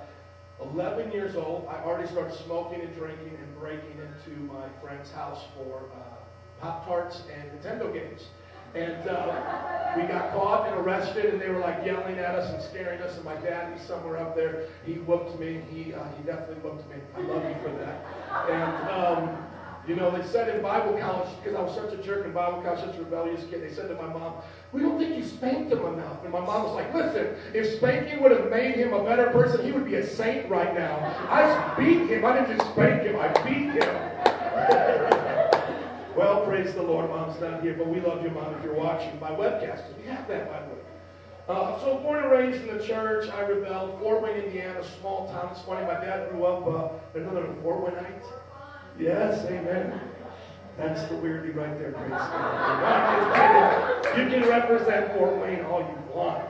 11 0.63 1.11
years 1.11 1.35
old, 1.35 1.67
I 1.69 1.83
already 1.85 2.09
started 2.09 2.35
smoking 2.45 2.81
and 2.81 2.95
drinking 2.95 3.37
and 3.37 3.59
breaking 3.59 3.99
into 3.99 4.41
my 4.41 4.69
friend's 4.81 5.11
house 5.11 5.43
for 5.57 5.91
uh, 5.95 6.15
Pop 6.61 6.87
Tarts 6.87 7.23
and 7.35 7.51
Nintendo 7.51 7.93
games. 7.93 8.29
And 8.75 9.07
uh, 9.07 9.95
we 9.97 10.03
got 10.05 10.33
caught 10.33 10.69
and 10.69 10.77
arrested, 10.79 11.27
and 11.27 11.41
they 11.41 11.51
were 11.51 11.59
like 11.59 11.85
yelling 11.85 12.19
at 12.19 12.35
us 12.35 12.53
and 12.53 12.63
scaring 12.63 13.01
us. 13.03 13.17
And 13.17 13.25
my 13.25 13.35
dad, 13.37 13.73
he's 13.73 13.87
somewhere 13.87 14.19
up 14.19 14.35
there, 14.35 14.67
he 14.87 14.95
whooped 14.95 15.39
me. 15.39 15.63
He, 15.71 15.93
uh, 15.93 16.05
he 16.17 16.25
definitely 16.25 16.57
whooped 16.57 16.89
me. 16.89 16.97
I 17.15 17.21
love 17.21 17.45
you 17.45 17.57
for 17.63 17.71
that. 17.79 18.05
And, 18.51 18.91
um, 18.91 19.37
you 19.87 19.97
know, 19.97 20.17
they 20.17 20.27
said 20.29 20.55
in 20.55 20.63
Bible 20.63 20.97
college, 20.99 21.29
because 21.43 21.59
I 21.59 21.63
was 21.63 21.75
such 21.75 21.93
a 21.93 22.03
jerk 22.03 22.25
in 22.25 22.33
Bible 22.33 22.63
college, 22.63 22.81
such 22.81 22.97
a 22.97 23.01
rebellious 23.01 23.45
kid, 23.51 23.63
they 23.63 23.75
said 23.75 23.89
to 23.89 23.95
my 23.97 24.07
mom, 24.07 24.35
we 24.73 24.81
don't 24.81 24.97
think 24.99 25.17
you 25.17 25.25
spanked 25.25 25.73
him 25.73 25.85
enough. 25.85 26.23
And 26.23 26.33
my 26.33 26.41
mom 26.41 26.63
was 26.63 26.75
like, 26.75 26.95
listen, 26.95 27.35
if 27.53 27.77
spanking 27.77 28.23
would 28.23 28.31
have 28.31 28.49
made 28.49 28.77
him 28.77 28.95
a 28.95 29.05
better 29.05 29.31
person, 29.31 29.65
he 29.65 29.73
would 29.73 29.85
be 29.85 29.97
a 29.97 30.07
saint 30.07 30.49
right 30.49 30.73
now. 30.75 30.97
I 31.29 31.75
beat 31.77 32.09
him. 32.09 32.25
I 32.25 32.39
didn't 32.39 32.57
just 32.57 32.71
spank 32.71 33.03
him, 33.03 33.17
I 33.17 33.29
beat 33.43 33.83
him. 33.83 35.19
well, 36.17 36.45
praise 36.47 36.75
the 36.75 36.83
Lord. 36.83 37.09
Mom's 37.11 37.41
not 37.41 37.63
here, 37.63 37.75
but 37.75 37.87
we 37.87 38.01
love 38.01 38.23
you, 38.23 38.31
Mom, 38.31 38.55
if 38.55 38.65
you're 38.65 38.75
watching 38.75 39.19
my 39.21 39.31
webcast, 39.31 39.83
we 39.97 40.05
have 40.09 40.27
that, 40.29 40.51
by 40.51 40.61
the 40.61 40.69
way. 40.69 40.81
Uh, 41.49 41.79
so 41.81 41.99
born 41.99 42.23
and 42.23 42.31
raised 42.31 42.67
in 42.69 42.79
the 42.79 42.85
church, 42.85 43.29
I 43.31 43.41
rebelled. 43.43 43.99
Fort 44.01 44.23
Wayne, 44.23 44.43
Indiana, 44.45 44.83
small 45.01 45.29
town. 45.29 45.49
It's 45.53 45.63
funny, 45.63 45.85
my 45.87 45.95
dad 45.95 46.31
grew 46.31 46.45
up, 46.45 46.67
uh, 46.67 47.19
another 47.19 47.47
Fort 47.63 47.85
Wayneite. 47.85 48.23
Yes, 48.99 49.45
amen. 49.47 50.01
That's 50.79 51.03
the 51.11 51.17
weirdie 51.17 51.55
right 51.55 51.79
there, 51.79 51.93
praise 51.93 52.11
God. 52.11 54.19
You 54.19 54.27
can 54.29 54.49
represent 54.49 55.13
Fort 55.15 55.37
Wayne 55.39 55.65
all 55.65 55.81
you 55.81 56.15
want. 56.15 56.45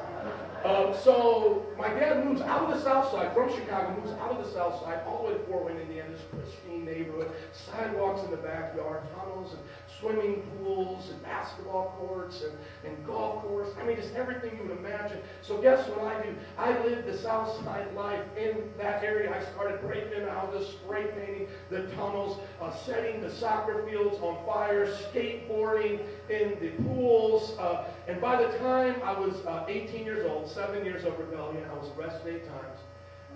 Uh, 0.64 0.96
so 0.98 1.66
my 1.76 1.88
dad 1.88 2.24
moves 2.24 2.40
out 2.40 2.62
of 2.62 2.70
the 2.70 2.80
south 2.84 3.10
side, 3.10 3.32
from 3.34 3.52
Chicago, 3.52 3.96
moves 4.00 4.12
out 4.20 4.30
of 4.30 4.44
the 4.44 4.50
south 4.52 4.80
side, 4.82 5.00
all 5.06 5.24
the 5.24 5.32
way 5.32 5.38
to 5.38 5.44
Fort 5.44 5.64
Wayne, 5.64 5.78
Indiana, 5.78 6.10
this 6.10 6.20
pristine 6.30 6.71
neighborhood, 7.02 7.30
sidewalks 7.52 8.22
in 8.24 8.30
the 8.30 8.36
backyard, 8.36 9.02
tunnels 9.16 9.52
and 9.52 9.62
swimming 10.00 10.42
pools 10.58 11.10
and 11.10 11.22
basketball 11.22 11.94
courts 11.98 12.42
and, 12.42 12.52
and 12.84 13.06
golf 13.06 13.42
course. 13.42 13.68
I 13.80 13.84
mean, 13.84 13.96
just 13.96 14.14
everything 14.14 14.56
you 14.56 14.68
would 14.68 14.78
imagine. 14.78 15.18
So 15.42 15.60
guess 15.60 15.88
what 15.88 16.00
I 16.00 16.22
do? 16.22 16.34
I 16.58 16.82
lived 16.84 17.06
the 17.06 17.16
south 17.16 17.62
side 17.64 17.92
life 17.94 18.24
in 18.36 18.70
that 18.78 19.04
area. 19.04 19.32
I 19.32 19.42
started 19.52 19.80
breaking 19.80 20.12
into 20.12 20.30
houses, 20.30 20.68
spray 20.68 21.06
painting 21.12 21.48
the 21.70 21.82
tunnels, 21.94 22.40
uh, 22.60 22.74
setting 22.74 23.20
the 23.20 23.30
soccer 23.30 23.84
fields 23.86 24.18
on 24.20 24.44
fire, 24.46 24.86
skateboarding 24.86 26.00
in 26.28 26.56
the 26.60 26.70
pools. 26.82 27.56
Uh, 27.58 27.84
and 28.08 28.20
by 28.20 28.42
the 28.42 28.58
time 28.58 28.96
I 29.04 29.18
was 29.18 29.34
uh, 29.46 29.64
18 29.68 30.04
years 30.04 30.26
old, 30.26 30.50
seven 30.50 30.84
years 30.84 31.04
of 31.04 31.18
rebellion, 31.18 31.64
I 31.70 31.74
was 31.74 31.88
arrested 31.96 32.34
eight 32.34 32.48
times. 32.48 32.78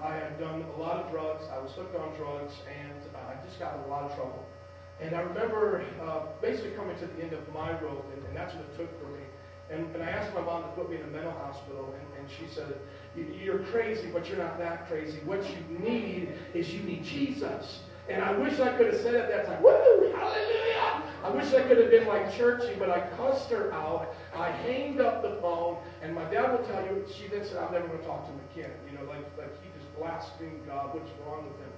I 0.03 0.14
had 0.14 0.38
done 0.38 0.64
a 0.76 0.80
lot 0.80 0.97
of 1.05 1.11
drugs. 1.11 1.44
I 1.53 1.59
was 1.59 1.72
hooked 1.72 1.97
on 1.97 2.14
drugs, 2.16 2.53
and 2.68 2.92
I 3.16 3.34
just 3.47 3.59
got 3.59 3.74
in 3.76 3.80
a 3.84 3.86
lot 3.88 4.05
of 4.05 4.14
trouble. 4.14 4.44
And 5.01 5.14
I 5.14 5.20
remember 5.20 5.84
uh, 6.03 6.20
basically 6.40 6.70
coming 6.72 6.97
to 6.99 7.07
the 7.07 7.22
end 7.22 7.32
of 7.32 7.40
my 7.53 7.72
rope, 7.80 8.05
and, 8.14 8.24
and 8.26 8.36
that's 8.36 8.55
what 8.55 8.64
it 8.64 8.76
took 8.76 8.90
for 9.01 9.09
me. 9.09 9.20
And, 9.70 9.92
and 9.94 10.03
I 10.03 10.11
asked 10.11 10.32
my 10.34 10.40
mom 10.42 10.62
to 10.62 10.68
put 10.70 10.90
me 10.90 10.97
in 10.97 11.03
a 11.03 11.07
mental 11.09 11.32
hospital, 11.32 11.92
and, 11.99 12.20
and 12.20 12.30
she 12.30 12.47
said, 12.55 12.78
"You- 13.16 13.34
You're 13.42 13.59
crazy, 13.72 14.09
but 14.12 14.28
you're 14.28 14.38
not 14.38 14.59
that 14.59 14.86
crazy. 14.88 15.18
What 15.24 15.42
you 15.51 15.78
need 15.78 16.28
is 16.55 16.72
you 16.72 16.80
need 16.82 17.03
Jesus. 17.05 17.80
And 18.09 18.22
I 18.22 18.30
wish 18.38 18.61
I 18.61 18.76
could 18.76 18.86
have 18.86 19.01
said 19.03 19.16
at 19.16 19.28
that 19.28 19.47
time, 19.47 19.62
Woo, 19.62 20.12
hallelujah! 20.14 21.03
I 21.24 21.30
wish 21.30 21.53
I 21.53 21.62
could 21.66 21.78
have 21.78 21.90
been 21.90 22.07
like 22.07 22.32
churchy, 22.36 22.74
but 22.78 22.88
I 22.88 23.01
cussed 23.16 23.51
her 23.51 23.72
out. 23.72 24.14
I 24.32 24.51
hanged 24.51 25.01
up 25.01 25.22
the 25.22 25.36
phone, 25.40 25.78
and 26.01 26.14
my 26.14 26.24
dad 26.30 26.53
will 26.53 26.64
tell 26.68 26.84
you, 26.84 27.05
she 27.12 27.26
then 27.26 27.44
said, 27.44 27.57
I'm 27.57 27.72
never 27.72 27.88
going 27.88 27.99
to 27.99 28.07
talk 28.07 28.24
to 28.26 28.30
him 28.30 28.40
again. 28.55 28.70
You 28.88 28.97
know, 28.97 29.05
like, 29.11 29.26
like 29.36 29.51
blasphemed 29.99 30.64
God. 30.66 30.94
What's 30.94 31.11
wrong 31.24 31.49
with 31.49 31.59
him? 31.61 31.74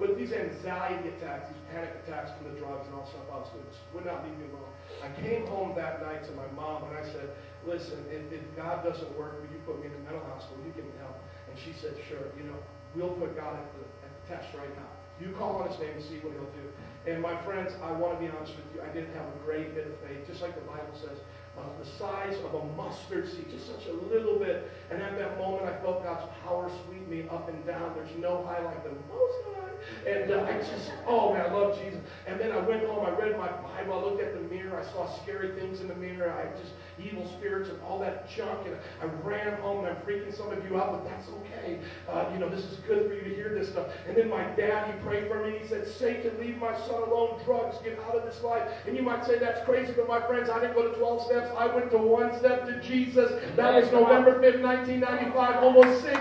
But 0.00 0.16
these 0.16 0.32
anxiety 0.32 1.12
attacks, 1.12 1.52
these 1.52 1.60
panic 1.68 1.92
attacks 2.00 2.32
from 2.40 2.48
the 2.48 2.56
drugs 2.56 2.88
and 2.88 2.96
all 2.96 3.04
stuff, 3.12 3.28
was 3.28 3.44
just 3.68 3.84
would 3.92 4.08
not 4.08 4.24
leave 4.24 4.32
me 4.40 4.48
alone. 4.48 4.72
I 5.04 5.12
came 5.20 5.44
home 5.44 5.76
that 5.76 6.00
night 6.00 6.24
to 6.24 6.32
my 6.32 6.48
mom 6.56 6.88
and 6.88 6.96
I 6.96 7.04
said, 7.12 7.28
listen, 7.68 8.00
if, 8.08 8.32
if 8.32 8.40
God 8.56 8.80
doesn't 8.80 9.12
work, 9.12 9.36
will 9.36 9.52
you 9.52 9.60
put 9.68 9.76
me 9.76 9.92
in 9.92 9.94
a 10.00 10.02
mental 10.08 10.24
hospital? 10.32 10.56
You 10.64 10.72
give 10.72 10.88
me 10.88 10.96
help. 11.04 11.20
And 11.52 11.54
she 11.60 11.76
said, 11.84 12.00
sure, 12.08 12.32
you 12.32 12.48
know, 12.48 12.56
we'll 12.96 13.12
put 13.20 13.36
God 13.36 13.60
at 13.60 13.68
the, 13.76 13.84
at 14.00 14.10
the 14.16 14.22
test 14.24 14.48
right 14.56 14.72
now. 14.72 14.88
You 15.20 15.36
call 15.36 15.60
on 15.60 15.68
his 15.68 15.76
name 15.76 15.92
and 15.92 16.04
see 16.08 16.16
what 16.24 16.32
he'll 16.32 16.54
do. 16.56 16.66
And 17.04 17.20
my 17.20 17.36
friends, 17.44 17.76
I 17.84 17.92
want 17.92 18.16
to 18.16 18.20
be 18.20 18.32
honest 18.32 18.56
with 18.56 18.68
you, 18.72 18.80
I 18.80 18.88
didn't 18.88 19.12
have 19.12 19.28
a 19.28 19.36
great 19.44 19.76
bit 19.76 19.84
of 19.84 19.96
faith. 20.00 20.24
Just 20.24 20.40
like 20.40 20.56
the 20.56 20.64
Bible 20.64 20.96
says, 20.96 21.20
uh, 21.58 21.62
the 21.82 21.88
size 21.98 22.36
of 22.44 22.54
a 22.54 22.64
mustard 22.76 23.28
seed, 23.28 23.50
just 23.50 23.66
such 23.66 23.86
a 23.86 24.14
little 24.14 24.38
bit. 24.38 24.70
And 24.90 25.02
at 25.02 25.18
that 25.18 25.38
moment, 25.38 25.64
I 25.64 25.76
felt 25.82 26.04
God's 26.04 26.30
power 26.42 26.70
sweep 26.86 27.08
me 27.08 27.26
up 27.30 27.48
and 27.48 27.66
down. 27.66 27.92
There's 27.94 28.16
no 28.18 28.44
high 28.44 28.62
like 28.62 28.82
the 28.84 28.90
most 29.12 29.36
high. 29.54 30.10
And 30.10 30.30
uh, 30.30 30.44
I 30.44 30.58
just, 30.58 30.92
oh 31.06 31.32
man, 31.32 31.46
I 31.46 31.52
love 31.52 31.78
Jesus. 31.82 32.00
And 32.26 32.38
then 32.38 32.52
I 32.52 32.58
went 32.58 32.84
home, 32.86 33.04
I 33.04 33.10
read 33.10 33.36
my 33.38 33.48
Bible, 33.48 33.94
I 33.94 34.02
looked 34.02 34.22
at 34.22 34.34
the 34.34 34.54
mirror, 34.54 34.78
I 34.78 34.92
saw 34.92 35.10
scary 35.22 35.58
things 35.58 35.80
in 35.80 35.88
the 35.88 35.94
mirror, 35.94 36.30
I 36.30 36.56
just, 36.60 36.72
evil 37.04 37.26
spirits 37.38 37.68
and 37.68 37.80
all 37.82 37.98
that 38.00 38.28
junk. 38.30 38.66
And 38.66 38.76
I 39.00 39.06
ran 39.26 39.60
home, 39.60 39.84
and 39.84 39.88
I'm 39.88 40.02
freaking 40.02 40.34
some 40.36 40.50
of 40.50 40.64
you 40.68 40.78
out, 40.78 40.92
but 40.92 41.10
that's 41.10 41.28
okay. 41.28 41.78
Uh, 42.08 42.30
you 42.32 42.38
know, 42.38 42.48
this 42.48 42.64
is 42.64 42.78
good 42.86 43.08
for 43.08 43.14
you 43.14 43.22
to 43.22 43.34
hear 43.34 43.54
this 43.54 43.68
stuff. 43.68 43.88
And 44.08 44.16
then 44.16 44.28
my 44.28 44.44
dad, 44.56 44.92
he 44.92 45.00
prayed 45.00 45.28
for 45.28 45.46
me. 45.46 45.58
He 45.58 45.66
said, 45.66 45.86
Satan, 45.86 46.38
leave 46.40 46.58
my 46.58 46.76
son 46.86 47.02
alone. 47.02 47.40
Drugs, 47.44 47.76
get 47.84 47.98
out 48.00 48.16
of 48.16 48.24
this 48.24 48.42
life. 48.42 48.68
And 48.86 48.96
you 48.96 49.02
might 49.02 49.24
say 49.24 49.38
that's 49.38 49.64
crazy, 49.64 49.92
but 49.96 50.08
my 50.08 50.20
friends, 50.26 50.50
I 50.50 50.60
didn't 50.60 50.74
go 50.74 50.88
to 50.88 50.96
12 50.96 51.26
steps. 51.26 51.50
I 51.56 51.66
went 51.66 51.90
to 51.92 51.98
one 51.98 52.36
step 52.38 52.66
to 52.66 52.80
Jesus. 52.80 53.32
That 53.56 53.74
was 53.74 53.90
November 53.92 54.40
5th, 54.40 54.62
1995, 54.62 55.62
almost 55.62 56.02
16 56.02 56.16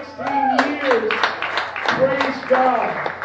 years. 0.69 1.11
Praise 1.99 2.45
God. 2.49 3.19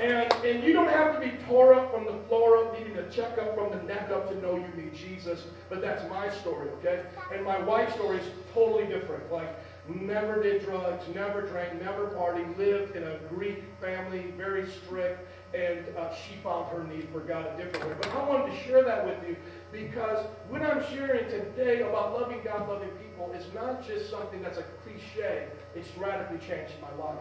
And, 0.00 0.32
and 0.44 0.62
you 0.62 0.72
don't 0.72 0.88
have 0.88 1.14
to 1.14 1.20
be 1.20 1.36
tore 1.46 1.74
up 1.74 1.92
from 1.92 2.04
the 2.04 2.17
up, 2.32 2.78
needing 2.78 2.96
a 2.98 3.10
checkup 3.10 3.54
from 3.54 3.70
the 3.70 3.82
neck 3.84 4.10
up 4.10 4.28
to 4.28 4.40
know 4.40 4.56
you 4.56 4.82
need 4.82 4.94
Jesus. 4.94 5.44
But 5.68 5.80
that's 5.80 6.08
my 6.10 6.28
story, 6.30 6.68
okay? 6.78 7.02
And 7.32 7.44
my 7.44 7.60
wife's 7.60 7.94
story 7.94 8.18
is 8.18 8.26
totally 8.52 8.86
different. 8.86 9.30
Like, 9.32 9.54
never 9.88 10.42
did 10.42 10.64
drugs, 10.64 11.04
never 11.14 11.42
drank, 11.42 11.80
never 11.80 12.08
partied, 12.08 12.56
lived 12.58 12.94
in 12.96 13.02
a 13.02 13.18
Greek 13.30 13.64
family, 13.80 14.32
very 14.36 14.68
strict, 14.70 15.26
and 15.54 15.86
uh, 15.96 16.14
she 16.14 16.34
found 16.42 16.70
her 16.70 16.84
need 16.84 17.08
for 17.10 17.20
God 17.20 17.46
a 17.46 17.56
different 17.56 17.86
way. 17.86 17.94
But 18.00 18.10
I 18.10 18.28
wanted 18.28 18.52
to 18.52 18.64
share 18.64 18.84
that 18.84 19.06
with 19.06 19.16
you 19.26 19.36
because 19.72 20.26
what 20.48 20.62
I'm 20.62 20.84
sharing 20.94 21.30
today 21.30 21.80
about 21.80 22.20
loving 22.20 22.40
God, 22.44 22.68
loving 22.68 22.90
people, 22.90 23.32
is 23.32 23.46
not 23.54 23.86
just 23.86 24.10
something 24.10 24.42
that's 24.42 24.58
a 24.58 24.64
cliche. 24.82 25.48
It's 25.74 25.88
radically 25.96 26.38
changed 26.46 26.74
my 26.82 27.02
life. 27.02 27.18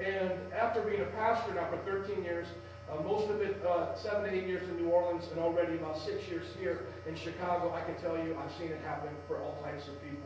And 0.00 0.32
after 0.52 0.80
being 0.82 1.00
a 1.00 1.06
pastor 1.06 1.54
now 1.54 1.68
for 1.70 1.78
13 1.78 2.22
years, 2.22 2.46
uh, 2.90 3.02
most 3.02 3.30
of 3.30 3.40
it 3.40 3.62
uh, 3.64 3.94
seven 3.94 4.24
to 4.24 4.34
eight 4.34 4.46
years 4.46 4.68
in 4.68 4.76
New 4.76 4.88
Orleans, 4.88 5.24
and 5.30 5.38
already 5.38 5.76
about 5.76 5.98
six 5.98 6.26
years 6.28 6.46
here 6.58 6.86
in 7.06 7.14
Chicago, 7.14 7.72
I 7.72 7.82
can 7.84 8.00
tell 8.00 8.16
you 8.16 8.34
I've 8.34 8.52
seen 8.58 8.68
it 8.68 8.80
happen 8.80 9.10
for 9.26 9.36
all 9.38 9.60
types 9.62 9.86
of 9.88 9.94
people. 10.02 10.17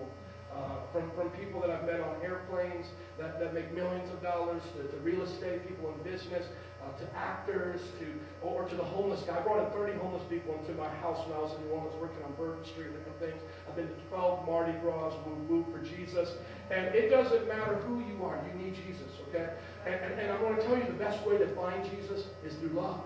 Uh, 0.53 0.85
from, 0.93 1.11
from 1.17 1.31
people 1.31 1.63
that 1.63 1.71
I've 1.71 1.87
met 1.87 2.01
on 2.01 2.21
airplanes 2.23 2.85
that, 3.19 3.41
that 3.41 3.55
make 3.55 3.73
millions 3.73 4.11
of 4.13 4.21
dollars, 4.23 4.63
to, 4.77 4.85
to 4.85 4.97
real 4.99 5.23
estate 5.23 5.67
people 5.67 5.95
in 5.95 6.03
business, 6.05 6.45
uh, 6.85 6.93
to 6.99 7.17
actors, 7.17 7.81
to 7.99 8.07
or 8.43 8.69
to 8.69 8.75
the 8.75 8.85
homeless 8.85 9.23
guy. 9.23 9.39
I 9.39 9.41
brought 9.41 9.65
in 9.65 9.73
30 9.73 9.99
homeless 9.99 10.23
people 10.29 10.59
into 10.59 10.73
my 10.75 10.91
house 11.01 11.27
when 11.27 11.39
I 11.39 11.41
was 11.41 11.55
in 11.57 11.65
New 11.65 11.73
Orleans 11.73 11.97
working 12.01 12.23
on 12.25 12.35
Bourbon 12.35 12.65
Street 12.65 12.89
and 12.89 12.97
different 12.99 13.21
things. 13.21 13.41
I've 13.69 13.77
been 13.77 13.89
to 13.89 13.95
12 14.11 14.47
Mardi 14.47 14.73
Gras, 14.81 15.15
woo 15.25 15.37
woo 15.49 15.67
for 15.73 15.79
Jesus. 15.79 16.37
And 16.71 16.95
it 16.95 17.09
doesn't 17.09 17.49
matter 17.49 17.77
who 17.89 18.01
you 18.01 18.25
are, 18.25 18.39
you 18.45 18.65
need 18.65 18.75
Jesus, 18.75 19.09
okay? 19.29 19.55
And, 19.87 19.95
and, 19.95 20.21
and 20.21 20.33
I'm 20.33 20.41
going 20.41 20.57
to 20.57 20.63
tell 20.63 20.77
you 20.77 20.85
the 20.85 21.01
best 21.01 21.25
way 21.27 21.39
to 21.39 21.47
find 21.55 21.89
Jesus 21.97 22.27
is 22.45 22.55
through 22.57 22.77
love. 22.77 23.01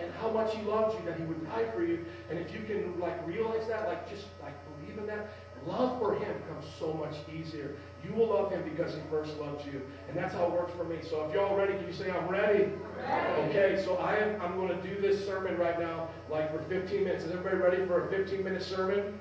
And 0.00 0.12
how 0.14 0.30
much 0.30 0.54
he 0.54 0.62
loves 0.62 0.94
you, 0.94 1.04
that 1.04 1.18
he 1.18 1.24
would 1.24 1.44
die 1.46 1.68
for 1.74 1.82
you. 1.82 2.06
And 2.30 2.38
if 2.38 2.54
you 2.54 2.60
can 2.60 2.98
like 3.00 3.26
realize 3.26 3.66
that, 3.68 3.88
like 3.88 4.08
just 4.08 4.26
like 4.40 4.54
believe 4.78 4.96
in 4.98 5.06
that, 5.06 5.32
Love 5.66 5.98
for 5.98 6.14
him 6.14 6.34
comes 6.48 6.64
so 6.78 6.92
much 6.94 7.14
easier. 7.32 7.76
You 8.02 8.14
will 8.14 8.28
love 8.28 8.50
him 8.50 8.62
because 8.62 8.94
he 8.94 9.00
first 9.10 9.36
loved 9.38 9.66
you. 9.66 9.82
And 10.08 10.16
that's 10.16 10.32
how 10.32 10.44
it 10.46 10.52
works 10.52 10.72
for 10.74 10.84
me. 10.84 10.98
So 11.02 11.26
if 11.26 11.34
y'all 11.34 11.54
ready, 11.56 11.74
can 11.74 11.86
you 11.86 11.92
say, 11.92 12.10
I'm 12.10 12.28
ready? 12.28 12.70
ready. 12.96 13.50
Okay, 13.50 13.82
so 13.84 13.96
I 13.96 14.16
am, 14.16 14.40
I'm 14.40 14.56
going 14.56 14.68
to 14.68 14.82
do 14.88 15.00
this 15.00 15.24
sermon 15.26 15.58
right 15.58 15.78
now, 15.78 16.08
like 16.30 16.50
for 16.50 16.62
15 16.68 17.04
minutes. 17.04 17.24
Is 17.24 17.32
everybody 17.32 17.56
ready 17.58 17.86
for 17.86 18.06
a 18.06 18.10
15 18.10 18.42
minute 18.42 18.62
sermon? 18.62 19.20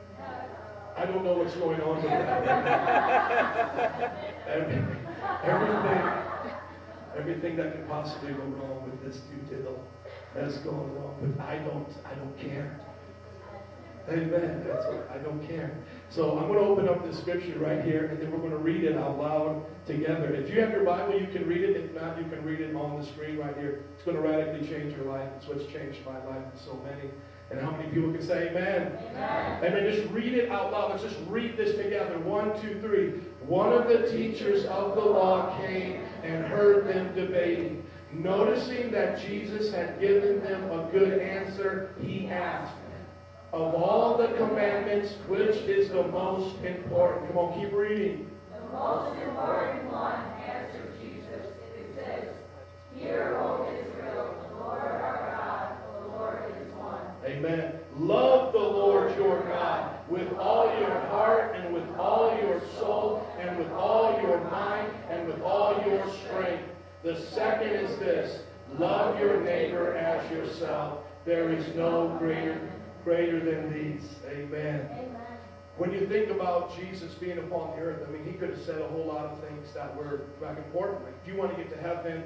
I 0.96 1.06
don't 1.06 1.24
know 1.24 1.34
what's 1.34 1.56
going 1.56 1.82
on 1.82 1.96
with 1.96 2.12
that. 2.12 2.40
everything, 5.44 6.02
everything 7.18 7.56
that 7.58 7.74
could 7.74 7.88
possibly 7.88 8.34
go 8.34 8.44
wrong 8.44 8.84
with 8.84 9.02
this 9.04 9.22
due 9.22 9.56
diddle 9.56 9.82
has 10.34 10.58
gone 10.60 10.94
wrong. 10.96 11.16
But 11.22 11.46
I 11.46 11.58
don't, 11.60 11.88
I 12.06 12.16
don't 12.16 12.38
care. 12.38 12.80
Amen. 14.10 14.64
That's 14.68 14.86
what 14.88 15.10
I 15.14 15.18
don't 15.20 15.46
care. 15.48 15.78
So 16.10 16.40
I'm 16.40 16.48
going 16.48 16.60
to 16.60 16.66
open 16.66 16.90
up 16.90 17.06
the 17.06 17.16
scripture 17.16 17.60
right 17.60 17.84
here, 17.84 18.06
and 18.06 18.20
then 18.20 18.32
we're 18.32 18.40
going 18.40 18.52
to 18.52 18.58
read 18.58 18.84
it 18.84 18.98
out 18.98 19.20
loud 19.20 19.64
together. 19.86 20.34
If 20.34 20.50
you 20.50 20.60
have 20.62 20.72
your 20.72 20.84
Bible, 20.84 21.20
you 21.20 21.28
can 21.28 21.48
read 21.48 21.64
it. 21.64 21.76
If 21.76 21.94
not, 21.94 22.18
you 22.18 22.26
can 22.30 22.44
read 22.44 22.62
it 22.62 22.76
on 22.76 23.00
the 23.00 23.06
screen 23.06 23.38
right 23.38 23.56
here. 23.56 23.84
It's 23.96 24.04
going 24.04 24.18
to 24.18 24.24
radically 24.24 24.68
change 24.68 24.96
your 24.96 25.06
life. 25.06 25.30
It's 25.38 25.48
what's 25.48 25.66
changed 25.72 26.04
my 26.06 26.18
life 26.26 26.44
and 26.52 26.60
so 26.66 26.82
many. 26.84 27.10
And 27.52 27.60
how 27.60 27.72
many 27.72 27.90
people 27.90 28.12
can 28.12 28.26
say 28.26 28.50
amen? 28.50 28.98
Amen. 29.10 29.64
Amen. 29.64 29.94
Just 29.94 30.12
read 30.12 30.34
it 30.34 30.52
out 30.52 30.72
loud. 30.72 30.92
Let's 30.92 31.04
just 31.04 31.18
read 31.28 31.58
this 31.58 31.76
together. 31.78 32.18
One, 32.20 32.60
two, 32.62 32.80
three. 32.82 33.22
One 33.46 33.74
of 33.74 33.88
the 33.88 34.10
teachers 34.12 34.66
of 34.66 34.96
the 34.96 35.02
law 35.02 35.58
came 35.60 36.04
and 36.24 36.46
heard 36.46 36.88
them 36.88 37.14
debating. 37.16 37.86
Noticing 38.12 38.92
that 38.92 39.20
Jesus 39.22 39.72
had 39.72 40.00
given 40.00 40.44
them 40.44 40.72
a 40.72 40.90
good 40.92 41.20
answer, 41.20 41.94
he 42.02 42.28
asked, 42.28 42.74
of 43.52 43.74
all 43.74 44.18
the 44.18 44.28
commandments, 44.38 45.14
which 45.28 45.56
is 45.56 45.90
the 45.90 46.04
most 46.08 46.56
important? 46.64 47.28
Come 47.28 47.38
on, 47.38 47.60
keep 47.60 47.74
reading. 47.74 48.30
The 48.54 48.78
most 48.78 49.18
important 49.22 49.92
one, 49.92 50.20
answered 50.46 50.94
Jesus. 51.02 51.48
It 51.78 51.96
says, 51.96 52.30
Hear, 52.96 53.38
O 53.42 53.68
Israel, 53.74 54.36
the 54.50 54.56
Lord 54.56 54.82
our 54.82 55.32
God, 55.32 55.78
the 56.02 56.08
Lord 56.10 56.54
is 56.62 56.74
one. 56.74 57.02
Amen. 57.26 57.80
Love 57.98 58.54
the 58.54 58.60
Lord 58.60 59.16
your 59.18 59.42
God 59.42 59.96
with 60.10 60.32
all 60.38 60.68
your 60.80 61.00
heart 61.08 61.56
and 61.56 61.74
with 61.74 61.88
all 61.98 62.38
your 62.42 62.62
soul 62.78 63.28
and 63.40 63.58
with 63.58 63.72
all 63.72 64.20
your 64.22 64.40
mind 64.50 64.92
and 65.10 65.28
with 65.28 65.42
all 65.42 65.82
your 65.86 66.04
strength. 66.26 66.64
The 67.04 67.20
second 67.20 67.72
is 67.72 67.98
this 68.00 68.42
love 68.78 69.20
your 69.20 69.42
neighbor 69.42 69.96
as 69.96 70.30
yourself. 70.32 71.00
There 71.26 71.52
is 71.52 71.76
no 71.76 72.16
greater 72.20 72.60
greater 73.04 73.40
than 73.40 73.74
these. 73.74 74.10
Amen. 74.28 74.90
Amen. 74.92 75.16
When 75.78 75.94
you 75.94 76.08
think 76.08 76.30
about 76.30 76.76
Jesus 76.78 77.14
being 77.14 77.38
upon 77.38 77.78
the 77.78 77.84
earth, 77.84 78.06
I 78.08 78.12
mean, 78.12 78.26
he 78.26 78.34
could 78.34 78.50
have 78.50 78.62
said 78.62 78.82
a 78.82 78.88
whole 78.90 79.06
lot 79.06 79.26
of 79.26 79.40
things 79.40 79.72
that 79.74 79.96
were 79.96 80.22
like 80.42 80.58
important. 80.58 81.06
Like, 81.06 81.14
if 81.24 81.32
you 81.32 81.40
want 81.40 81.56
to 81.56 81.58
get 81.58 81.72
to 81.72 81.82
heaven, 81.82 82.24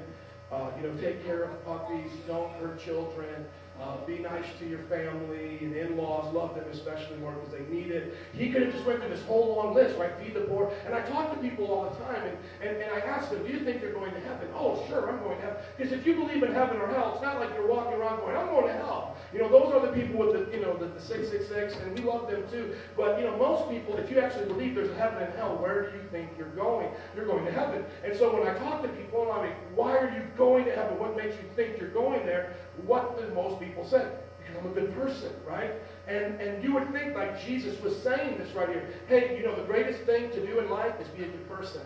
uh, 0.50 0.70
you 0.76 0.88
know, 0.88 0.96
take 0.96 1.24
care 1.24 1.44
of 1.44 1.64
puppies, 1.64 2.10
don't 2.26 2.50
hurt 2.54 2.80
children, 2.80 3.46
uh, 3.80 3.96
be 4.06 4.18
nice 4.18 4.44
to 4.60 4.68
your 4.68 4.80
family 4.80 5.58
and 5.60 5.74
in-laws. 5.74 6.32
Love 6.32 6.54
them 6.54 6.64
especially 6.70 7.16
more 7.16 7.32
because 7.32 7.52
they 7.52 7.74
need 7.74 7.90
it. 7.90 8.14
He 8.32 8.50
could 8.50 8.62
have 8.62 8.72
just 8.72 8.84
went 8.84 9.00
through 9.00 9.10
this 9.10 9.24
whole 9.24 9.56
long 9.56 9.74
list, 9.74 9.98
right? 9.98 10.12
Feed 10.20 10.34
the 10.34 10.42
poor. 10.42 10.72
And 10.86 10.94
I 10.94 11.00
talk 11.02 11.34
to 11.34 11.40
people 11.40 11.66
all 11.66 11.90
the 11.90 12.04
time, 12.04 12.22
and, 12.22 12.36
and, 12.60 12.82
and 12.82 12.92
I 12.92 13.00
ask 13.00 13.30
them, 13.30 13.44
do 13.44 13.52
you 13.52 13.60
think 13.60 13.82
you're 13.82 13.92
going 13.92 14.12
to 14.12 14.20
heaven? 14.20 14.48
Oh, 14.54 14.84
sure, 14.88 15.10
I'm 15.10 15.18
going 15.20 15.38
to 15.38 15.42
heaven. 15.42 15.62
Because 15.76 15.92
if 15.92 16.06
you 16.06 16.14
believe 16.14 16.42
in 16.42 16.52
heaven 16.52 16.76
or 16.76 16.86
hell, 16.88 17.12
it's 17.14 17.22
not 17.22 17.40
like 17.40 17.50
you're 17.54 17.66
walking 17.66 17.94
around 17.94 18.20
going, 18.20 18.36
I'm 18.36 18.46
going 18.46 18.66
to 18.66 18.72
hell. 18.74 19.13
You 19.34 19.40
know, 19.40 19.48
those 19.48 19.74
are 19.74 19.84
the 19.84 19.92
people 19.92 20.20
with 20.20 20.32
the, 20.32 20.56
you 20.56 20.62
know, 20.62 20.76
the, 20.76 20.86
the 20.86 21.00
666, 21.00 21.82
and 21.82 21.98
we 21.98 22.04
love 22.04 22.30
them 22.30 22.44
too. 22.48 22.76
But, 22.96 23.18
you 23.18 23.24
know, 23.24 23.36
most 23.36 23.68
people, 23.68 23.96
if 23.96 24.08
you 24.08 24.20
actually 24.20 24.46
believe 24.46 24.76
there's 24.76 24.90
a 24.90 24.94
heaven 24.94 25.24
and 25.24 25.34
hell, 25.34 25.56
where 25.56 25.90
do 25.90 25.96
you 25.96 26.04
think 26.12 26.30
you're 26.38 26.50
going? 26.50 26.88
You're 27.16 27.26
going 27.26 27.44
to 27.44 27.50
heaven. 27.50 27.84
And 28.04 28.16
so 28.16 28.32
when 28.32 28.46
I 28.46 28.56
talk 28.56 28.82
to 28.82 28.88
people, 28.90 29.22
and 29.22 29.32
I'm 29.32 29.38
like, 29.40 29.56
why 29.74 29.96
are 29.98 30.08
you 30.16 30.22
going 30.38 30.66
to 30.66 30.70
heaven? 30.70 31.00
What 31.00 31.16
makes 31.16 31.34
you 31.34 31.48
think 31.56 31.80
you're 31.80 31.90
going 31.90 32.24
there? 32.24 32.54
What 32.86 33.18
do 33.18 33.34
most 33.34 33.60
people 33.60 33.84
say? 33.84 34.06
Because 34.38 34.56
I'm 34.62 34.70
a 34.70 34.74
good 34.74 34.94
person, 34.94 35.32
right? 35.44 35.72
And, 36.06 36.40
and 36.40 36.62
you 36.62 36.72
would 36.74 36.92
think 36.92 37.16
like 37.16 37.44
Jesus 37.44 37.80
was 37.82 38.00
saying 38.00 38.38
this 38.38 38.54
right 38.54 38.68
here. 38.68 38.88
Hey, 39.08 39.36
you 39.36 39.44
know, 39.44 39.56
the 39.56 39.64
greatest 39.64 40.04
thing 40.04 40.30
to 40.30 40.46
do 40.46 40.60
in 40.60 40.70
life 40.70 40.94
is 41.00 41.08
be 41.08 41.24
a 41.24 41.26
good 41.26 41.48
person. 41.48 41.82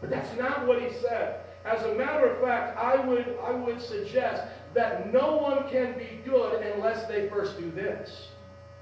But 0.00 0.08
that's 0.08 0.34
not 0.38 0.66
what 0.66 0.80
he 0.80 0.88
said. 1.02 1.40
As 1.66 1.82
a 1.82 1.94
matter 1.94 2.26
of 2.26 2.40
fact, 2.40 2.78
I 2.78 2.96
would, 3.04 3.36
I 3.42 3.50
would 3.50 3.82
suggest 3.82 4.44
that 4.76 5.10
no 5.10 5.38
one 5.38 5.68
can 5.70 5.96
be 5.98 6.20
good 6.24 6.62
unless 6.62 7.06
they 7.08 7.28
first 7.30 7.58
do 7.58 7.70
this. 7.70 8.28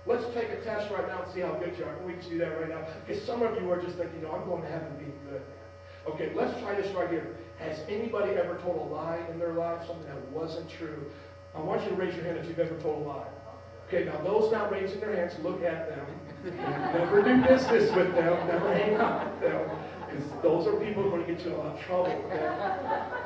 Let's 0.07 0.25
take 0.35 0.51
a 0.51 0.57
test 0.57 0.91
right 0.91 1.07
now 1.07 1.23
and 1.23 1.33
see 1.33 1.41
how 1.41 1.55
good 1.55 1.79
you 1.79 1.85
are. 1.85 1.97
We 2.05 2.15
can 2.15 2.29
do 2.29 2.39
that 2.39 2.61
right 2.61 2.69
now. 2.69 2.85
Because 3.07 3.23
some 3.23 3.43
of 3.43 3.55
you 3.63 3.71
are 3.71 3.81
just 3.81 3.97
thinking, 3.97 4.23
no, 4.23 4.33
I'm 4.33 4.45
going 4.45 4.63
to 4.63 4.69
heaven 4.69 4.93
being 4.99 5.17
good. 5.31 5.41
Okay, 6.09 6.33
let's 6.35 6.61
try 6.61 6.75
this 6.75 6.93
right 6.95 7.09
here. 7.09 7.37
Has 7.59 7.79
anybody 7.89 8.33
ever 8.33 8.57
told 8.57 8.91
a 8.91 8.95
lie 8.95 9.21
in 9.31 9.39
their 9.39 9.53
life, 9.53 9.87
something 9.87 10.07
that 10.07 10.31
wasn't 10.31 10.69
true? 10.69 11.11
I 11.55 11.61
want 11.61 11.85
you 11.85 11.91
to 11.91 11.95
raise 11.95 12.15
your 12.15 12.25
hand 12.25 12.39
if 12.39 12.49
you've 12.49 12.59
ever 12.59 12.77
told 12.81 13.07
a 13.07 13.09
lie. 13.09 13.29
Okay, 13.87 14.05
now 14.05 14.19
those 14.23 14.51
not 14.51 14.73
raising 14.73 14.99
their 14.99 15.15
hands, 15.15 15.35
look 15.45 15.63
at 15.63 15.89
them. 15.89 16.07
Never 16.93 17.23
do 17.23 17.41
business 17.43 17.95
with 17.95 18.15
them. 18.15 18.47
Never 18.49 18.75
hang 18.75 18.97
out 18.97 19.31
with 19.31 19.41
them. 19.49 19.71
Because 20.11 20.43
those 20.43 20.67
are 20.67 20.73
people 20.81 21.05
who 21.05 21.09
are 21.09 21.19
going 21.19 21.27
to 21.27 21.33
get 21.33 21.45
you 21.45 21.53
in 21.53 21.61
a 21.61 21.63
lot 21.63 21.79
of 21.79 21.81
trouble. 21.83 22.07
Okay? 22.07 23.24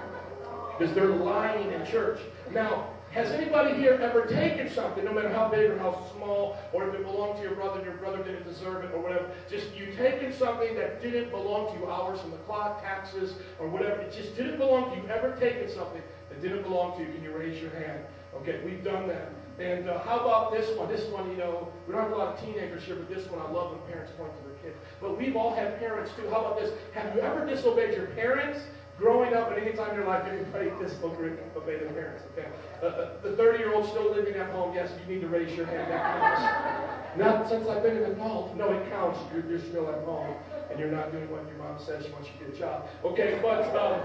Because 0.78 0.94
they're 0.94 1.06
lying 1.06 1.72
in 1.72 1.84
church. 1.86 2.20
Now, 2.52 2.88
has 3.10 3.30
anybody 3.30 3.74
here 3.74 3.94
ever 3.94 4.26
taken 4.26 4.70
something, 4.70 5.04
no 5.04 5.12
matter 5.12 5.30
how 5.30 5.48
big 5.48 5.70
or 5.70 5.78
how 5.78 6.06
small, 6.14 6.58
or 6.72 6.88
if 6.88 6.94
it 6.94 7.04
belonged 7.04 7.36
to 7.38 7.42
your 7.42 7.54
brother 7.54 7.78
and 7.78 7.84
your 7.84 7.96
brother 7.96 8.22
didn't 8.22 8.44
deserve 8.44 8.84
it 8.84 8.92
or 8.94 9.00
whatever, 9.00 9.30
just 9.50 9.74
you 9.74 9.86
taken 9.96 10.32
something 10.32 10.74
that 10.76 11.00
didn't 11.00 11.30
belong 11.30 11.72
to 11.72 11.80
you, 11.80 11.90
hours 11.90 12.20
from 12.20 12.30
the 12.30 12.36
clock, 12.38 12.82
taxes, 12.82 13.34
or 13.58 13.68
whatever, 13.68 14.02
it 14.02 14.12
just 14.12 14.36
didn't 14.36 14.58
belong 14.58 14.90
to 14.90 14.96
you, 14.96 15.08
ever 15.08 15.34
taken 15.36 15.68
something 15.68 16.02
that 16.28 16.42
didn't 16.42 16.62
belong 16.62 16.98
to 16.98 17.02
you, 17.02 17.12
can 17.12 17.22
you 17.22 17.32
raise 17.32 17.60
your 17.60 17.70
hand? 17.70 18.04
Okay, 18.36 18.60
we've 18.64 18.84
done 18.84 19.08
that. 19.08 19.32
And 19.58 19.88
uh, 19.88 20.00
how 20.00 20.20
about 20.20 20.52
this 20.52 20.76
one? 20.76 20.88
This 20.88 21.04
one, 21.10 21.28
you 21.30 21.36
know, 21.36 21.72
we 21.86 21.94
don't 21.94 22.02
have 22.02 22.12
a 22.12 22.16
lot 22.16 22.34
of 22.34 22.40
teenagers 22.44 22.84
here, 22.84 22.94
but 22.94 23.08
this 23.12 23.28
one 23.28 23.40
I 23.40 23.50
love 23.50 23.72
when 23.72 23.80
parents 23.90 24.12
point 24.16 24.30
to 24.36 24.42
their 24.44 24.56
kids. 24.62 24.76
But 25.00 25.18
we've 25.18 25.34
all 25.34 25.54
had 25.54 25.80
parents 25.80 26.12
too. 26.14 26.28
How 26.30 26.44
about 26.44 26.60
this? 26.60 26.70
Have 26.94 27.12
you 27.16 27.22
ever 27.22 27.44
disobeyed 27.44 27.96
your 27.96 28.06
parents 28.08 28.60
growing 28.98 29.34
up 29.34 29.50
at 29.50 29.58
any 29.58 29.72
time 29.72 29.90
in 29.90 29.96
your 29.96 30.06
life? 30.06 30.24
Anybody 30.26 30.70
disobey 30.82 31.78
their 31.78 31.90
parents? 31.90 32.24
Okay. 32.32 32.48
Uh, 32.82 32.86
uh, 32.86 33.20
the 33.22 33.36
30 33.36 33.58
year 33.58 33.72
old 33.72 33.88
still 33.88 34.10
living 34.10 34.34
at 34.34 34.50
home, 34.50 34.74
yes, 34.74 34.90
you 35.00 35.14
need 35.14 35.20
to 35.20 35.28
raise 35.28 35.56
your 35.56 35.66
hand. 35.66 35.90
That 35.90 36.02
counts. 36.20 37.18
Not 37.18 37.48
since 37.48 37.68
I've 37.68 37.82
been 37.82 37.96
an 37.96 38.12
adult. 38.12 38.56
No, 38.56 38.72
it 38.72 38.90
counts. 38.90 39.18
You're, 39.32 39.48
you're 39.48 39.60
still 39.60 39.88
at 39.88 40.04
home 40.04 40.36
and 40.70 40.78
you're 40.78 40.90
not 40.90 41.12
doing 41.12 41.30
what 41.30 41.46
your 41.48 41.58
mom 41.58 41.78
says 41.78 42.04
she 42.04 42.12
wants 42.12 42.28
you 42.28 42.46
to 42.46 42.52
get 42.52 42.54
a 42.54 42.58
job. 42.58 42.88
Okay, 43.04 43.38
but. 43.42 43.74
Um, 43.74 44.00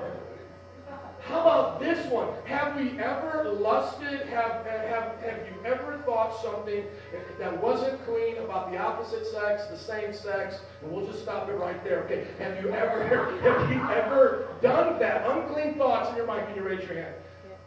how 1.25 1.41
about 1.41 1.79
this 1.79 2.05
one? 2.07 2.27
Have 2.45 2.75
we 2.75 2.99
ever 2.99 3.49
lusted? 3.49 4.27
Have, 4.27 4.65
have, 4.65 5.19
have 5.21 5.39
you 5.47 5.65
ever 5.65 6.01
thought 6.05 6.41
something 6.41 6.83
that 7.39 7.63
wasn't 7.63 8.03
clean 8.05 8.37
about 8.39 8.71
the 8.71 8.77
opposite 8.77 9.25
sex, 9.27 9.65
the 9.67 9.77
same 9.77 10.13
sex? 10.13 10.59
And 10.81 10.91
we'll 10.91 11.05
just 11.07 11.23
stop 11.23 11.47
it 11.47 11.53
right 11.53 11.81
there. 11.83 11.99
Okay. 12.03 12.27
Have 12.39 12.61
you 12.63 12.71
ever 12.71 13.07
have 13.41 13.71
you 13.71 13.81
ever 13.89 14.49
done 14.61 14.99
that? 14.99 15.29
Unclean 15.29 15.75
thoughts 15.75 16.09
in 16.09 16.17
your 16.17 16.27
mind. 16.27 16.47
Can 16.47 16.57
you 16.57 16.63
raise 16.63 16.83
your 16.87 16.95
hand? 16.95 17.15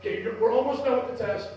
Okay, 0.01 0.25
we're 0.41 0.53
almost 0.53 0.85
done 0.85 1.07
with 1.07 1.19
the 1.19 1.25
test. 1.27 1.49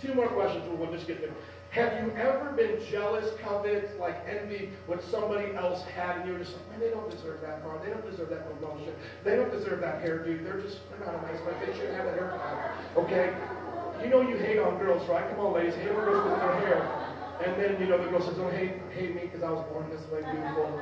Two 0.00 0.14
more 0.14 0.28
questions, 0.28 0.64
we'll 0.78 0.90
just 0.90 1.06
get 1.06 1.20
there. 1.20 1.30
Have 1.74 2.04
you 2.04 2.12
ever 2.16 2.52
been 2.52 2.78
jealous, 2.88 3.36
covet, 3.42 3.98
like 3.98 4.14
envy 4.28 4.70
what 4.86 5.02
somebody 5.02 5.52
else 5.56 5.82
had, 5.82 6.18
and 6.18 6.28
you're 6.28 6.38
just 6.38 6.52
like, 6.52 6.70
man, 6.70 6.78
they 6.78 6.90
don't 6.90 7.10
deserve 7.10 7.40
that 7.40 7.64
car, 7.64 7.80
they 7.84 7.90
don't 7.90 8.08
deserve 8.08 8.30
that 8.30 8.46
promotion, 8.48 8.94
they 9.24 9.34
don't 9.34 9.50
deserve 9.50 9.80
that 9.80 10.00
hairdo, 10.00 10.44
they're 10.44 10.60
just, 10.60 10.78
they're 10.88 11.04
not 11.04 11.18
a 11.18 11.22
nice 11.26 11.40
guy, 11.40 11.66
they 11.66 11.72
shouldn't 11.76 11.96
have 11.96 12.04
that 12.04 12.14
haircut. 12.14 12.70
Okay? 12.96 13.34
You 14.04 14.08
know 14.08 14.20
you 14.20 14.36
hate 14.36 14.60
on 14.60 14.78
girls, 14.78 15.08
right? 15.08 15.28
Come 15.30 15.46
on, 15.46 15.52
ladies, 15.52 15.74
hate 15.74 15.88
on 15.88 15.96
girls 15.96 16.30
with 16.30 16.38
their 16.38 16.56
hair. 16.60 17.14
And 17.44 17.60
then, 17.60 17.80
you 17.80 17.88
know, 17.88 17.98
the 17.98 18.08
girl 18.08 18.22
says, 18.22 18.36
don't 18.36 18.54
hate, 18.54 18.74
hate 18.94 19.16
me 19.16 19.22
because 19.22 19.42
I 19.42 19.50
was 19.50 19.68
born 19.72 19.90
this 19.90 20.06
way, 20.12 20.22
beautiful. 20.30 20.80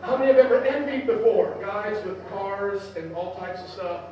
How 0.00 0.16
many 0.16 0.32
have 0.32 0.38
ever 0.38 0.64
envied 0.64 1.06
before? 1.06 1.58
Guys 1.60 2.02
with 2.06 2.26
cars 2.30 2.80
and 2.96 3.14
all 3.14 3.34
types 3.36 3.60
of 3.60 3.68
stuff. 3.68 4.04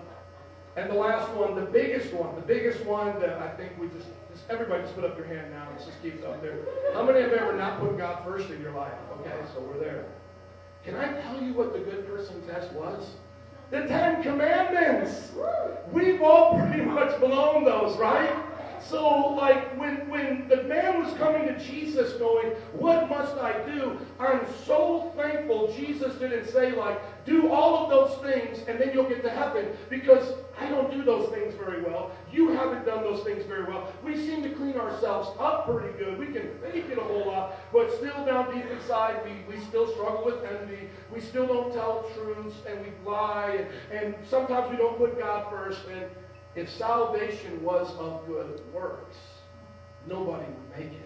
And 0.76 0.90
the 0.90 0.96
last 0.96 1.30
one, 1.32 1.54
the 1.54 1.64
biggest 1.64 2.12
one, 2.12 2.34
the 2.34 2.42
biggest 2.42 2.84
one 2.84 3.18
that 3.20 3.38
I 3.38 3.48
think 3.56 3.72
we 3.80 3.88
just 3.88 4.08
everybody 4.50 4.82
just 4.82 4.94
put 4.94 5.04
up 5.04 5.16
your 5.16 5.26
hand 5.26 5.50
now. 5.52 5.68
Let's 5.70 5.86
just 5.86 6.00
keep 6.02 6.16
it 6.16 6.24
up 6.24 6.42
there. 6.42 6.58
How 6.92 7.04
many 7.04 7.20
have 7.20 7.32
ever 7.32 7.56
not 7.56 7.80
put 7.80 7.96
God 7.96 8.24
first 8.24 8.50
in 8.50 8.60
your 8.60 8.72
life? 8.72 8.92
Okay, 9.20 9.36
so 9.54 9.60
we're 9.60 9.78
there. 9.78 10.04
Can 10.84 10.96
I 10.96 11.20
tell 11.22 11.42
you 11.42 11.54
what 11.54 11.72
the 11.72 11.78
good 11.78 12.06
person 12.06 12.46
test 12.46 12.72
was? 12.72 13.10
The 13.70 13.86
Ten 13.86 14.22
Commandments. 14.22 15.32
We've 15.90 16.20
all 16.22 16.58
pretty 16.60 16.84
much 16.84 17.18
blown 17.20 17.64
those, 17.64 17.96
right? 17.96 18.43
So, 18.88 19.34
like, 19.34 19.78
when, 19.78 20.08
when 20.10 20.46
the 20.48 20.62
man 20.64 21.02
was 21.02 21.12
coming 21.14 21.46
to 21.46 21.58
Jesus 21.58 22.12
going, 22.14 22.48
What 22.72 23.08
must 23.08 23.36
I 23.36 23.52
do? 23.64 23.98
I'm 24.20 24.40
so 24.66 25.12
thankful 25.16 25.72
Jesus 25.72 26.14
didn't 26.16 26.48
say, 26.48 26.72
like, 26.72 27.00
do 27.24 27.50
all 27.50 27.84
of 27.84 27.90
those 27.90 28.22
things 28.22 28.58
and 28.68 28.78
then 28.78 28.90
you'll 28.92 29.08
get 29.08 29.22
to 29.22 29.30
heaven 29.30 29.68
because 29.88 30.34
I 30.58 30.68
don't 30.68 30.90
do 30.90 31.02
those 31.02 31.30
things 31.30 31.54
very 31.54 31.82
well. 31.82 32.12
You 32.30 32.50
haven't 32.50 32.84
done 32.84 33.02
those 33.02 33.24
things 33.24 33.44
very 33.46 33.64
well. 33.64 33.90
We 34.04 34.16
seem 34.16 34.42
to 34.42 34.50
clean 34.50 34.76
ourselves 34.76 35.30
up 35.40 35.66
pretty 35.66 35.96
good. 35.98 36.18
We 36.18 36.26
can 36.26 36.50
fake 36.60 36.86
it 36.90 36.98
a 36.98 37.02
whole 37.02 37.26
lot, 37.26 37.54
but 37.72 37.90
still 37.96 38.24
down 38.26 38.54
deep 38.54 38.66
inside, 38.70 39.20
we, 39.24 39.56
we 39.56 39.62
still 39.64 39.90
struggle 39.92 40.24
with 40.24 40.44
envy. 40.44 40.90
We 41.12 41.20
still 41.20 41.46
don't 41.46 41.72
tell 41.72 42.10
truths 42.14 42.56
and 42.68 42.80
we 42.80 42.92
lie. 43.10 43.66
And, 43.90 43.98
and 43.98 44.14
sometimes 44.28 44.70
we 44.70 44.76
don't 44.76 44.98
put 44.98 45.18
God 45.18 45.50
first. 45.50 45.80
And 45.88 46.04
if 46.56 46.70
salvation 46.70 47.62
was 47.62 47.90
of 47.96 48.26
good 48.26 48.60
works, 48.72 49.16
nobody 50.06 50.44
would 50.44 50.78
make 50.78 50.92
it. 50.92 51.00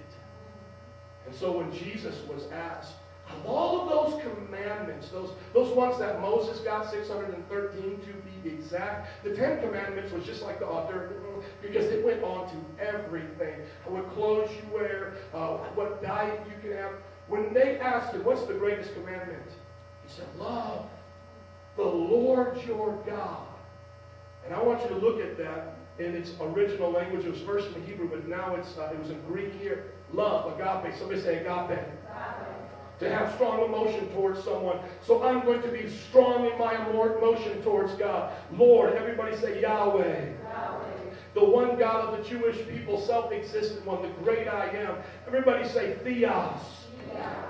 And 1.26 1.34
so 1.34 1.58
when 1.58 1.72
Jesus 1.72 2.16
was 2.28 2.50
asked, 2.52 2.92
of 3.30 3.46
all 3.46 3.82
of 3.82 3.88
those 3.88 4.22
commandments, 4.22 5.10
those, 5.10 5.30
those 5.52 5.74
ones 5.76 5.98
that 5.98 6.20
Moses 6.20 6.60
got, 6.60 6.90
613 6.90 7.82
to 7.82 8.12
be 8.42 8.48
exact, 8.48 9.22
the 9.22 9.34
Ten 9.34 9.60
Commandments 9.60 10.12
was 10.12 10.24
just 10.24 10.42
like 10.42 10.58
the 10.58 10.66
author, 10.66 11.12
because 11.60 11.84
it 11.86 12.04
went 12.04 12.22
on 12.22 12.48
to 12.48 12.82
everything. 12.82 13.60
What 13.84 14.10
clothes 14.14 14.50
you 14.50 14.74
wear, 14.74 15.14
uh, 15.34 15.58
what 15.74 16.02
diet 16.02 16.40
you 16.46 16.54
can 16.62 16.78
have. 16.78 16.92
When 17.28 17.52
they 17.52 17.78
asked 17.78 18.14
him, 18.14 18.24
what's 18.24 18.44
the 18.46 18.54
greatest 18.54 18.94
commandment? 18.94 19.42
He 20.06 20.12
said, 20.12 20.26
love 20.38 20.86
the 21.76 21.84
Lord 21.84 22.58
your 22.66 22.98
God. 23.06 23.47
And 24.48 24.56
I 24.56 24.62
want 24.62 24.82
you 24.82 24.88
to 24.88 24.96
look 24.96 25.20
at 25.20 25.36
that 25.36 25.76
in 25.98 26.16
its 26.16 26.32
original 26.40 26.90
language. 26.90 27.26
It 27.26 27.30
was 27.30 27.40
first 27.42 27.68
in 27.76 27.84
Hebrew, 27.84 28.08
but 28.08 28.26
now 28.26 28.54
it's 28.54 28.78
uh, 28.78 28.90
it 28.92 28.98
was 28.98 29.10
in 29.10 29.20
Greek 29.26 29.52
here. 29.60 29.92
Love, 30.12 30.58
agape. 30.58 30.96
Somebody 30.98 31.20
say 31.20 31.36
agape. 31.36 31.78
agape 31.78 32.58
to 32.98 33.08
have 33.08 33.32
strong 33.34 33.64
emotion 33.64 34.08
towards 34.08 34.42
someone. 34.42 34.78
So 35.06 35.22
I'm 35.22 35.44
going 35.44 35.62
to 35.62 35.68
be 35.68 35.88
strong 35.88 36.46
in 36.50 36.58
my 36.58 36.74
emotion 36.90 37.62
towards 37.62 37.92
God. 37.94 38.32
Lord, 38.52 38.94
everybody 38.94 39.36
say 39.36 39.60
Yahweh. 39.60 40.32
Yahweh. 40.42 40.84
The 41.34 41.44
one 41.44 41.78
God 41.78 42.06
of 42.06 42.18
the 42.18 42.28
Jewish 42.28 42.56
people, 42.66 43.00
self-existent 43.00 43.84
one, 43.86 44.02
the 44.02 44.08
great 44.24 44.48
I 44.48 44.68
am. 44.70 44.96
Everybody 45.26 45.68
say 45.68 45.96
Theos. 46.02 46.60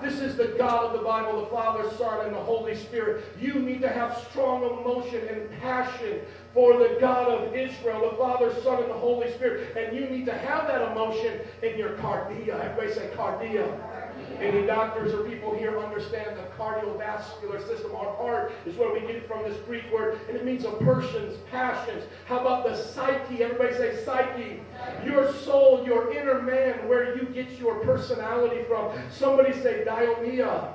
This 0.02 0.20
is 0.20 0.36
the 0.36 0.54
God 0.58 0.86
of 0.86 0.92
the 0.92 1.04
Bible, 1.04 1.40
the 1.40 1.46
Father, 1.46 1.90
Son, 1.96 2.24
and 2.24 2.34
the 2.34 2.40
Holy 2.40 2.76
Spirit. 2.76 3.24
You 3.40 3.54
need 3.54 3.80
to 3.82 3.88
have 3.88 4.16
strong 4.30 4.62
emotion 4.62 5.26
and 5.28 5.50
passion 5.60 6.20
for 6.54 6.78
the 6.78 6.96
God 7.00 7.28
of 7.28 7.54
Israel, 7.54 8.10
the 8.10 8.16
Father, 8.16 8.54
Son, 8.62 8.82
and 8.82 8.90
the 8.90 8.96
Holy 8.96 9.32
Spirit. 9.32 9.76
And 9.76 9.96
you 9.96 10.08
need 10.08 10.26
to 10.26 10.34
have 10.38 10.68
that 10.68 10.92
emotion 10.92 11.40
in 11.62 11.76
your 11.76 11.90
cardia. 11.96 12.60
Everybody 12.60 12.92
say 12.92 13.10
cardia. 13.16 13.97
Any 14.40 14.66
doctors 14.66 15.12
or 15.12 15.24
people 15.28 15.56
here 15.56 15.78
understand 15.78 16.36
the 16.36 16.42
cardiovascular 16.56 17.66
system. 17.66 17.94
Our 17.96 18.14
heart 18.16 18.52
is 18.66 18.76
where 18.76 18.92
we 18.92 19.00
get 19.00 19.16
it 19.16 19.26
from 19.26 19.42
this 19.42 19.56
Greek 19.66 19.90
word, 19.92 20.20
and 20.28 20.36
it 20.36 20.44
means 20.44 20.64
a 20.64 20.70
person's 20.72 21.36
passions. 21.50 22.04
How 22.26 22.38
about 22.38 22.64
the 22.64 22.76
psyche? 22.76 23.42
Everybody 23.42 23.74
say 23.74 24.04
psyche. 24.04 24.60
Your 25.04 25.32
soul, 25.32 25.84
your 25.84 26.12
inner 26.12 26.40
man, 26.40 26.86
where 26.88 27.16
you 27.16 27.24
get 27.24 27.50
your 27.58 27.80
personality 27.80 28.62
from. 28.68 28.92
Somebody 29.10 29.52
say 29.52 29.84
diomia. 29.84 30.72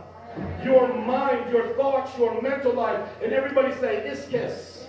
Your 0.64 0.94
mind, 0.94 1.52
your 1.52 1.74
thoughts, 1.76 2.18
your 2.18 2.42
mental 2.42 2.74
life. 2.74 3.00
And 3.24 3.32
everybody 3.32 3.74
say 3.76 4.04
ischus. 4.10 4.88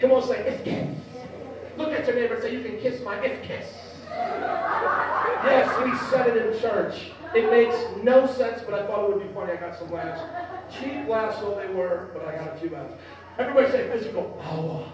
Come 0.00 0.12
on, 0.12 0.26
say 0.26 0.42
ischus. 0.44 0.96
Look 1.76 1.92
at 1.92 2.06
your 2.06 2.16
neighbor 2.16 2.34
and 2.34 2.42
say, 2.42 2.52
you 2.52 2.62
can 2.62 2.80
kiss 2.80 3.00
my 3.02 3.16
ischus. 3.16 3.66
Yes, 5.44 5.84
we 5.84 5.96
said 6.10 6.36
it 6.36 6.54
in 6.54 6.60
church. 6.60 7.12
It 7.34 7.50
makes 7.50 7.76
no 8.02 8.26
sense, 8.26 8.62
but 8.62 8.74
I 8.74 8.86
thought 8.86 9.04
it 9.04 9.16
would 9.16 9.26
be 9.26 9.32
funny. 9.34 9.52
I 9.52 9.56
got 9.56 9.78
some 9.78 9.90
laughs. 9.90 10.22
Cheap 10.74 11.08
laughs, 11.08 11.40
though 11.40 11.54
they 11.54 11.72
were, 11.72 12.10
but 12.12 12.26
I 12.26 12.36
got 12.36 12.56
a 12.56 12.58
few 12.58 12.70
laughs. 12.70 12.94
Everybody 13.38 13.70
say 13.70 13.88
physical 13.90 14.24
power. 14.42 14.92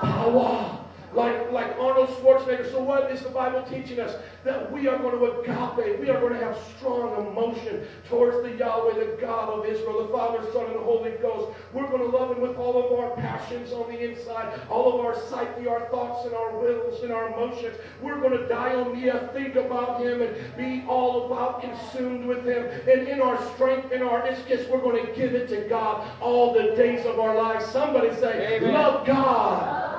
Power 0.00 0.89
like, 1.12 1.50
like 1.50 1.76
Arnold 1.78 2.08
Schwarzenegger. 2.10 2.70
So 2.70 2.82
what 2.82 3.10
is 3.10 3.22
the 3.22 3.30
Bible 3.30 3.62
teaching 3.62 3.98
us? 4.00 4.16
That 4.44 4.70
we 4.70 4.86
are 4.86 4.96
going 4.98 5.18
to 5.18 5.40
agape. 5.40 5.98
We 5.98 6.08
are 6.08 6.20
going 6.20 6.32
to 6.32 6.38
have 6.38 6.56
strong 6.76 7.26
emotion 7.26 7.86
towards 8.08 8.42
the 8.42 8.56
Yahweh, 8.56 8.94
the 8.94 9.16
God 9.20 9.48
of 9.48 9.66
Israel, 9.66 10.06
the 10.06 10.12
Father, 10.12 10.42
Son, 10.52 10.66
and 10.66 10.76
the 10.76 10.80
Holy 10.84 11.10
Ghost. 11.22 11.56
We're 11.72 11.88
going 11.88 12.10
to 12.10 12.16
love 12.16 12.36
Him 12.36 12.40
with 12.40 12.56
all 12.56 12.84
of 12.84 12.98
our 12.98 13.16
passions 13.16 13.72
on 13.72 13.90
the 13.90 13.98
inside, 13.98 14.60
all 14.70 14.98
of 14.98 15.04
our 15.04 15.20
psyche, 15.28 15.66
our 15.66 15.88
thoughts, 15.88 16.26
and 16.26 16.34
our 16.34 16.58
wills, 16.58 17.02
and 17.02 17.12
our 17.12 17.28
emotions. 17.28 17.76
We're 18.00 18.20
going 18.20 18.38
to 18.38 18.46
diomia, 18.46 19.32
think 19.32 19.56
about 19.56 20.00
Him, 20.00 20.22
and 20.22 20.56
be 20.56 20.86
all 20.88 21.26
about 21.26 21.60
consumed 21.60 22.26
with 22.26 22.44
Him. 22.44 22.66
And 22.88 23.08
in 23.08 23.20
our 23.20 23.42
strength, 23.54 23.92
in 23.92 24.02
our 24.02 24.22
ischus, 24.22 24.68
we're 24.70 24.80
going 24.80 25.06
to 25.06 25.12
give 25.12 25.34
it 25.34 25.48
to 25.48 25.68
God 25.68 26.08
all 26.20 26.54
the 26.54 26.74
days 26.76 27.04
of 27.04 27.18
our 27.18 27.34
lives. 27.34 27.66
Somebody 27.66 28.14
say, 28.16 28.56
Amen. 28.56 28.72
love 28.72 29.06
God. 29.06 29.89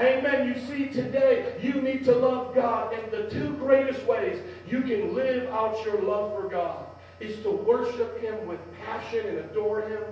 Amen. 0.00 0.48
You 0.48 0.60
see, 0.66 0.88
today 0.88 1.58
you 1.60 1.74
need 1.82 2.04
to 2.04 2.12
love 2.12 2.54
God. 2.54 2.94
And 2.94 3.10
the 3.10 3.28
two 3.30 3.54
greatest 3.56 4.04
ways 4.06 4.40
you 4.66 4.82
can 4.82 5.14
live 5.14 5.48
out 5.50 5.84
your 5.84 6.00
love 6.00 6.34
for 6.34 6.48
God 6.48 6.86
is 7.20 7.42
to 7.42 7.50
worship 7.50 8.20
Him 8.20 8.46
with 8.46 8.60
passion 8.84 9.26
and 9.26 9.38
adore 9.38 9.82
Him 9.82 10.02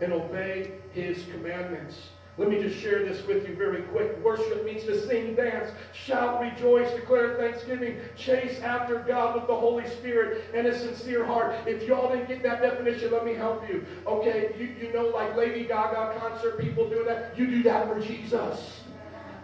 and 0.00 0.12
obey 0.12 0.72
His 0.92 1.24
commandments. 1.32 2.10
Let 2.38 2.48
me 2.48 2.62
just 2.62 2.80
share 2.80 3.04
this 3.04 3.26
with 3.26 3.46
you 3.46 3.54
very 3.54 3.82
quick. 3.82 4.24
Worship 4.24 4.64
means 4.64 4.84
to 4.84 5.06
sing, 5.06 5.34
dance, 5.34 5.70
shout, 5.92 6.40
rejoice, 6.40 6.90
declare 6.92 7.36
thanksgiving, 7.36 7.98
chase 8.16 8.60
after 8.60 9.00
God 9.00 9.34
with 9.34 9.46
the 9.46 9.54
Holy 9.54 9.86
Spirit 9.88 10.44
and 10.54 10.66
a 10.66 10.78
sincere 10.78 11.22
heart. 11.26 11.54
If 11.66 11.82
y'all 11.82 12.10
didn't 12.10 12.28
get 12.28 12.42
that 12.44 12.62
definition, 12.62 13.12
let 13.12 13.26
me 13.26 13.34
help 13.34 13.68
you. 13.68 13.84
Okay, 14.06 14.54
you, 14.58 14.74
you 14.80 14.92
know, 14.92 15.08
like 15.08 15.36
Lady 15.36 15.64
Gaga 15.66 16.18
concert 16.18 16.58
people 16.58 16.88
doing 16.88 17.04
that, 17.06 17.36
you 17.36 17.46
do 17.46 17.62
that 17.64 17.86
for 17.88 18.00
Jesus. 18.00 18.79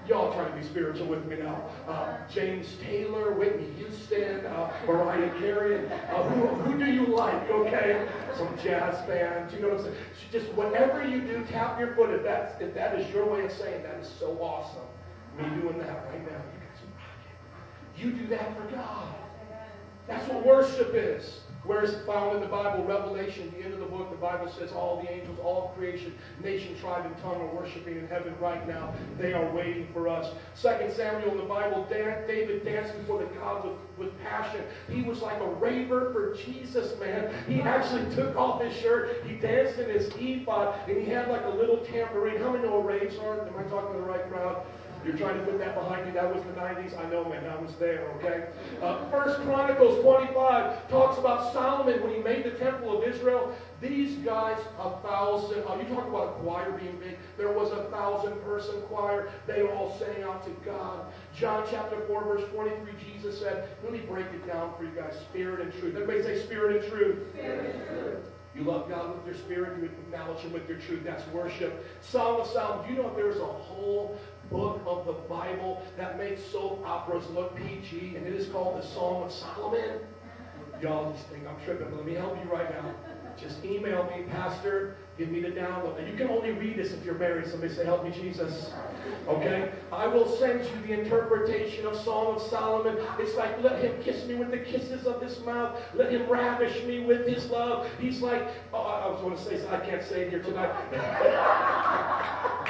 Y'all 0.09 0.33
trying 0.33 0.51
to 0.51 0.57
be 0.57 0.63
spiritual 0.63 1.07
with 1.07 1.27
me 1.27 1.37
now. 1.37 1.65
Uh, 1.89 2.17
James 2.33 2.77
Taylor, 2.81 3.33
Whitney 3.33 3.73
Houston, 3.79 4.47
uh, 4.47 4.73
Mariah 4.87 5.31
Carey. 5.41 5.85
Uh, 6.11 6.23
who, 6.29 6.47
who, 6.47 6.79
do 6.79 6.91
you 6.91 7.07
like, 7.07 7.51
okay? 7.51 8.09
Some 8.37 8.57
jazz 8.63 9.05
band. 9.07 9.53
You 9.53 9.61
know 9.61 9.69
what 9.71 9.79
I'm 9.79 9.85
saying? 9.85 9.97
Just 10.31 10.53
whatever 10.53 11.07
you 11.07 11.23
do, 11.23 11.45
tap 11.47 11.81
your 11.81 11.95
foot. 11.95 12.11
If, 12.11 12.23
that's, 12.23 12.61
if 12.61 12.73
that 12.75 12.99
is 12.99 13.13
your 13.13 13.27
way 13.27 13.45
of 13.47 13.53
saying 13.53 13.83
that 13.83 13.99
is 14.01 14.09
so 14.09 14.39
awesome. 14.41 14.87
Me 15.37 15.45
doing 15.61 15.79
that 15.79 16.07
right 16.09 16.31
now. 16.31 16.41
You 17.97 18.13
do 18.13 18.27
that 18.29 18.55
for 18.57 18.75
God. 18.75 19.09
That's 20.07 20.29
what 20.29 20.47
worship 20.47 20.93
is. 20.95 21.41
Where 21.67 21.83
is 21.83 21.95
it 21.95 22.07
found 22.07 22.37
in 22.37 22.41
the 22.41 22.47
Bible? 22.47 22.85
Revelation, 22.85 23.53
the 23.59 23.65
end 23.65 23.75
of 23.75 23.81
the 23.81 23.87
book, 23.87 24.09
the 24.11 24.17
Bible 24.17 24.49
says 24.49 24.71
all 24.73 25.03
the 25.03 25.11
angels, 25.11 25.37
all 25.43 25.75
creation, 25.77 26.15
nation, 26.43 26.79
tribe, 26.79 27.05
and 27.07 27.17
tongue 27.19 27.41
are 27.41 27.55
worshiping 27.55 27.97
in 27.97 28.07
heaven 28.07 28.35
right 28.41 28.67
now. 28.69 28.95
They 29.19 29.33
are 29.33 29.51
waiting 29.53 29.89
for 29.93 30.09
us. 30.09 30.33
Second 30.55 30.93
Samuel 30.93 31.33
in 31.33 31.39
the 31.39 31.45
Bible, 31.45 31.85
David 31.91 32.65
danced 32.65 32.97
before 32.99 33.19
the 33.19 33.27
God 33.27 33.65
with, 33.65 33.79
with 33.99 34.23
passion. 34.23 34.63
He 34.89 35.03
was 35.03 35.21
like 35.23 35.41
a 35.41 35.47
raver 35.55 36.13
for 36.13 36.37
Jesus, 36.37 36.99
man. 37.01 37.35
He 37.49 37.61
actually 37.63 38.15
took 38.15 38.37
off 38.37 38.63
his 38.63 38.75
shirt, 38.77 39.25
he 39.27 39.35
danced 39.35 39.79
in 39.79 39.91
his 39.91 40.09
ephod, 40.17 40.79
and 40.89 40.97
he 40.97 41.11
had 41.11 41.29
like 41.29 41.45
a 41.45 41.51
little 41.51 41.79
tambourine. 41.79 42.41
How 42.41 42.53
many 42.53 42.65
know 42.65 42.81
raves 42.81 43.19
are? 43.19 43.47
Am 43.47 43.55
I 43.59 43.63
talking 43.65 43.93
to 43.93 43.99
the 43.99 44.07
right 44.07 44.29
crowd? 44.31 44.65
You're 45.07 45.17
trying 45.17 45.39
to 45.39 45.45
put 45.45 45.61
that 45.61 45.77
behind 45.77 46.05
you. 46.05 46.13
That 46.15 46.35
was 46.35 46.43
the 46.43 46.61
90s. 46.61 46.99
I 46.99 47.09
know, 47.09 47.25
man. 47.25 47.47
I 47.47 47.57
was 47.57 47.77
there, 47.77 48.09
okay? 48.17 48.47
Uh, 48.83 49.09
First 49.09 49.41
Chronicles 49.43 50.03
25 50.03 50.89
talks 50.89 51.17
about 51.19 51.53
Solomon 51.53 52.03
when 52.03 52.13
he 52.13 52.19
made 52.19 52.43
the 52.43 52.51
temple 52.51 52.99
of 52.99 53.05
Israel. 53.05 53.55
These 53.81 54.17
guys, 54.17 54.59
a 54.81 54.91
thousand, 55.07 55.63
uh, 55.69 55.77
you 55.77 55.95
talk 55.95 56.09
about 56.09 56.29
a 56.29 56.33
choir 56.43 56.73
being 56.73 56.99
big. 56.99 57.19
There 57.39 57.53
was 57.53 57.71
a 57.71 57.85
thousand 57.85 58.43
person 58.43 58.81
choir. 58.89 59.31
They 59.47 59.63
all 59.63 59.97
sang 59.97 60.25
out 60.25 60.45
to 60.45 60.51
God. 60.65 61.07
John 61.39 61.65
chapter 61.71 62.01
4, 62.01 62.25
verse 62.25 62.51
23, 62.53 62.93
Jesus 63.13 63.39
said, 63.39 63.69
let 63.85 63.93
me 63.93 64.01
break 64.01 64.27
it 64.27 64.45
down 64.45 64.73
for 64.77 64.83
you 64.83 64.91
guys. 64.91 65.15
Spirit 65.31 65.61
and 65.61 65.73
truth. 65.75 65.95
Everybody 65.95 66.23
say 66.25 66.45
spirit 66.45 66.83
and 66.83 66.93
truth. 66.93 67.29
Spirit 67.33 67.77
and 67.77 67.89
truth. 67.89 68.33
You 68.57 68.65
love 68.65 68.89
God 68.89 69.15
with 69.15 69.27
your 69.27 69.35
spirit, 69.35 69.79
you 69.79 69.85
acknowledge 69.85 70.41
Him 70.41 70.53
with 70.53 70.67
your 70.67 70.79
truth. 70.79 71.03
That's 71.05 71.27
worship. 71.29 71.85
Song 72.01 72.41
of 72.41 72.47
Solomon. 72.47 72.87
Do 72.87 72.95
you 72.95 73.03
know 73.03 73.13
there's 73.15 73.37
a 73.37 73.45
whole 73.45 74.19
book 74.51 74.83
of 74.87 75.07
the 75.07 75.13
Bible 75.13 75.83
that 75.97 76.19
makes 76.19 76.43
soap 76.45 76.83
operas 76.87 77.29
look 77.31 77.57
PG, 77.57 78.17
and 78.17 78.27
it 78.27 78.35
is 78.35 78.49
called 78.49 78.83
the 78.83 78.87
Song 78.87 79.25
of 79.25 79.33
Solomon? 79.33 80.01
Y'all 80.81 81.13
just 81.13 81.27
think 81.29 81.47
I'm 81.47 81.57
tripping, 81.65 81.89
but 81.89 81.97
let 81.97 82.07
me 82.07 82.15
help 82.15 82.37
you 82.43 82.51
right 82.51 82.71
now. 82.71 82.95
Just 83.41 83.63
email 83.65 84.05
me, 84.05 84.25
Pastor. 84.31 84.97
Give 85.19 85.31
me 85.31 85.41
the 85.41 85.49
download. 85.49 86.11
You 86.11 86.17
can 86.17 86.29
only 86.29 86.53
read 86.53 86.77
this 86.77 86.93
if 86.93 87.05
you're 87.05 87.15
married. 87.15 87.47
Somebody 87.47 87.75
say, 87.75 87.85
Help 87.85 88.05
me, 88.05 88.11
Jesus. 88.11 88.71
Okay? 89.29 89.73
I 89.93 90.07
will 90.07 90.37
send 90.39 90.65
you 90.65 90.87
the 90.87 91.01
interpretation 91.03 91.87
of 91.87 91.97
Song 92.03 92.37
of 92.37 92.43
Solomon. 92.43 92.99
It's 93.19 93.35
like, 93.37 93.63
let 93.63 93.83
him 93.83 94.03
kiss 94.03 94.27
me 94.27 94.35
with 94.35 94.51
the 94.51 94.59
kisses 94.59 95.07
of 95.07 95.21
his 95.23 95.39
mouth. 95.41 95.79
Let 95.95 96.13
him 96.13 96.29
ravish 96.29 96.83
me 96.85 97.01
with 97.01 97.27
his 97.27 97.47
love. 97.51 97.89
He's 98.01 98.21
like, 98.21 98.49
oh, 98.73 98.83
I 98.83 99.07
was 99.09 99.21
going 99.21 99.37
to 99.37 99.43
say, 99.43 99.69
I 99.69 99.81
can't 99.81 100.03
say 100.03 100.23
it 100.23 100.31
here 100.31 100.43
tonight. 100.43 100.73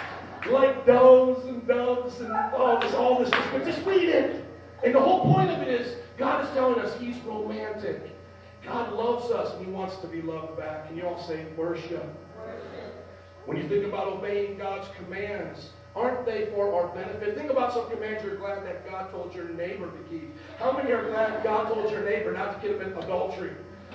like 0.51 0.87
doves 0.87 1.47
and 1.47 1.67
doves 1.67 2.21
and 2.21 2.33
all 2.33 2.79
this, 2.81 2.95
all 2.95 3.19
this. 3.19 3.31
But 3.53 3.65
just 3.65 3.85
read 3.87 4.09
it. 4.09 4.45
And 4.85 4.95
the 4.95 5.01
whole 5.01 5.33
point 5.33 5.51
of 5.51 5.61
it 5.63 5.69
is, 5.69 5.97
God 6.17 6.45
is 6.45 6.51
telling 6.53 6.79
us 6.79 6.99
He's 7.01 7.19
romantic. 7.21 8.11
God 8.65 8.93
loves 8.93 9.31
us 9.31 9.55
and 9.55 9.65
He 9.65 9.71
wants 9.71 9.97
to 9.99 10.07
be 10.07 10.23
loved 10.23 10.57
back. 10.57 10.87
And 10.89 10.97
you 10.97 11.07
all 11.07 11.23
say 11.23 11.45
worship. 11.57 12.05
When 13.47 13.57
you 13.57 13.69
think 13.69 13.85
about 13.85 14.09
obeying 14.09 14.59
God's 14.59 14.89
commands, 14.97 15.71
aren't 15.95 16.27
they 16.27 16.47
for 16.47 16.75
our 16.75 16.89
benefit? 16.95 17.37
Think 17.37 17.51
about 17.51 17.73
some 17.73 17.89
commands 17.89 18.25
you're 18.25 18.37
glad 18.37 18.67
that 18.67 18.91
God 18.91 19.11
told 19.13 19.35
your 19.35 19.49
neighbor 19.51 19.91
to 19.91 19.99
keep. 20.11 20.35
How 20.59 20.73
many 20.73 20.91
are 20.93 21.09
glad 21.09 21.45
God 21.45 21.73
told 21.73 21.91
your 21.91 22.05
neighbor 22.05 22.33
not 22.33 22.61
to 22.61 22.69
commit 22.69 22.97
adultery? 22.99 23.53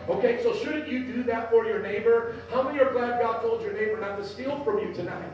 Okay, 0.09 0.41
so 0.41 0.55
shouldn't 0.55 0.87
you 0.87 1.05
do 1.05 1.23
that 1.23 1.51
for 1.51 1.65
your 1.65 1.81
neighbor? 1.81 2.35
How 2.49 2.63
many 2.63 2.79
are 2.79 2.91
glad 2.91 3.21
God 3.21 3.41
told 3.41 3.61
your 3.61 3.73
neighbor 3.73 3.99
not 3.99 4.17
to 4.17 4.25
steal 4.25 4.63
from 4.63 4.79
you 4.79 4.93
tonight? 4.93 5.31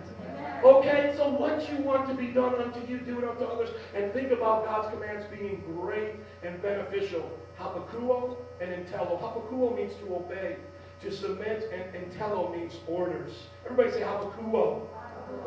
Okay, 0.63 1.13
so 1.15 1.29
what 1.29 1.69
you 1.71 1.77
want 1.83 2.07
to 2.09 2.15
be 2.15 2.27
done 2.27 2.55
unto 2.55 2.79
you, 2.87 2.99
do 2.99 3.19
it 3.19 3.29
unto 3.29 3.43
others. 3.43 3.69
And 3.95 4.11
think 4.13 4.31
about 4.31 4.65
God's 4.65 4.93
commands 4.93 5.25
being 5.31 5.63
great 5.75 6.15
and 6.43 6.61
beneficial. 6.61 7.29
Hapakuo 7.59 8.37
and 8.61 8.71
intello. 8.71 9.19
Hapakuo 9.21 9.75
means 9.75 9.93
to 9.95 10.15
obey. 10.15 10.57
To 11.01 11.11
submit 11.11 11.71
and 11.71 12.11
intello 12.11 12.51
means 12.55 12.73
orders. 12.87 13.31
Everybody 13.65 13.91
say 13.91 14.01
hapakuo. 14.01 14.87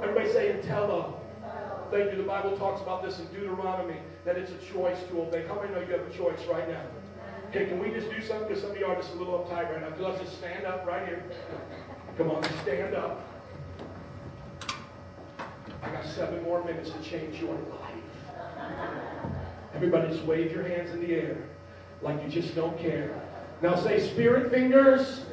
Everybody 0.03 0.33
say 0.33 0.53
intello. 0.53 1.15
Thank 1.91 2.13
you. 2.13 2.19
The 2.19 2.23
Bible 2.23 2.57
talks 2.57 2.81
about 2.81 3.03
this 3.03 3.19
in 3.19 3.27
Deuteronomy, 3.27 3.97
that 4.25 4.37
it's 4.37 4.53
a 4.53 4.73
choice 4.73 4.99
to 5.09 5.23
obey. 5.23 5.45
How 5.49 5.61
many 5.61 5.75
know 5.75 5.81
you 5.81 5.93
have 5.93 6.07
a 6.07 6.17
choice 6.17 6.39
right 6.49 6.69
now? 6.69 6.85
Okay, 7.49 7.67
can 7.67 7.81
we 7.81 7.91
just 7.91 8.09
do 8.09 8.23
something? 8.23 8.47
Because 8.47 8.63
some 8.63 8.71
of 8.71 8.77
you 8.77 8.87
are 8.87 8.95
just 8.95 9.13
a 9.13 9.17
little 9.17 9.41
uptight 9.41 9.73
right 9.73 9.81
now. 9.81 9.93
Let's 9.99 10.23
just 10.23 10.39
stand 10.39 10.65
up 10.67 10.87
right 10.87 11.05
here. 11.05 11.25
Come 12.17 12.31
on, 12.31 12.45
stand 12.63 12.95
up. 12.95 13.30
I 15.83 15.89
got 15.91 16.05
seven 16.05 16.43
more 16.43 16.63
minutes 16.65 16.91
to 16.91 17.03
change 17.03 17.41
your 17.41 17.55
life. 17.55 17.91
Everybody 19.75 20.09
just 20.09 20.25
wave 20.25 20.53
your 20.53 20.65
hands 20.65 20.91
in 20.91 21.01
the 21.01 21.15
air 21.15 21.37
like 22.03 22.23
you 22.23 22.29
just 22.29 22.55
don't 22.55 22.79
care. 22.79 23.19
Now 23.63 23.77
say 23.77 24.01
spirit 24.01 24.51
fingers, 24.51 25.25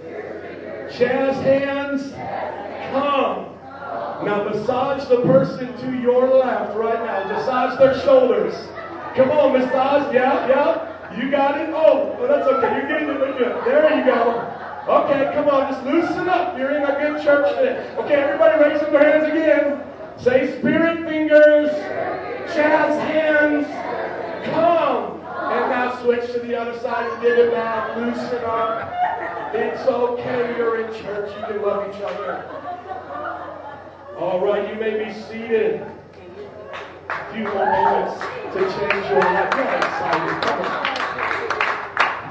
jazz 0.98 1.36
hands, 1.44 2.12
come. 2.92 3.56
Now 4.26 4.44
massage 4.44 5.08
the 5.08 5.22
person 5.22 5.78
to 5.78 5.98
your 6.00 6.28
left 6.28 6.76
right 6.76 7.00
now. 7.06 7.32
Massage 7.32 7.78
their 7.80 8.00
shoulders. 8.02 8.54
Come 9.16 9.32
on, 9.32 9.54
massage. 9.54 10.14
Yeah, 10.14 10.48
yeah. 10.48 11.18
You 11.18 11.32
got 11.32 11.60
it? 11.60 11.70
Oh, 11.74 12.16
well, 12.20 12.28
that's 12.28 12.48
okay. 12.48 12.78
You're 12.78 12.88
getting 12.88 13.10
it. 13.10 13.38
Good. 13.38 13.66
There 13.66 13.98
you 13.98 14.06
go. 14.06 14.54
Okay, 14.88 15.32
come 15.34 15.50
on. 15.50 15.72
Just 15.72 15.86
loosen 15.86 16.28
up. 16.28 16.58
You're 16.58 16.72
in 16.72 16.84
a 16.84 17.00
good 17.00 17.24
church 17.24 17.56
today. 17.56 17.96
Okay, 17.98 18.16
everybody 18.16 18.64
raise 18.64 18.82
up 18.82 18.92
their 18.92 19.12
hands 19.12 19.28
again. 19.28 19.87
Say 20.20 20.58
spirit 20.58 21.08
fingers, 21.08 21.70
jazz 22.54 23.00
hands, 23.04 23.68
come. 24.46 25.22
And 25.22 25.70
now 25.70 26.02
switch 26.02 26.34
to 26.34 26.40
the 26.40 26.60
other 26.60 26.78
side 26.80 27.10
and 27.12 27.22
give 27.22 27.38
it 27.38 27.52
back. 27.52 27.96
Loosen 27.96 28.44
up. 28.44 28.94
It's 29.54 29.88
okay. 29.88 30.58
You're 30.58 30.86
in 30.86 31.02
church. 31.02 31.32
You 31.40 31.46
can 31.46 31.62
love 31.62 31.88
each 31.90 32.02
other. 32.02 32.44
All 34.18 34.44
right, 34.44 34.68
you 34.68 34.76
may 34.80 35.06
be 35.06 35.14
seated. 35.14 35.86
A 37.10 37.34
few 37.34 37.44
more 37.44 37.66
moments 37.66 38.20
to 38.54 38.60
change 38.60 39.10
your 39.10 39.20
life. 39.20 39.52
Get 39.52 39.78
excited. 39.78 40.42
Come 40.44 40.62
on. 40.62 41.07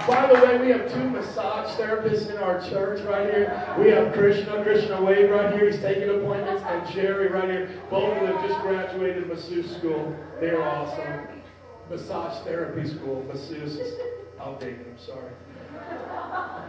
By 0.07 0.27
the 0.29 0.35
way, 0.35 0.59
we 0.59 0.69
have 0.71 0.93
two 0.93 1.11
massage 1.11 1.69
therapists 1.81 2.31
in 2.31 2.37
our 2.37 2.61
church 2.69 3.01
right 3.07 3.29
here. 3.29 3.77
We 3.79 3.91
have 3.91 4.13
Krishna, 4.13 4.63
Krishna 4.63 5.03
Wade 5.03 5.31
right 5.31 5.53
here. 5.53 5.69
He's 5.69 5.81
taking 5.81 6.09
appointments, 6.09 6.63
and 6.65 6.89
Jerry 6.95 7.29
right 7.29 7.51
here. 7.51 7.83
Both 7.91 8.17
of 8.17 8.23
them 8.23 8.49
just 8.49 8.61
graduated 8.61 9.27
masseuse 9.27 9.77
school. 9.77 10.17
They're 10.41 10.63
awesome. 10.63 11.27
Massage 11.91 12.45
therapy 12.45 12.89
school, 12.89 13.25
masseuse. 13.25 13.81
Outdated, 14.41 14.87
I'm 14.89 14.99
sorry. 15.05 15.33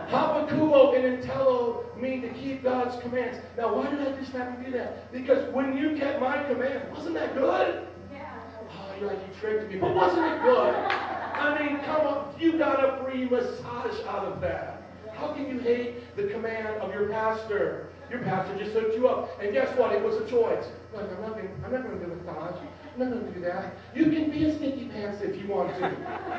Hapakuo 0.09 0.95
and 0.95 1.21
Intello 1.21 1.95
mean 1.95 2.21
to 2.21 2.29
keep 2.29 2.63
God's 2.63 2.99
commands. 3.03 3.37
Now, 3.55 3.75
why 3.75 3.89
did 3.89 4.01
I 4.01 4.17
just 4.17 4.31
have 4.31 4.57
to 4.57 4.65
do 4.65 4.71
that? 4.71 5.11
Because 5.11 5.53
when 5.53 5.77
you 5.77 5.95
kept 5.95 6.19
my 6.19 6.43
command, 6.43 6.91
wasn't 6.91 7.13
that 7.15 7.35
good? 7.35 7.87
Yeah. 8.11 8.25
Oh, 8.71 8.95
you're 8.99 9.09
like, 9.09 9.19
you 9.19 9.39
tricked 9.39 9.71
me. 9.71 9.77
But 9.77 9.93
wasn't 9.93 10.25
it 10.25 10.41
good? 10.41 10.73
I 10.73 11.59
mean, 11.59 11.79
come 11.83 12.07
on. 12.07 12.16
You 12.39 12.57
got 12.57 12.83
a 12.83 13.03
free 13.03 13.25
massage 13.25 13.99
out 14.07 14.25
of 14.25 14.41
that. 14.41 14.83
How 15.15 15.33
can 15.33 15.47
you 15.47 15.59
hate 15.59 16.15
the 16.15 16.27
command 16.27 16.67
of 16.81 16.93
your 16.93 17.09
pastor? 17.09 17.87
Your 18.11 18.19
pastor 18.19 18.55
just 18.57 18.73
hooked 18.73 18.95
you 18.95 19.07
up. 19.07 19.41
And 19.41 19.51
guess 19.51 19.75
what? 19.77 19.91
It 19.91 20.03
was 20.03 20.15
a 20.15 20.29
choice. 20.29 20.65
Look, 20.93 21.09
I'm 21.11 21.21
not 21.21 21.33
going 21.33 21.49
I'm 21.65 21.71
not 21.71 21.83
going 21.83 21.99
to 21.99 22.05
do 22.05 22.11
a 22.11 22.15
massage. 22.15 22.59
I'm 22.93 22.99
not 22.99 23.11
going 23.11 23.25
to 23.25 23.31
do 23.31 23.41
that. 23.45 23.73
You 23.95 24.03
can 24.03 24.31
be 24.31 24.45
a 24.45 24.55
sticky 24.55 24.85
pants 24.85 25.21
if 25.21 25.35
you 25.41 25.47
want 25.47 25.73
to. 25.75 25.89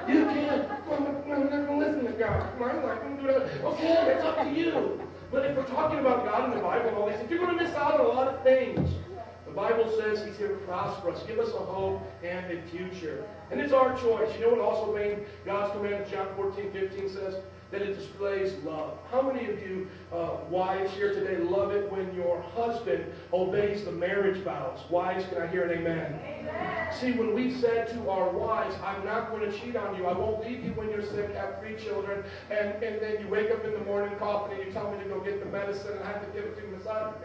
You 0.09 0.24
can. 0.24 0.70
I'm, 0.90 1.05
not 1.05 1.26
going 1.26 1.66
to 1.66 1.76
listen 1.76 2.05
to 2.05 2.12
God. 2.12 2.53
I'm 2.55 2.82
not 2.82 3.01
going 3.03 3.16
to 3.16 3.22
do 3.22 3.28
that. 3.28 3.64
Okay, 3.64 4.14
it's 4.14 4.24
up 4.24 4.38
to 4.38 4.51
you. 4.51 5.01
But 5.30 5.44
if 5.44 5.57
we're 5.57 5.66
talking 5.66 5.99
about 5.99 6.24
God 6.24 6.49
and 6.49 6.59
the 6.59 6.62
Bible 6.62 6.88
and 6.88 6.96
all 6.96 7.09
these 7.09 7.18
things, 7.18 7.30
you're 7.30 7.40
going 7.40 7.59
to 7.59 7.62
miss 7.62 7.74
out 7.74 8.01
on 8.01 8.07
a 8.07 8.09
lot 8.09 8.28
of 8.28 8.42
things. 8.42 8.88
The 9.46 9.53
Bible 9.53 9.92
says 9.99 10.24
He's 10.24 10.36
here 10.36 10.49
to 10.49 10.55
prosper 10.66 11.11
us, 11.11 11.22
give 11.26 11.38
us 11.38 11.49
a 11.49 11.59
hope 11.59 12.03
and 12.22 12.51
a 12.51 12.62
future. 12.70 13.26
And 13.51 13.61
it's 13.61 13.72
our 13.72 13.96
choice. 13.96 14.32
You 14.34 14.42
know 14.42 14.51
what 14.51 14.61
also 14.61 14.94
made 14.94 15.18
God's 15.44 15.72
command, 15.72 16.05
in 16.05 16.11
John 16.11 16.28
14, 16.36 16.72
15 16.72 17.09
says? 17.09 17.36
That 17.70 17.82
it 17.82 17.99
displays 17.99 18.55
love. 18.64 18.96
How 19.11 19.20
many 19.20 19.46
of 19.46 19.61
you 19.61 19.88
uh, 20.11 20.38
wives 20.49 20.90
here 20.92 21.12
today 21.12 21.36
love 21.36 21.70
it 21.70 21.92
when 21.92 22.14
your 22.14 22.40
husband 22.40 23.05
obeys 23.30 23.84
the 23.84 23.92
marriage 23.92 24.38
vows? 24.38 24.80
Wives, 24.88 25.26
can 25.28 25.42
I 25.42 25.46
hear 25.49 25.64
an 25.64 25.78
amen? 25.78 26.18
amen? 26.24 26.94
See, 26.99 27.12
when 27.12 27.34
we 27.34 27.53
said 27.53 27.88
to 27.88 28.09
our 28.09 28.30
wives, 28.30 28.74
I'm 28.82 29.05
not 29.05 29.30
going 29.30 29.51
to 29.51 29.59
cheat 29.59 29.76
on 29.76 29.96
you, 29.96 30.07
I 30.07 30.16
won't 30.16 30.42
leave 30.46 30.64
you 30.64 30.70
when 30.70 30.88
you're 30.88 31.05
sick, 31.05 31.34
have 31.34 31.61
three 31.61 31.76
children, 31.76 32.24
and, 32.51 32.82
and 32.82 33.03
then 33.03 33.20
you 33.20 33.28
wake 33.28 33.51
up 33.51 33.62
in 33.66 33.72
the 33.72 33.80
morning 33.80 34.16
coughing 34.18 34.57
and 34.57 34.66
you 34.66 34.72
tell 34.72 34.90
me 34.90 35.03
to 35.03 35.09
go 35.11 35.20
get 35.20 35.38
the 35.44 35.51
medicine 35.51 35.92
and 35.92 36.05
I 36.05 36.12
have 36.12 36.24
to 36.24 36.32
give 36.32 36.44
it 36.44 36.57
to 36.57 36.62
you. 36.62 36.68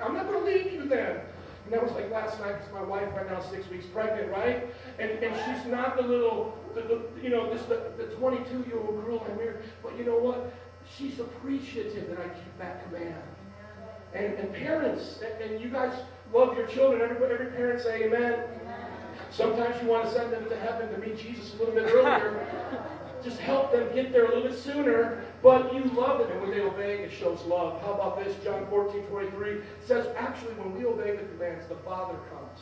I'm 0.02 0.14
not 0.14 0.28
going 0.28 0.44
to 0.44 0.46
leave 0.46 0.74
you 0.74 0.86
then. 0.88 1.22
And 1.66 1.74
that 1.74 1.82
was 1.82 1.94
like 1.94 2.12
last 2.12 2.40
night 2.40 2.58
because 2.58 2.74
my 2.74 2.84
wife 2.84 3.08
right 3.16 3.30
now 3.30 3.40
is 3.40 3.46
six 3.50 3.70
weeks 3.70 3.86
pregnant, 3.86 4.32
right? 4.32 4.68
And, 5.00 5.12
and 5.12 5.36
she's 5.46 5.72
not 5.72 5.96
the 5.96 6.04
little, 6.04 6.58
the, 6.76 6.82
the, 6.82 7.02
you 7.22 7.30
know, 7.30 7.54
this 7.54 7.64
the, 7.64 7.92
the 7.98 8.14
22 8.16 8.66
year 8.68 8.80
old 8.80 9.06
girl 9.06 9.26
I'm 9.30 9.38
here. 9.38 9.62
But 9.82 9.98
you 9.98 10.04
know 10.04 10.18
what? 10.18 10.54
She's 10.98 11.20
appreciative 11.20 12.10
that 12.10 12.20
I 12.20 12.28
keep 12.28 12.58
that 12.60 12.84
command. 12.86 13.24
And, 14.14 14.34
and 14.36 14.54
parents, 14.54 15.22
and, 15.24 15.52
and 15.52 15.62
you 15.62 15.70
guys 15.70 15.94
love 16.34 16.58
your 16.58 16.68
children. 16.68 17.02
Every, 17.02 17.32
every 17.32 17.48
parent 17.48 17.82
say 17.82 18.04
amen. 18.04 18.44
Sometimes 19.32 19.82
you 19.82 19.88
want 19.88 20.06
to 20.06 20.12
send 20.12 20.32
them 20.32 20.48
to 20.50 20.56
heaven 20.58 20.92
to 20.92 20.98
meet 21.00 21.18
Jesus 21.18 21.56
a 21.56 21.58
little 21.58 21.74
bit 21.74 21.86
earlier. 21.86 22.46
Just 23.24 23.40
help 23.40 23.72
them 23.72 23.88
get 23.96 24.12
there 24.12 24.26
a 24.26 24.28
little 24.28 24.50
bit 24.50 24.58
sooner, 24.58 25.24
but 25.44 25.74
you 25.74 25.84
love 25.92 26.20
them. 26.20 26.32
And 26.32 26.42
when 26.42 26.52
they 26.52 26.62
obey, 26.62 27.00
it 27.04 27.12
shows 27.12 27.42
love. 27.42 27.82
How 27.82 27.94
about 27.94 28.24
this? 28.24 28.36
John 28.44 28.66
14, 28.70 29.04
23 29.04 29.58
says, 29.86 30.08
actually, 30.18 30.54
when 30.54 30.74
we 30.76 30.86
obey 30.86 31.18
the 31.18 31.26
commands, 31.26 31.68
the 31.68 31.76
Father 31.84 32.18
comes. 32.32 32.60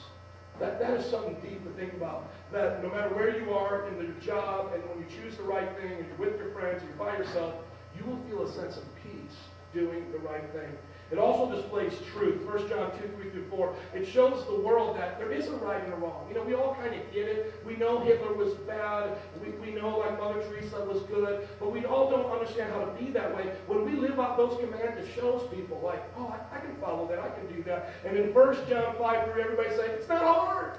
That, 0.60 0.80
that 0.80 1.00
is 1.00 1.06
something 1.06 1.36
deep 1.42 1.64
to 1.64 1.70
think 1.80 1.94
about. 1.94 2.28
That 2.52 2.84
no 2.84 2.90
matter 2.90 3.14
where 3.16 3.40
you 3.40 3.54
are 3.54 3.88
in 3.88 3.96
your 3.98 4.14
job, 4.20 4.74
and 4.74 4.84
when 4.90 5.00
you 5.00 5.06
choose 5.22 5.38
the 5.38 5.44
right 5.44 5.70
thing, 5.78 5.92
and 5.92 6.08
you're 6.08 6.30
with 6.30 6.40
your 6.40 6.52
friends, 6.52 6.82
you're 6.84 6.98
by 6.98 7.18
yourself, 7.18 7.54
you 7.98 8.04
will 8.06 8.20
feel 8.28 8.44
a 8.44 8.52
sense 8.52 8.78
of 8.78 8.84
peace 9.04 9.38
doing 9.74 10.12
the 10.12 10.20
right 10.20 10.52
thing. 10.52 10.72
It 11.12 11.20
also 11.20 11.53
displays 11.53 11.93
truth. 12.14 12.45
1 12.45 12.70
John 12.70 12.91
2, 12.91 13.07
3 13.22 13.30
through 13.32 13.47
4. 13.49 13.76
It 13.95 14.07
shows 14.07 14.45
the 14.47 14.59
world 14.59 14.97
that 14.97 15.20
there 15.20 15.32
is 15.32 15.47
a 15.47 15.55
right 15.57 15.84
and 15.84 15.93
a 15.93 15.97
wrong. 15.97 16.26
You 16.30 16.36
know, 16.36 16.43
we 16.43 16.53
all 16.53 16.74
kind 16.76 16.95
of 16.95 17.01
get 17.14 17.28
it. 17.28 17.53
We 17.66 17.76
know 17.76 17.99
Hitler 17.99 18.34
was 18.34 18.53
bad. 18.53 19.18
We, 19.43 19.51
we 19.51 19.74
know 19.74 19.97
like 19.97 20.18
Mother 20.18 20.41
Teresa 20.43 20.80
was 20.86 21.01
good. 21.03 21.47
But 21.59 21.72
we 21.74 21.86
all 21.86 22.09
don't 22.09 22.32
understand 22.32 22.72
how 22.72 22.86
to 22.86 22.91
be 22.93 23.12
that 23.12 23.36
way. 23.36 23.51
When 23.68 23.84
we 23.84 23.91
live 23.99 24.20
out 24.20 24.38
those 24.38 24.57
commands, 24.59 24.97
it 24.97 25.14
shows 25.14 25.47
people 25.53 25.82
like, 25.84 26.01
oh, 26.18 26.28
I, 26.28 26.57
I 26.57 26.59
can 26.59 26.76
follow 26.78 27.07
that. 27.09 27.20
I 27.20 27.30
can 27.30 27.45
do 27.53 27.62
that. 27.64 27.93
And 28.05 28.18
in 28.18 28.34
1 28.34 28.55
John 28.70 28.95
5, 28.97 29.34
3, 29.34 29.41
everybody 29.43 29.70
say, 29.76 29.88
it's 29.88 30.07
not 30.07 30.24
hard. 30.24 30.78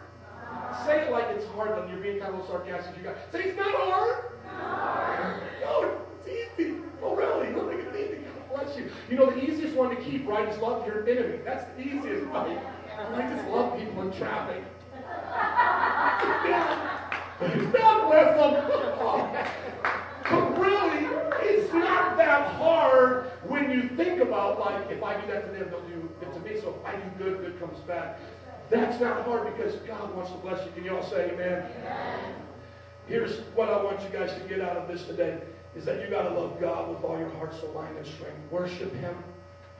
Say 0.86 1.02
it 1.02 1.12
like 1.12 1.26
it's 1.30 1.46
hard, 1.52 1.76
then 1.78 1.88
you're 1.90 2.02
being 2.02 2.18
kind 2.18 2.34
of 2.34 2.40
a 2.40 2.42
little 2.42 2.56
sarcastic. 2.58 2.96
You 2.96 3.04
got 3.04 3.16
say 3.30 3.44
it's 3.44 3.58
not 3.58 3.74
hard. 3.74 4.24
No, 5.62 5.96
it's 6.18 6.28
easy. 6.58 6.76
Oh, 7.02 7.14
really? 7.14 7.46
Think 7.46 7.88
it's 7.88 7.96
easy? 7.96 8.21
Bless 8.52 8.76
you. 8.76 8.90
You 9.08 9.16
know, 9.16 9.30
the 9.30 9.42
easiest 9.42 9.74
one 9.74 9.90
to 9.90 9.96
keep, 9.96 10.26
right, 10.26 10.48
is 10.48 10.58
love 10.58 10.86
your 10.86 11.08
enemy. 11.08 11.38
That's 11.44 11.64
the 11.76 11.80
easiest, 11.80 12.26
right? 12.26 12.58
I 12.98 13.34
just 13.34 13.48
love 13.48 13.78
people 13.78 14.02
in 14.02 14.12
traffic. 14.12 14.62
God 17.72 18.08
bless 18.08 18.36
them. 18.36 18.52
But 20.30 20.58
really, 20.58 21.06
it's 21.42 21.72
not 21.72 22.16
that 22.18 22.54
hard 22.56 23.30
when 23.48 23.70
you 23.70 23.88
think 23.96 24.20
about, 24.20 24.60
like, 24.60 24.90
if 24.90 25.02
I 25.02 25.18
do 25.20 25.26
that 25.28 25.46
to 25.46 25.58
them, 25.58 25.70
they'll 25.70 25.80
do 25.88 26.08
it 26.20 26.32
to 26.32 26.40
me. 26.40 26.60
So 26.60 26.78
if 26.78 26.86
I 26.86 26.96
do 26.96 27.10
good, 27.18 27.40
good 27.40 27.58
comes 27.58 27.78
back. 27.80 28.18
That's 28.70 29.00
not 29.00 29.24
hard 29.24 29.54
because 29.56 29.76
God 29.76 30.14
wants 30.14 30.30
to 30.30 30.36
bless 30.38 30.64
you. 30.64 30.72
Can 30.72 30.84
you 30.84 30.96
all 30.96 31.02
say 31.02 31.30
amen? 31.30 31.64
amen? 31.64 32.34
Here's 33.06 33.40
what 33.54 33.68
I 33.68 33.82
want 33.82 34.00
you 34.02 34.08
guys 34.10 34.32
to 34.34 34.40
get 34.48 34.60
out 34.60 34.76
of 34.76 34.88
this 34.88 35.04
today 35.06 35.40
is 35.74 35.84
that 35.84 36.00
you 36.00 36.08
got 36.08 36.28
to 36.28 36.34
love 36.38 36.60
God 36.60 36.90
with 36.90 37.02
all 37.02 37.18
your 37.18 37.30
heart, 37.30 37.54
soul, 37.58 37.72
mind, 37.74 37.96
and 37.96 38.06
strength. 38.06 38.36
Worship 38.50 38.94
Him 38.96 39.16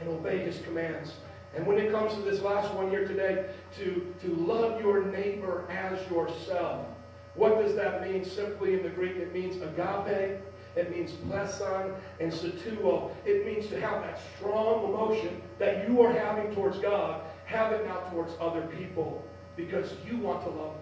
and 0.01 0.09
obey 0.09 0.39
His 0.39 0.61
commands. 0.63 1.13
And 1.55 1.67
when 1.67 1.79
it 1.79 1.91
comes 1.91 2.15
to 2.15 2.21
this 2.23 2.41
last 2.41 2.73
one 2.75 2.89
here 2.89 3.07
today, 3.07 3.47
to, 3.77 4.15
to 4.23 4.35
love 4.35 4.81
your 4.81 5.05
neighbor 5.05 5.67
as 5.71 5.99
yourself. 6.11 6.87
What 7.35 7.61
does 7.61 7.75
that 7.77 8.03
mean? 8.03 8.25
Simply 8.25 8.75
in 8.75 8.83
the 8.83 8.89
Greek, 8.89 9.17
it 9.17 9.33
means 9.35 9.57
agape, 9.57 10.39
it 10.77 10.91
means 10.91 11.13
plesion, 11.13 11.95
and 12.21 12.33
pseudo. 12.33 13.15
It 13.25 13.47
means 13.47 13.69
to 13.69 13.81
have 13.81 14.03
that 14.03 14.19
strong 14.37 14.85
emotion 14.85 15.43
that 15.59 15.89
you 15.89 16.01
are 16.03 16.13
having 16.13 16.55
towards 16.55 16.79
God, 16.79 17.23
have 17.45 17.73
it 17.73 17.85
now 17.85 18.01
towards 18.11 18.33
other 18.41 18.63
people, 18.79 19.23
because 19.57 19.95
you 20.07 20.19
want 20.19 20.43
to 20.45 20.51
love 20.51 20.75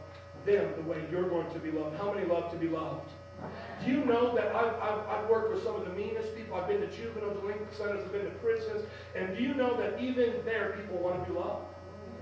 them 0.45 0.73
the 0.77 0.83
way 0.83 1.05
you're 1.11 1.29
going 1.29 1.51
to 1.53 1.59
be 1.59 1.71
loved. 1.71 1.97
How 1.99 2.13
many 2.13 2.27
love 2.27 2.51
to 2.53 2.57
be 2.57 2.69
loved? 2.69 3.11
Do 3.85 3.91
you 3.91 4.05
know 4.05 4.35
that 4.35 4.55
I've, 4.55 4.75
I've, 4.75 5.09
I've, 5.09 5.31
worked 5.31 5.55
with 5.55 5.65
some 5.65 5.75
of 5.75 5.85
the 5.85 5.93
meanest 5.93 6.37
people? 6.37 6.57
I've 6.57 6.69
been 6.69 6.81
to 6.81 6.87
juvenile 6.89 7.35
delinquent 7.35 7.73
centers, 7.73 8.05
I've 8.05 8.13
been 8.13 8.25
to 8.25 8.31
prisons, 8.43 8.85
and 9.15 9.37
do 9.37 9.43
you 9.43 9.55
know 9.55 9.77
that 9.79 10.01
even 10.01 10.35
there 10.45 10.77
people 10.79 10.99
want 10.99 11.25
to 11.25 11.33
be 11.33 11.39
loved? 11.39 11.65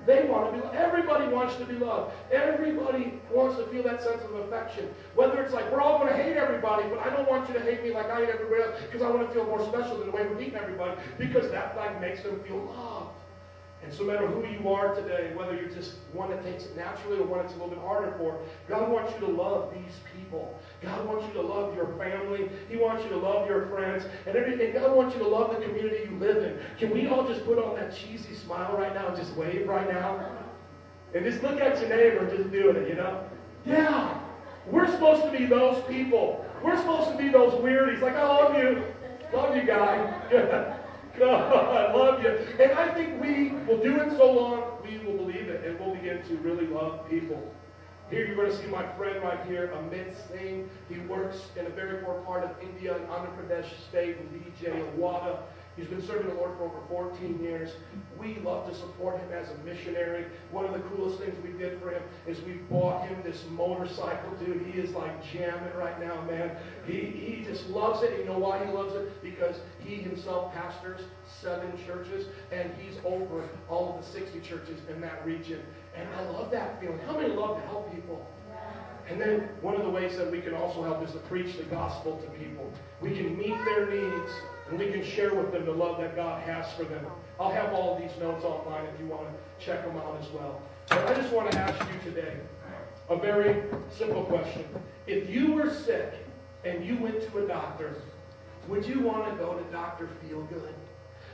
They 0.06 0.24
want 0.24 0.50
to 0.50 0.56
be 0.56 0.64
loved. 0.64 0.76
Everybody 0.76 1.26
wants 1.28 1.56
to 1.56 1.66
be 1.66 1.74
loved. 1.74 2.14
Everybody 2.32 3.20
wants 3.30 3.58
to 3.58 3.66
feel 3.66 3.82
that 3.82 4.02
sense 4.02 4.22
of 4.22 4.34
affection. 4.36 4.88
Whether 5.14 5.42
it's 5.42 5.52
like, 5.52 5.70
we're 5.70 5.82
all 5.82 5.98
going 5.98 6.10
to 6.10 6.16
hate 6.16 6.36
everybody, 6.36 6.88
but 6.88 7.00
I 7.00 7.10
don't 7.10 7.28
want 7.28 7.46
you 7.48 7.54
to 7.54 7.60
hate 7.60 7.82
me 7.82 7.92
like 7.92 8.10
I 8.10 8.20
hate 8.20 8.30
everybody 8.30 8.62
else 8.62 8.80
because 8.80 9.02
I 9.02 9.10
want 9.10 9.28
to 9.28 9.34
feel 9.34 9.44
more 9.44 9.62
special 9.68 9.98
than 9.98 10.06
the 10.06 10.12
way 10.12 10.26
we're 10.26 10.38
hating 10.38 10.56
everybody 10.56 10.98
because 11.18 11.50
that 11.50 11.76
like 11.76 12.00
makes 12.00 12.22
them 12.22 12.40
feel 12.46 12.56
loved. 12.56 13.10
And 13.82 13.92
so 13.92 14.04
no 14.04 14.12
matter 14.12 14.26
who 14.26 14.46
you 14.46 14.68
are 14.72 14.94
today, 14.94 15.32
whether 15.36 15.54
you're 15.54 15.70
just 15.70 15.96
one 16.12 16.30
that 16.30 16.42
takes 16.42 16.64
it 16.64 16.76
naturally 16.76 17.18
or 17.18 17.24
one 17.24 17.40
that's 17.40 17.52
a 17.52 17.56
little 17.56 17.70
bit 17.70 17.78
harder 17.78 18.12
for, 18.18 18.40
God 18.68 18.90
wants 18.90 19.12
you 19.14 19.26
to 19.26 19.32
love 19.32 19.72
these 19.72 20.00
people. 20.16 20.58
God 20.82 21.06
wants 21.06 21.26
you 21.26 21.32
to 21.34 21.42
love 21.42 21.74
your 21.74 21.86
family. 21.98 22.48
He 22.68 22.76
wants 22.76 23.02
you 23.02 23.10
to 23.10 23.16
love 23.16 23.48
your 23.48 23.66
friends. 23.66 24.04
And, 24.26 24.36
everything. 24.36 24.72
God 24.74 24.94
wants 24.94 25.14
you 25.14 25.22
to 25.22 25.28
love 25.28 25.50
the 25.50 25.64
community 25.64 26.08
you 26.08 26.16
live 26.18 26.36
in. 26.38 26.58
Can 26.78 26.90
we 26.90 27.08
all 27.08 27.26
just 27.26 27.44
put 27.44 27.58
on 27.58 27.74
that 27.76 27.94
cheesy 27.94 28.34
smile 28.34 28.76
right 28.76 28.94
now 28.94 29.08
and 29.08 29.16
just 29.16 29.34
wave 29.34 29.66
right 29.66 29.92
now? 29.92 30.24
And 31.14 31.24
just 31.24 31.42
look 31.42 31.60
at 31.60 31.80
your 31.80 31.88
neighbor 31.88 32.36
just 32.36 32.52
do 32.52 32.70
it, 32.70 32.88
you 32.88 32.94
know? 32.94 33.28
Yeah. 33.66 34.20
We're 34.66 34.90
supposed 34.90 35.24
to 35.24 35.36
be 35.36 35.46
those 35.46 35.82
people. 35.86 36.44
We're 36.62 36.76
supposed 36.76 37.10
to 37.10 37.16
be 37.16 37.28
those 37.28 37.54
weirdies. 37.54 38.00
Like, 38.00 38.14
I 38.14 38.26
love 38.26 38.56
you. 38.56 38.84
Love 39.32 39.56
you, 39.56 39.62
guy. 39.62 40.24
God, 41.18 41.76
I 41.76 41.92
love 41.92 42.22
you. 42.22 42.30
And 42.62 42.72
I 42.72 42.94
think 42.94 43.20
we 43.20 43.50
will 43.66 43.82
do 43.82 44.00
it 44.00 44.16
so 44.16 44.30
long, 44.30 44.78
we 44.84 44.98
will 44.98 45.16
believe 45.16 45.48
it, 45.48 45.64
and 45.64 45.78
we'll 45.80 45.94
begin 45.94 46.22
to 46.22 46.36
really 46.38 46.66
love 46.66 47.08
people. 47.10 47.42
Here 48.10 48.26
you're 48.26 48.36
going 48.36 48.50
to 48.50 48.56
see 48.56 48.68
my 48.68 48.90
friend 48.96 49.22
right 49.22 49.44
here, 49.46 49.70
Amit 49.74 50.14
Singh. 50.28 50.70
He 50.88 50.98
works 51.00 51.42
in 51.56 51.66
a 51.66 51.68
very 51.70 52.02
poor 52.02 52.14
part 52.22 52.42
of 52.42 52.50
India, 52.62 52.96
in 52.96 53.02
Andhra 53.02 53.36
Pradesh 53.36 53.68
state, 53.90 54.16
in 54.16 54.40
DJ 54.40 54.82
Awada. 54.96 55.40
He's 55.76 55.86
been 55.86 56.04
serving 56.04 56.26
the 56.26 56.34
Lord 56.34 56.56
for 56.56 56.64
over 56.64 56.78
14 56.88 57.38
years. 57.40 57.70
We 58.18 58.38
love 58.38 58.68
to 58.68 58.74
support 58.74 59.20
him 59.20 59.30
as 59.32 59.48
a 59.50 59.64
missionary. 59.64 60.24
One 60.50 60.64
of 60.64 60.72
the 60.72 60.80
coolest 60.80 61.20
things 61.20 61.36
we 61.44 61.52
did 61.52 61.80
for 61.80 61.90
him 61.90 62.02
is 62.26 62.40
we 62.42 62.54
bought 62.54 63.06
him 63.06 63.16
this 63.22 63.44
motorcycle, 63.50 64.30
dude. 64.44 64.66
He 64.66 64.80
is 64.80 64.90
like 64.90 65.22
jamming 65.30 65.76
right 65.76 66.00
now, 66.00 66.20
man. 66.22 66.56
He, 66.84 67.00
he 67.00 67.44
just 67.44 67.68
loves 67.68 68.02
it. 68.02 68.18
You 68.18 68.24
know 68.24 68.38
why 68.38 68.64
he 68.64 68.72
loves 68.72 68.94
it? 68.96 69.22
Because 69.22 69.60
he 69.78 69.96
himself 69.96 70.52
pastors 70.52 71.02
seven 71.40 71.70
churches, 71.86 72.26
and 72.50 72.72
he's 72.80 72.98
over 73.04 73.48
all 73.68 73.94
of 73.94 74.04
the 74.04 74.10
60 74.10 74.40
churches 74.40 74.80
in 74.88 75.00
that 75.02 75.24
region. 75.24 75.60
And 75.98 76.08
I 76.14 76.30
love 76.30 76.50
that 76.52 76.80
feeling. 76.80 76.98
How 77.06 77.16
many 77.16 77.34
love 77.34 77.60
to 77.60 77.66
help 77.68 77.92
people? 77.92 78.24
And 79.08 79.20
then 79.20 79.48
one 79.62 79.74
of 79.74 79.82
the 79.82 79.90
ways 79.90 80.16
that 80.18 80.30
we 80.30 80.40
can 80.40 80.54
also 80.54 80.82
help 80.82 81.02
is 81.02 81.12
to 81.12 81.18
preach 81.18 81.56
the 81.56 81.62
gospel 81.64 82.18
to 82.18 82.30
people. 82.38 82.70
We 83.00 83.16
can 83.16 83.36
meet 83.38 83.56
their 83.64 83.88
needs 83.88 84.30
and 84.68 84.78
we 84.78 84.90
can 84.90 85.02
share 85.02 85.34
with 85.34 85.50
them 85.50 85.64
the 85.64 85.72
love 85.72 85.98
that 86.00 86.14
God 86.14 86.42
has 86.42 86.70
for 86.74 86.84
them. 86.84 87.06
I'll 87.40 87.50
have 87.50 87.72
all 87.72 87.98
these 87.98 88.10
notes 88.20 88.44
online 88.44 88.84
if 88.84 89.00
you 89.00 89.06
want 89.06 89.22
to 89.22 89.64
check 89.64 89.84
them 89.84 89.96
out 89.96 90.18
as 90.20 90.30
well. 90.30 90.60
But 90.88 91.06
I 91.08 91.14
just 91.14 91.32
want 91.32 91.50
to 91.50 91.58
ask 91.58 91.80
you 91.90 92.10
today 92.10 92.36
a 93.08 93.16
very 93.16 93.62
simple 93.90 94.24
question. 94.24 94.66
If 95.06 95.30
you 95.30 95.52
were 95.52 95.72
sick 95.72 96.12
and 96.64 96.84
you 96.84 96.98
went 96.98 97.22
to 97.30 97.38
a 97.38 97.48
doctor, 97.48 98.02
would 98.68 98.84
you 98.84 99.00
want 99.00 99.30
to 99.30 99.36
go 99.42 99.54
to 99.54 99.64
Dr. 99.72 100.10
Feelgood? 100.22 100.74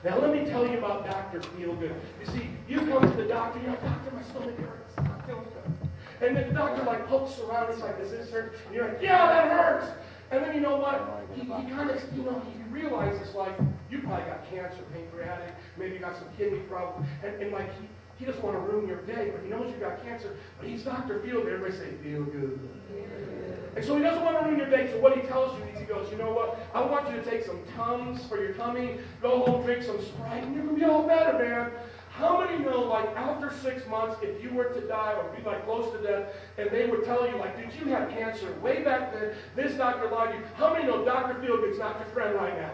Now 0.05 0.19
let 0.19 0.35
me 0.35 0.45
tell 0.45 0.69
you 0.69 0.77
about 0.77 1.07
Dr. 1.07 1.41
Feelgood. 1.41 1.95
You 2.21 2.27
see, 2.27 2.51
you 2.69 2.77
come 2.81 3.11
to 3.11 3.17
the 3.17 3.25
doctor, 3.25 3.59
you're 3.61 3.71
like, 3.71 3.83
doctor, 3.83 4.11
my 4.11 4.23
stomach 4.23 4.59
hurts. 4.59 4.93
I'm 4.99 5.23
feeling 5.23 5.45
good. 5.45 6.29
And 6.29 6.37
then 6.37 6.49
the 6.49 6.55
doctor 6.55 6.83
like 6.85 7.09
pokes 7.09 7.39
around, 7.39 7.73
he's 7.73 7.83
like, 7.83 7.99
does 7.99 8.11
this 8.11 8.31
hurt? 8.31 8.55
And 8.67 8.75
you're 8.75 8.87
like, 8.87 9.01
yeah, 9.01 9.27
that 9.27 9.51
hurts. 9.51 9.87
And 10.31 10.45
then 10.45 10.55
you 10.55 10.61
know 10.61 10.77
what? 10.77 11.27
He, 11.35 11.41
he 11.41 11.71
kind 11.71 11.91
of, 11.91 12.03
you 12.15 12.23
know, 12.23 12.43
he 12.53 12.71
realizes 12.71 13.35
like, 13.35 13.57
you 13.91 14.01
probably 14.01 14.27
got 14.27 14.49
cancer, 14.51 14.83
pancreatic, 14.93 15.55
maybe 15.79 15.95
you 15.95 16.01
got 16.01 16.17
some 16.17 16.29
kidney 16.37 16.59
problem, 16.61 17.07
and, 17.23 17.41
and 17.41 17.53
like 17.53 17.71
he, 17.81 17.89
he 18.19 18.27
doesn't 18.27 18.45
want 18.45 18.57
to 18.57 18.61
ruin 18.61 18.87
your 18.87 19.01
day, 19.03 19.33
but 19.35 19.43
he 19.43 19.49
knows 19.49 19.73
you 19.73 19.79
got 19.79 20.05
cancer. 20.05 20.37
But 20.61 20.69
he's 20.69 20.83
Dr. 20.83 21.21
Feelgood. 21.21 21.55
Everybody 21.55 21.73
say, 21.73 21.95
feel 22.03 22.25
good. 22.25 22.61
And 23.77 23.85
so 23.85 23.97
he 23.97 24.03
doesn't 24.03 24.25
want 24.25 24.39
to 24.39 24.45
ruin 24.45 24.59
your 24.59 24.71
day. 24.71 24.91
So 24.91 25.01
what 25.01 25.17
he 25.17 25.23
tells 25.27 25.59
you 25.59 25.65
is 25.65 25.79
he 25.79 25.85
goes, 25.85 26.11
you 26.11 26.17
know 26.17 26.33
what? 26.33 26.59
I 26.75 26.81
want 26.85 27.11
you 27.11 27.21
to 27.21 27.29
take 27.29 27.45
some 27.45 27.61
Tums 27.77 28.25
for 28.27 28.41
your 28.41 28.53
tummy, 28.53 28.99
go 29.21 29.41
home, 29.45 29.65
drink 29.65 29.83
some 29.83 30.01
Sprite, 30.01 30.45
and 30.45 30.55
you're 30.55 30.65
going 30.65 30.77
to 30.77 30.81
be 30.81 30.89
all 30.89 31.07
better, 31.07 31.39
man. 31.39 31.73
How 32.11 32.41
many 32.41 32.63
know, 32.63 32.83
like, 32.83 33.09
after 33.17 33.53
six 33.61 33.85
months, 33.89 34.17
if 34.23 34.41
you 34.41 34.55
were 34.55 34.67
to 34.67 34.81
die 34.83 35.15
or 35.15 35.37
be, 35.37 35.43
like, 35.43 35.65
close 35.65 35.93
to 35.93 35.99
death, 36.01 36.33
and 36.57 36.71
they 36.71 36.87
would 36.87 37.05
tell 37.05 37.29
you, 37.29 37.37
like, 37.37 37.57
did 37.57 37.75
you 37.81 37.93
have 37.93 38.09
cancer 38.11 38.53
way 38.63 38.85
back 38.85 39.13
then? 39.13 39.35
This 39.57 39.75
doctor 39.77 40.09
lied 40.09 40.31
to 40.31 40.39
you. 40.39 40.45
How 40.55 40.73
many 40.73 40.87
know 40.87 41.05
Dr. 41.05 41.41
Feelgood's 41.41 41.81
not 41.81 41.99
your 41.99 42.09
friend 42.11 42.37
right 42.37 42.57
now? 42.57 42.73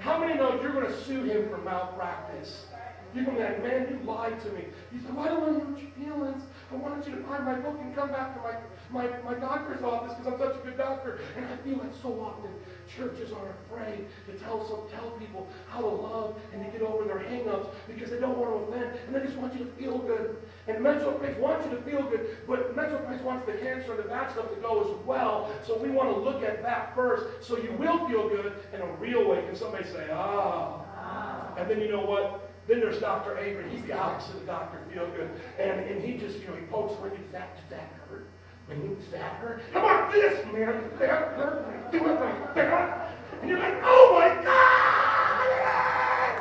How 0.00 0.18
many 0.18 0.34
know 0.34 0.60
you're 0.60 0.72
going 0.72 0.86
to 0.86 1.02
sue 1.04 1.24
him 1.24 1.48
for 1.48 1.56
malpractice? 1.56 2.66
You're 3.14 3.24
going 3.24 3.38
to 3.38 3.42
be 3.42 3.48
like, 3.48 3.62
man, 3.62 3.88
you 3.90 4.06
lied 4.06 4.38
to 4.42 4.50
me. 4.50 4.64
He 4.92 4.98
said, 4.98 5.16
I 5.16 5.28
don't 5.28 5.40
want 5.40 5.66
hurt 5.66 5.80
your 5.80 5.90
feelings. 5.92 6.42
I 6.74 6.76
wanted 6.76 7.06
you 7.06 7.14
to 7.14 7.22
buy 7.22 7.38
my 7.38 7.54
book 7.54 7.78
and 7.80 7.94
come 7.94 8.10
back 8.10 8.34
to 8.34 8.40
my, 8.42 9.06
my, 9.06 9.18
my 9.22 9.34
doctor's 9.38 9.82
office 9.82 10.12
because 10.14 10.32
I'm 10.32 10.38
such 10.40 10.60
a 10.60 10.64
good 10.66 10.76
doctor. 10.76 11.20
And 11.36 11.46
I 11.46 11.56
feel 11.58 11.76
like 11.78 11.92
so 12.02 12.20
often 12.20 12.50
churches 12.96 13.32
are 13.32 13.54
afraid 13.64 14.06
to 14.26 14.32
tell 14.38 14.66
some, 14.66 14.90
tell 14.90 15.10
people 15.12 15.48
how 15.68 15.80
to 15.80 15.86
love 15.86 16.36
and 16.52 16.64
to 16.64 16.70
get 16.76 16.82
over 16.82 17.04
their 17.04 17.20
hang-ups 17.20 17.68
because 17.86 18.10
they 18.10 18.18
don't 18.18 18.36
want 18.36 18.50
to 18.50 18.72
offend 18.72 18.98
and 19.06 19.14
they 19.14 19.20
just 19.20 19.36
want 19.38 19.52
you 19.54 19.64
to 19.64 19.70
feel 19.72 19.98
good. 19.98 20.36
And 20.66 20.82
mental 20.82 21.12
Praise 21.12 21.36
wants 21.38 21.64
you 21.66 21.76
to 21.76 21.82
feel 21.82 22.02
good, 22.02 22.38
but 22.48 22.74
mental 22.74 22.98
Praise 22.98 23.22
wants 23.22 23.46
the 23.46 23.52
cancer 23.52 23.92
and 23.92 24.02
the 24.02 24.08
bad 24.08 24.32
stuff 24.32 24.52
to 24.52 24.60
go 24.60 24.82
as 24.82 25.06
well. 25.06 25.52
So 25.64 25.78
we 25.78 25.90
want 25.90 26.10
to 26.10 26.16
look 26.16 26.42
at 26.42 26.60
that 26.62 26.94
first 26.96 27.46
so 27.46 27.56
you 27.56 27.72
will 27.72 28.08
feel 28.08 28.28
good 28.28 28.52
in 28.72 28.80
a 28.80 28.92
real 28.94 29.28
way. 29.28 29.42
Can 29.42 29.54
somebody 29.54 29.84
say, 29.84 30.08
ah? 30.12 30.82
ah. 30.96 31.54
And 31.56 31.70
then 31.70 31.80
you 31.80 31.92
know 31.92 32.04
what? 32.04 32.50
Then 32.66 32.80
there's 32.80 32.98
Dr. 32.98 33.36
Avery. 33.38 33.68
He's 33.70 33.82
the 33.82 33.92
opposite 33.92 34.36
of 34.36 34.46
Dr. 34.46 34.78
Feelgood. 34.90 35.28
And, 35.58 35.80
and 35.80 36.02
he 36.02 36.16
just, 36.16 36.40
you 36.40 36.48
know, 36.48 36.54
he 36.54 36.64
pokes 36.66 36.98
when 37.00 37.10
does 37.10 37.20
that, 37.32 37.56
does 37.56 37.64
that 37.70 37.90
hurt? 38.08 38.26
When 38.66 38.94
does 38.94 39.08
that 39.12 39.34
hurt? 39.34 39.60
How 39.72 39.80
about 39.80 40.12
this, 40.12 40.44
man? 40.46 40.72
Does 40.72 40.98
that 41.00 41.36
hurt? 41.36 41.92
Do 41.92 41.98
it 41.98 42.20
like 42.20 42.54
that? 42.54 43.10
And 43.40 43.50
you're 43.50 43.58
like, 43.58 43.74
oh 43.82 44.16
my 44.18 44.28
God! 44.42 45.44
Yes! 45.60 46.40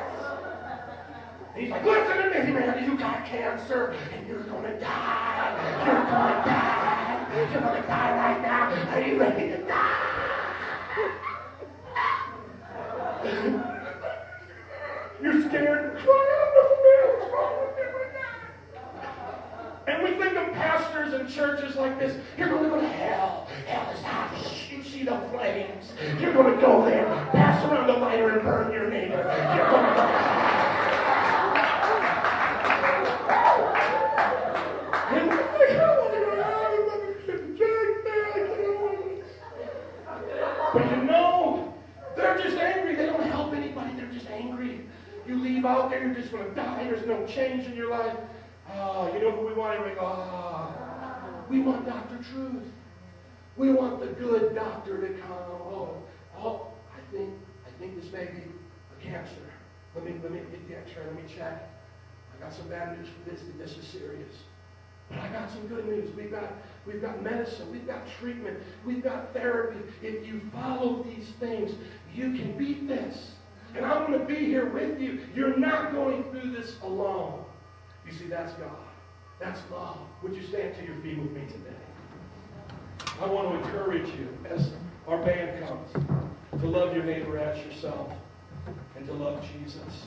And 1.54 1.64
he's 1.64 1.72
like, 1.72 1.84
listen 1.84 2.18
to 2.18 2.30
me, 2.30 2.52
man. 2.54 2.90
You 2.90 2.98
got 2.98 3.26
cancer, 3.26 3.94
and 4.14 4.26
you're 4.26 4.44
gonna 4.44 4.80
die. 4.80 5.84
You're 5.86 5.96
gonna 5.96 6.46
die. 6.46 7.28
You're 7.36 7.62
gonna 7.62 7.82
die 7.86 8.16
right 8.16 8.42
now. 8.42 8.72
Are 8.94 9.02
you 9.02 9.20
ready 9.20 9.50
to 9.50 9.58
die? 13.54 13.70
You're 15.24 15.42
scared. 15.48 15.94
What's 15.94 16.06
wrong 16.06 17.54
with 17.62 17.78
you? 17.78 17.84
And 19.88 20.04
we 20.04 20.22
think 20.22 20.36
of 20.36 20.54
pastors 20.54 21.14
and 21.14 21.30
churches 21.30 21.78
like 21.78 21.98
this. 21.98 22.18
You're 22.38 22.50
going 22.50 22.64
to 22.66 22.70
go 22.70 22.82
to 22.82 22.88
hell. 22.88 23.48
Hell 23.66 23.90
is 23.94 24.02
hot. 24.02 24.34
You 24.70 24.84
see 24.84 25.06
the 25.06 25.18
flames. 25.32 25.94
You're 26.20 26.34
going 26.34 26.54
to 26.54 26.62
go 26.62 26.84
there, 26.84 27.06
pass 27.32 27.64
around 27.66 27.88
the 27.88 27.94
lighter 27.94 28.32
and 28.32 28.42
burn 28.42 28.74
your 28.74 28.90
neighbor. 28.90 29.16
You're 29.56 29.70
going 29.70 29.86
to 29.86 29.96
go 29.96 30.63
leave 45.64 45.72
out 45.72 45.90
there, 45.90 46.06
you're 46.06 46.14
just 46.14 46.32
going 46.32 46.48
to 46.48 46.56
die. 46.56 46.84
There's 46.84 47.06
no 47.06 47.26
change 47.26 47.66
in 47.66 47.76
your 47.76 47.90
life. 47.90 48.18
Ah, 48.70 49.12
you 49.14 49.20
know 49.20 49.32
who 49.32 49.48
we 49.48 49.54
want? 49.54 49.84
We 49.86 49.92
go, 49.92 50.02
ah, 50.06 51.44
we 51.50 51.62
want 51.62 51.86
Dr. 51.86 52.18
Truth. 52.32 52.64
We 53.56 53.72
want 53.72 54.00
the 54.00 54.08
good 54.08 54.56
doctor 54.56 55.00
to 55.00 55.14
come. 55.22 55.32
Oh, 55.32 55.98
oh, 56.38 56.68
I 56.96 57.16
think, 57.16 57.34
I 57.66 57.80
think 57.80 58.02
this 58.02 58.12
may 58.12 58.26
be 58.26 58.44
a 58.98 59.04
cancer. 59.04 59.36
Let 59.96 60.06
me, 60.06 60.16
let 60.24 60.32
me 60.32 60.40
get 60.40 60.68
the 60.68 60.78
X-ray. 60.78 61.04
Let 61.06 61.16
me 61.16 61.22
check. 61.34 61.70
I 62.36 62.44
got 62.44 62.54
some 62.54 62.68
bad 62.68 62.98
news 62.98 63.08
for 63.10 63.30
this. 63.30 63.42
This 63.58 63.78
is 63.78 63.88
serious. 63.88 64.36
But 65.10 65.20
I 65.20 65.32
got 65.32 65.52
some 65.52 65.68
good 65.68 65.86
news. 65.86 66.10
We've 66.16 66.32
got, 66.32 66.52
we've 66.88 67.02
got 67.02 67.22
medicine. 67.22 67.72
We've 67.72 67.86
got 67.86 68.08
treatment. 68.20 68.58
We've 68.86 69.04
got 69.04 69.34
therapy. 69.34 69.80
If 70.02 70.26
you 70.26 70.42
follow 70.52 71.04
these 71.04 71.32
things, 71.40 71.76
you 72.14 72.34
can 72.34 72.58
beat 72.58 72.88
this. 72.88 73.34
And 73.76 73.86
I 73.86 74.00
want 74.00 74.14
to 74.14 74.26
be 74.26 74.46
here 74.46 74.70
with 74.70 75.00
you. 75.00 75.22
You're 75.36 75.58
not 75.58 75.92
going 75.92 76.24
through 76.32 76.52
this 76.52 76.76
alone. 76.84 77.44
You 78.06 78.14
see, 78.14 78.26
that's 78.26 78.54
God. 78.54 78.72
That's 79.40 79.60
love. 79.72 79.98
Would 80.22 80.36
you 80.36 80.44
stand 80.44 80.76
to 80.76 80.84
your 80.86 80.96
feet 80.98 81.18
with 81.18 81.32
me 81.32 81.42
today? 81.48 81.76
I 83.22 83.26
want 83.28 83.50
to 83.50 83.68
encourage 83.68 84.08
you 84.08 84.28
as 84.50 84.72
our 85.08 85.18
band 85.24 85.68
comes 85.68 85.92
to 86.60 86.68
love 86.68 86.96
your 86.96 87.04
neighbor 87.04 87.38
as 87.38 87.64
yourself 87.66 88.12
and 88.96 89.06
to 89.06 89.14
love 89.14 89.44
Jesus. 89.54 90.06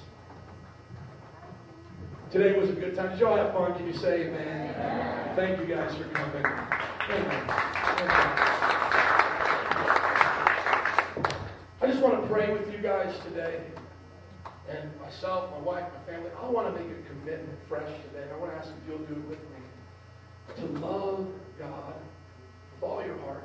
Today 2.30 2.58
was 2.58 2.70
a 2.70 2.72
good 2.72 2.94
time. 2.94 3.10
Did 3.10 3.20
y'all 3.20 3.36
have 3.36 3.52
fun? 3.52 3.74
Can 3.74 3.86
you 3.86 3.94
say 3.94 4.26
amen? 4.26 5.34
Thank 5.36 5.60
you 5.60 5.66
guys 5.66 5.94
for 5.94 6.04
coming. 6.04 6.44
Amen. 6.44 7.50
Amen. 8.00 8.56
I 11.80 11.86
just 11.86 11.95
want 12.06 12.22
to 12.22 12.28
pray 12.32 12.52
with 12.52 12.72
you 12.72 12.78
guys 12.78 13.12
today. 13.24 13.60
And 14.68 14.90
myself, 15.00 15.50
my 15.50 15.58
wife, 15.58 15.84
my 15.92 16.12
family, 16.12 16.30
I 16.40 16.48
want 16.48 16.74
to 16.74 16.80
make 16.80 16.90
a 16.90 17.08
commitment 17.08 17.58
fresh 17.68 17.88
today. 18.08 18.26
I 18.32 18.36
want 18.36 18.52
to 18.52 18.58
ask 18.58 18.68
if 18.68 18.88
you'll 18.88 19.06
do 19.06 19.14
it 19.14 19.28
with 19.28 19.38
me. 19.38 19.56
To 20.56 20.66
love 20.86 21.26
God 21.58 21.94
with 22.74 22.88
all 22.88 23.04
your 23.04 23.18
heart, 23.18 23.42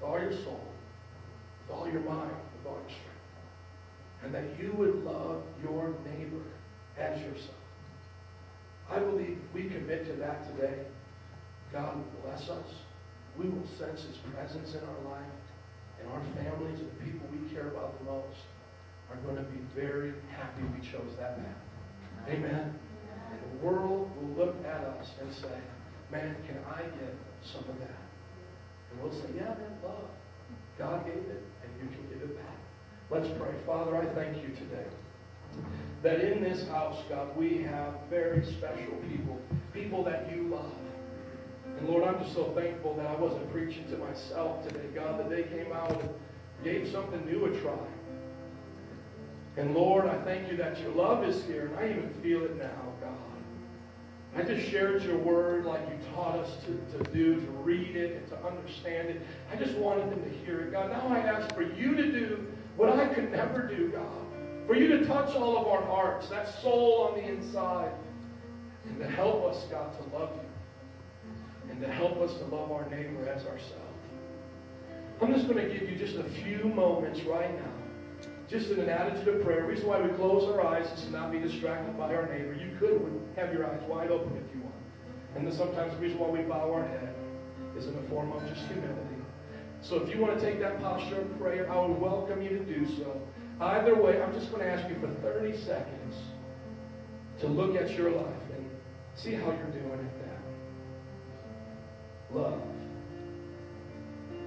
with 0.00 0.08
all 0.08 0.18
your 0.18 0.32
soul, 0.44 0.64
with 1.62 1.76
all 1.76 1.86
your 1.86 2.00
mind, 2.00 2.32
with 2.58 2.66
all 2.66 2.78
your 2.80 2.88
strength. 2.88 4.24
And 4.24 4.34
that 4.34 4.58
you 4.58 4.72
would 4.72 5.04
love 5.04 5.42
your 5.62 5.94
neighbor 6.04 6.44
as 6.98 7.20
yourself. 7.20 7.50
I 8.90 9.00
believe 9.00 9.38
if 9.48 9.54
we 9.54 9.68
commit 9.68 10.06
to 10.06 10.12
that 10.14 10.46
today, 10.56 10.84
God 11.72 11.96
will 11.96 12.22
bless 12.22 12.48
us. 12.48 12.66
We 13.38 13.48
will 13.48 13.66
sense 13.78 14.02
His 14.02 14.16
presence 14.32 14.74
in 14.74 14.80
our 14.80 15.12
life, 15.12 15.26
and 16.06 16.14
our 16.14 16.22
families 16.38 16.78
and 16.80 16.88
the 16.90 17.04
people 17.04 17.26
we 17.32 17.50
care 17.50 17.68
about 17.68 17.98
the 17.98 18.04
most 18.04 18.38
are 19.10 19.16
going 19.24 19.36
to 19.36 19.50
be 19.50 19.58
very 19.74 20.14
happy 20.30 20.62
we 20.78 20.86
chose 20.86 21.10
that 21.18 21.36
path. 21.38 22.28
Amen. 22.28 22.74
And 23.30 23.40
the 23.40 23.66
world 23.66 24.10
will 24.16 24.46
look 24.46 24.56
at 24.64 24.82
us 24.82 25.10
and 25.20 25.32
say, 25.34 25.58
man, 26.10 26.36
can 26.46 26.58
I 26.70 26.82
get 26.82 27.14
some 27.52 27.62
of 27.68 27.78
that? 27.78 28.02
And 28.90 29.02
we'll 29.02 29.12
say, 29.12 29.28
yeah, 29.34 29.54
man, 29.54 29.78
love. 29.82 30.10
God 30.78 31.06
gave 31.06 31.16
it, 31.16 31.42
and 31.62 31.70
you 31.80 31.88
can 31.88 32.06
give 32.08 32.22
it 32.22 32.36
back. 32.36 32.56
Let's 33.10 33.28
pray. 33.38 33.54
Father, 33.64 33.96
I 33.96 34.04
thank 34.14 34.42
you 34.42 34.54
today 34.54 34.86
that 36.02 36.20
in 36.20 36.42
this 36.42 36.68
house, 36.68 37.02
God, 37.08 37.36
we 37.36 37.62
have 37.62 37.94
very 38.10 38.44
special 38.44 38.94
people, 39.08 39.40
people 39.72 40.04
that 40.04 40.30
you 40.30 40.48
love. 40.48 40.72
And 41.78 41.88
Lord, 41.88 42.04
I'm 42.04 42.18
just 42.22 42.34
so 42.34 42.44
thankful 42.54 42.94
that 42.94 43.06
I 43.06 43.14
wasn't 43.16 43.50
preaching 43.52 43.84
to 43.90 43.96
myself 43.98 44.66
today, 44.66 44.86
God, 44.94 45.18
that 45.18 45.30
they 45.30 45.42
came 45.42 45.72
out 45.72 45.90
and 46.00 46.08
gave 46.64 46.88
something 46.90 47.24
new 47.26 47.44
a 47.46 47.60
try. 47.60 47.76
And 49.56 49.74
Lord, 49.74 50.06
I 50.06 50.16
thank 50.22 50.50
you 50.50 50.56
that 50.58 50.78
your 50.80 50.90
love 50.92 51.24
is 51.24 51.44
here, 51.44 51.66
and 51.66 51.78
I 51.78 51.90
even 51.90 52.10
feel 52.22 52.44
it 52.44 52.56
now, 52.56 52.92
God. 53.00 53.12
I 54.36 54.42
just 54.42 54.68
shared 54.70 55.02
your 55.02 55.16
word 55.16 55.64
like 55.64 55.80
you 55.88 55.96
taught 56.14 56.36
us 56.36 56.50
to, 56.64 56.98
to 56.98 57.10
do, 57.10 57.36
to 57.36 57.46
read 57.62 57.96
it 57.96 58.16
and 58.16 58.28
to 58.28 58.46
understand 58.46 59.08
it. 59.08 59.22
I 59.50 59.56
just 59.56 59.74
wanted 59.78 60.10
them 60.10 60.22
to 60.22 60.28
hear 60.44 60.60
it. 60.60 60.72
God, 60.72 60.90
now 60.90 61.08
I 61.08 61.20
ask 61.20 61.54
for 61.54 61.62
you 61.62 61.94
to 61.94 62.12
do 62.12 62.46
what 62.76 62.90
I 62.90 63.06
could 63.08 63.32
never 63.32 63.62
do, 63.62 63.88
God. 63.88 64.66
For 64.66 64.74
you 64.74 64.88
to 64.88 65.06
touch 65.06 65.34
all 65.34 65.56
of 65.56 65.66
our 65.68 65.82
hearts, 65.82 66.28
that 66.28 66.60
soul 66.60 67.08
on 67.08 67.18
the 67.18 67.26
inside, 67.26 67.92
and 68.88 68.98
to 68.98 69.08
help 69.08 69.44
us, 69.44 69.64
God, 69.70 69.90
to 69.96 70.16
love 70.16 70.30
you. 70.34 70.45
And 71.76 71.84
to 71.84 71.92
help 71.92 72.16
us 72.22 72.32
to 72.38 72.44
love 72.46 72.72
our 72.72 72.88
neighbor 72.88 73.28
as 73.28 73.42
ourselves. 73.42 73.82
I'm 75.20 75.32
just 75.32 75.46
going 75.46 75.62
to 75.62 75.72
give 75.72 75.88
you 75.88 75.96
just 75.96 76.16
a 76.16 76.24
few 76.42 76.64
moments 76.64 77.20
right 77.22 77.54
now 77.54 77.72
just 78.48 78.70
in 78.70 78.78
an 78.78 78.88
attitude 78.88 79.28
of 79.28 79.42
prayer. 79.42 79.62
The 79.62 79.68
reason 79.68 79.86
why 79.86 80.00
we 80.00 80.08
close 80.10 80.44
our 80.44 80.64
eyes 80.64 80.86
is 80.96 81.04
to 81.04 81.10
not 81.10 81.32
be 81.32 81.38
distracted 81.38 81.98
by 81.98 82.14
our 82.14 82.26
neighbor. 82.26 82.54
You 82.54 82.76
could 82.78 83.20
have 83.36 83.52
your 83.52 83.66
eyes 83.66 83.80
wide 83.88 84.10
open 84.10 84.36
if 84.36 84.54
you 84.54 84.62
want. 84.62 84.74
And 85.36 85.52
sometimes 85.52 85.92
the 85.94 85.98
reason 85.98 86.18
why 86.18 86.28
we 86.28 86.40
bow 86.42 86.72
our 86.72 86.86
head 86.86 87.14
is 87.76 87.86
in 87.86 87.94
a 87.96 88.02
form 88.08 88.32
of 88.32 88.40
just 88.48 88.66
humility. 88.68 89.16
So 89.82 89.96
if 89.96 90.14
you 90.14 90.20
want 90.20 90.38
to 90.38 90.44
take 90.44 90.60
that 90.60 90.80
posture 90.80 91.20
of 91.20 91.38
prayer, 91.38 91.70
I 91.70 91.78
would 91.84 92.00
welcome 92.00 92.40
you 92.40 92.50
to 92.50 92.64
do 92.64 92.86
so. 92.96 93.20
Either 93.60 94.00
way, 94.00 94.22
I'm 94.22 94.32
just 94.32 94.50
going 94.50 94.62
to 94.62 94.70
ask 94.70 94.88
you 94.88 94.96
for 95.00 95.08
30 95.22 95.56
seconds 95.58 96.14
to 97.40 97.48
look 97.48 97.76
at 97.76 97.90
your 97.90 98.10
life 98.10 98.42
and 98.54 98.70
see 99.14 99.34
how 99.34 99.46
you're 99.46 99.70
doing 99.72 99.92
at 99.92 100.18
that. 100.20 100.45
Love. 102.32 102.60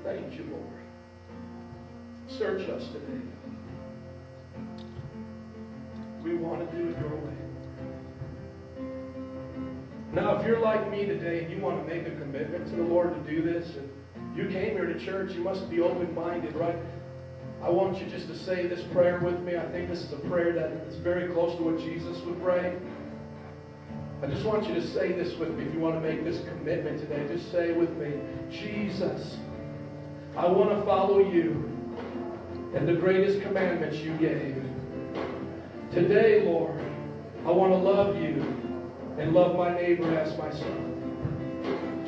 Thank 0.04 0.36
you, 0.36 0.46
Lord. 0.52 0.66
Search 2.28 2.70
us 2.70 2.88
today, 2.88 3.22
We 6.24 6.36
want 6.36 6.70
to 6.70 6.78
do 6.78 6.90
it 6.90 7.00
your 7.00 7.16
way. 7.16 7.34
Now, 10.14 10.38
if 10.38 10.46
you're 10.46 10.60
like 10.60 10.92
me 10.92 11.06
today 11.06 11.44
and 11.44 11.52
you 11.52 11.60
want 11.60 11.82
to 11.82 11.94
make 11.94 12.08
a 12.08 12.12
commitment 12.12 12.68
to 12.68 12.76
the 12.76 12.84
Lord 12.84 13.14
to 13.14 13.32
do 13.32 13.42
this, 13.42 13.76
and 13.76 13.90
you 14.36 14.48
came 14.48 14.74
here 14.74 14.86
to 14.86 15.00
church, 15.00 15.32
you 15.34 15.42
must 15.42 15.70
be 15.70 15.80
open-minded, 15.80 16.56
right? 16.56 16.76
I 17.62 17.70
want 17.70 18.00
you 18.00 18.08
just 18.08 18.28
to 18.28 18.38
say 18.38 18.68
this 18.68 18.82
prayer 18.94 19.20
with 19.20 19.40
me. 19.42 19.58
I 19.58 19.66
think 19.72 19.90
this 19.90 20.02
is 20.02 20.12
a 20.14 20.18
prayer 20.18 20.54
that 20.54 20.72
is 20.88 20.96
very 20.98 21.32
close 21.34 21.56
to 21.58 21.64
what 21.64 21.80
Jesus 21.80 22.20
would 22.22 22.42
pray. 22.42 22.78
I 24.22 24.28
just 24.28 24.44
want 24.44 24.68
you 24.68 24.74
to 24.74 24.86
say 24.86 25.14
this 25.14 25.38
with 25.38 25.56
me 25.56 25.64
if 25.64 25.74
you 25.74 25.80
want 25.80 25.96
to 25.96 26.02
make 26.02 26.26
this 26.26 26.44
commitment 26.50 27.00
today. 27.00 27.26
Just 27.34 27.52
say 27.54 27.72
with 27.72 27.96
me, 27.96 28.20
Jesus, 28.52 29.38
I 30.36 30.46
want 30.46 30.72
to 30.72 30.82
follow 30.86 31.20
you 31.20 31.66
and 32.76 32.86
the 32.86 32.96
greatest 32.96 33.42
commandments 33.42 33.98
you 34.00 34.12
gave. 34.18 34.62
Today, 35.92 36.44
Lord, 36.46 36.78
I 37.46 37.52
want 37.52 37.72
to 37.72 37.78
love 37.78 38.18
you 38.18 38.42
and 39.18 39.34
love 39.34 39.56
my 39.56 39.74
neighbor 39.74 40.14
as 40.18 40.38
myself. 40.38 40.78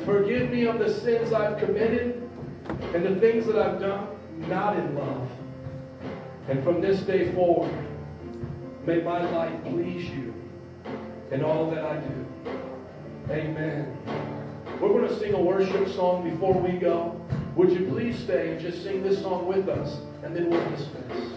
Forgive 0.04 0.50
me 0.50 0.66
of 0.66 0.78
the 0.78 0.92
sins 0.92 1.32
I've 1.32 1.58
committed 1.58 2.28
and 2.94 3.06
the 3.06 3.18
things 3.20 3.46
that 3.46 3.56
I've 3.56 3.80
done 3.80 4.06
not 4.48 4.76
in 4.76 4.94
love. 4.96 5.28
And 6.48 6.62
from 6.62 6.82
this 6.82 7.00
day 7.00 7.32
forward, 7.32 7.72
may 8.84 9.00
my 9.00 9.28
life 9.30 9.64
please 9.64 10.10
you 10.10 10.34
in 11.32 11.42
all 11.42 11.70
that 11.70 11.82
I 11.82 11.96
do. 11.96 12.26
Amen. 13.30 13.96
We're 14.80 14.90
going 14.90 15.08
to 15.08 15.18
sing 15.18 15.32
a 15.32 15.40
worship 15.40 15.88
song 15.88 16.28
before 16.28 16.52
we 16.52 16.72
go. 16.72 17.18
Would 17.56 17.72
you 17.72 17.88
please 17.88 18.18
stay 18.18 18.52
and 18.52 18.60
just 18.60 18.82
sing 18.82 19.02
this 19.02 19.22
song 19.22 19.46
with 19.46 19.68
us, 19.68 19.98
and 20.22 20.36
then 20.36 20.50
we'll 20.50 20.70
dismiss. 20.70 21.32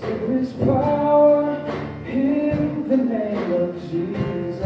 There 0.00 0.38
is 0.38 0.52
power 0.54 1.66
in 2.06 2.88
the 2.88 2.96
name 2.96 3.52
of 3.52 3.74
Jesus. 3.90 4.64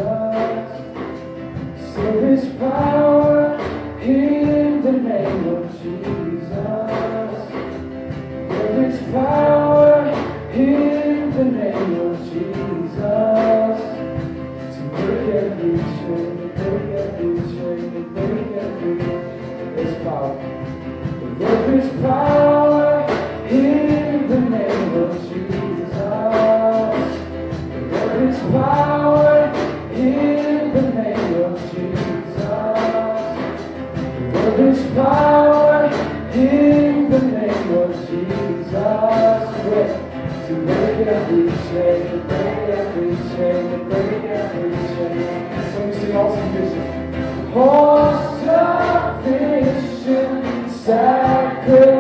There 1.96 2.32
is 2.32 2.48
power 2.58 3.23
power 34.94 35.86
in 36.32 37.10
the 37.10 37.18
name 37.18 37.72
of 37.78 37.90
Jesus. 38.08 38.72
Break, 39.64 39.92
to 40.46 40.54
break 40.64 40.98
every 41.06 41.46
chain, 41.68 42.02
break 42.28 42.68
every 42.78 43.12
chain, 43.34 43.64
break 43.88 44.24
every 44.24 44.72
chain. 44.94 45.22
So 45.72 45.78
we 45.86 45.92
sing 45.94 46.14
all 46.16 46.30
sufficient. 46.36 46.88
All 47.56 48.12
sufficient 49.24 50.70
sacrifice. 50.70 51.93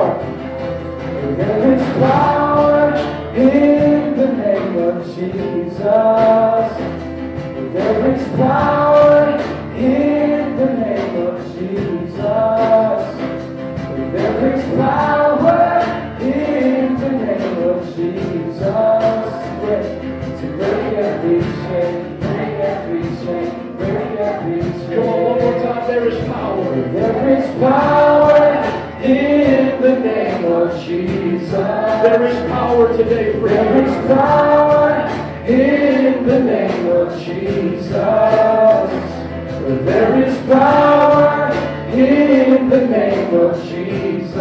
Power. 0.00 1.36
There 1.36 1.74
is 1.74 1.82
power 1.98 2.94
in 3.34 4.16
the 4.16 4.28
name 4.32 4.78
of 4.78 5.04
Jesus. 5.06 5.84
There 7.72 8.14
is 8.14 8.22
power 8.36 9.38
in 9.76 10.56
the 10.56 10.66
name 10.66 11.16
of 11.26 11.36
Jesus. 11.54 12.16
There 14.12 14.54
is 14.54 14.64
power 14.76 15.62
in 16.20 16.96
the 17.00 17.10
name 17.10 17.58
of 17.68 17.78
Jesus. 17.96 19.28
To 20.40 20.46
break 20.56 20.94
every 20.94 21.40
chain, 21.40 22.20
break 22.20 22.54
every 22.72 23.02
chain, 23.02 23.76
break 23.76 24.18
every 24.18 24.60
chain. 24.60 24.96
Come 24.96 25.08
on, 25.08 25.22
one 25.24 25.38
more 25.40 25.62
time. 25.62 25.86
There 25.86 26.08
is 26.08 26.28
power. 26.28 26.74
There 26.92 27.38
is 27.38 27.46
power 27.60 28.19
of 30.70 30.84
Jesus. 30.84 31.50
There 31.50 32.26
is 32.26 32.50
power 32.50 32.96
today 32.96 33.32
for 33.32 33.48
There 33.48 33.86
is 33.86 34.06
power 34.06 35.08
in 35.46 36.26
the 36.26 36.40
name 36.40 36.86
of 36.88 37.18
Jesus. 37.18 37.90
There 39.84 40.24
is 40.24 40.38
power 40.46 41.52
in 41.92 42.68
the 42.68 42.86
name 42.86 43.34
of 43.34 43.62
Jesus. 43.64 44.36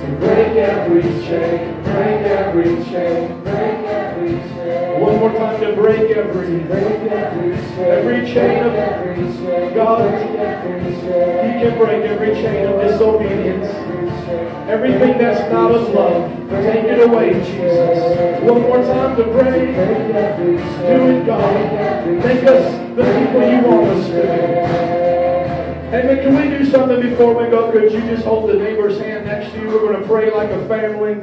To 0.00 0.06
break 0.18 0.56
every 0.56 1.02
chain, 1.02 1.82
break 1.82 2.22
every 2.26 2.84
chain, 2.84 2.84
break 2.84 2.84
every 2.84 2.84
chain. 2.84 3.39
One 5.00 5.18
more 5.18 5.32
time 5.32 5.60
to 5.62 5.72
break 5.74 6.10
every. 6.10 6.58
Break 6.60 7.12
every 7.78 8.26
chain. 8.26 8.64
Of- 8.64 8.74
break. 8.74 9.74
God, 9.74 10.10
He 10.12 11.52
can 11.60 11.78
break 11.78 12.04
every 12.04 12.34
chain 12.34 12.66
of 12.66 12.80
disobedience. 12.82 13.66
Everything 14.68 15.18
that's 15.18 15.50
not 15.50 15.74
of 15.74 15.88
love, 15.94 16.30
take 16.50 16.84
it 16.84 17.00
away, 17.00 17.32
Jesus. 17.32 18.42
One 18.42 18.62
more 18.62 18.82
time 18.82 19.16
to 19.16 19.24
pray. 19.24 19.72
Do 19.72 21.08
it, 21.08 21.26
God. 21.26 22.04
Make 22.24 22.44
us 22.44 22.94
the 22.94 23.02
people 23.02 23.40
you 23.50 23.58
want 23.66 23.88
us 23.88 24.06
to 24.08 24.22
be. 24.22 24.90
Man, 25.90 26.22
can 26.22 26.36
we 26.36 26.58
do 26.58 26.64
something 26.70 27.00
before 27.00 27.34
we 27.34 27.50
go? 27.50 27.72
Could 27.72 27.92
you 27.92 28.00
just 28.02 28.24
hold 28.24 28.48
the 28.50 28.54
neighbor's 28.54 28.98
hand 29.00 29.26
next 29.26 29.52
to 29.52 29.60
you? 29.60 29.66
We're 29.68 29.80
going 29.80 30.00
to 30.00 30.06
pray 30.06 30.30
like 30.30 30.50
a 30.50 30.68
family, 30.68 31.14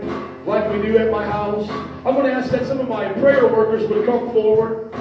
like 0.47 0.71
we 0.71 0.81
do 0.81 0.97
at 0.97 1.11
my 1.11 1.25
house. 1.25 1.69
I'm 2.05 2.15
going 2.15 2.25
to 2.25 2.31
ask 2.31 2.49
that 2.51 2.65
some 2.65 2.79
of 2.79 2.87
my 2.87 3.11
prayer 3.13 3.45
workers 3.47 3.87
would 3.89 4.05
come 4.05 4.31
forward. 4.31 4.93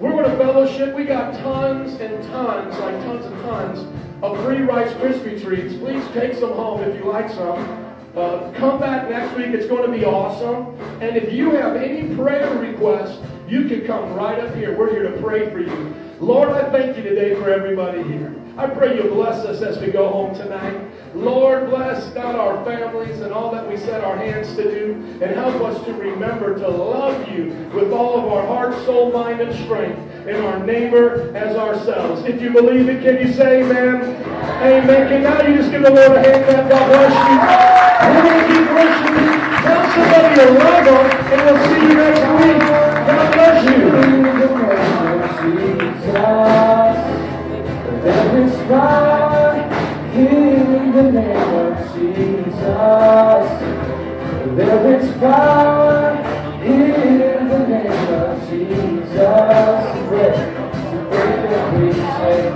We're 0.00 0.10
going 0.10 0.24
to 0.24 0.36
fellowship. 0.38 0.94
We 0.94 1.04
got 1.04 1.34
tons 1.34 2.00
and 2.00 2.22
tons, 2.24 2.76
like 2.78 2.94
tons 3.04 3.26
and 3.26 3.42
tons, 3.42 4.22
of 4.22 4.42
free 4.42 4.62
Rice 4.62 4.92
Krispie 4.94 5.42
treats. 5.42 5.76
Please 5.76 6.02
take 6.14 6.34
some 6.34 6.54
home 6.54 6.82
if 6.82 6.96
you 6.96 7.04
like 7.04 7.28
some. 7.28 7.84
Uh, 8.16 8.50
come 8.54 8.80
back 8.80 9.10
next 9.10 9.36
week. 9.36 9.48
It's 9.48 9.66
going 9.66 9.90
to 9.90 9.94
be 9.94 10.06
awesome. 10.06 10.74
And 11.02 11.14
if 11.14 11.30
you 11.30 11.50
have 11.50 11.76
any 11.76 12.14
prayer 12.14 12.50
requests, 12.56 13.20
you 13.46 13.68
can 13.68 13.86
come 13.86 14.14
right 14.14 14.40
up 14.40 14.54
here. 14.54 14.76
We're 14.76 14.90
here 14.90 15.10
to 15.10 15.20
pray 15.20 15.50
for 15.50 15.60
you. 15.60 15.94
Lord, 16.20 16.48
I 16.48 16.70
thank 16.70 16.96
you 16.96 17.02
today 17.02 17.34
for 17.34 17.50
everybody 17.50 18.02
here. 18.02 18.34
I 18.56 18.66
pray 18.66 18.96
you 18.96 19.10
bless 19.10 19.44
us 19.44 19.60
as 19.60 19.78
we 19.78 19.92
go 19.92 20.08
home 20.08 20.34
tonight. 20.34 20.90
Lord, 21.16 21.70
bless 21.70 22.08
God 22.10 22.36
our 22.36 22.62
families 22.64 23.20
and 23.22 23.32
all 23.32 23.50
that 23.52 23.66
we 23.66 23.78
set 23.78 24.04
our 24.04 24.18
hands 24.18 24.54
to 24.56 24.62
do, 24.62 24.92
and 25.22 25.34
help 25.34 25.62
us 25.62 25.82
to 25.86 25.94
remember 25.94 26.54
to 26.58 26.68
love 26.68 27.26
you 27.30 27.46
with 27.72 27.90
all 27.90 28.18
of 28.18 28.26
our 28.30 28.46
heart, 28.46 28.74
soul, 28.84 29.10
mind, 29.10 29.40
and 29.40 29.54
strength, 29.64 29.98
and 30.28 30.36
our 30.44 30.58
neighbor 30.64 31.34
as 31.34 31.56
ourselves. 31.56 32.22
If 32.24 32.42
you 32.42 32.50
believe 32.50 32.90
it, 32.90 33.02
can 33.02 33.26
you 33.26 33.32
say 33.32 33.62
amen? 33.62 34.02
Amen. 34.60 35.08
Can 35.08 35.22
now 35.22 35.40
you 35.40 35.56
just 35.56 35.70
give 35.70 35.82
the 35.82 35.90
Lord 35.90 36.12
a 36.12 36.20
hand 36.22 36.44
clap? 36.44 36.68
God 36.68 36.86
bless 36.90 37.14
you. 37.26 37.38
We're 38.12 38.22
going 38.22 38.40
to 38.40 38.46
keep 38.52 38.66
worshiping. 38.76 39.40
Tell 39.64 39.82
somebody 39.96 40.28
you 40.36 40.46
love 40.58 40.84
them, 40.84 41.04
and 41.32 41.40
we'll 41.46 41.60
see 41.66 41.80
you 41.80 41.94
next 41.96 42.24
week. 42.44 42.60
God 43.08 43.26
bless 43.32 43.58
you. 43.64 43.76
The 48.68 49.25
name 51.16 51.54
of 51.54 51.78
Jesus. 51.94 52.64
There 54.56 54.82
is 54.94 55.06
power 55.18 56.12
in 56.62 57.48
the 57.48 57.58
name 57.68 58.08
of 58.12 58.50
Jesus. 58.50 59.16
Break, 60.08 61.40
every 61.56 61.92
chain, 61.96 62.52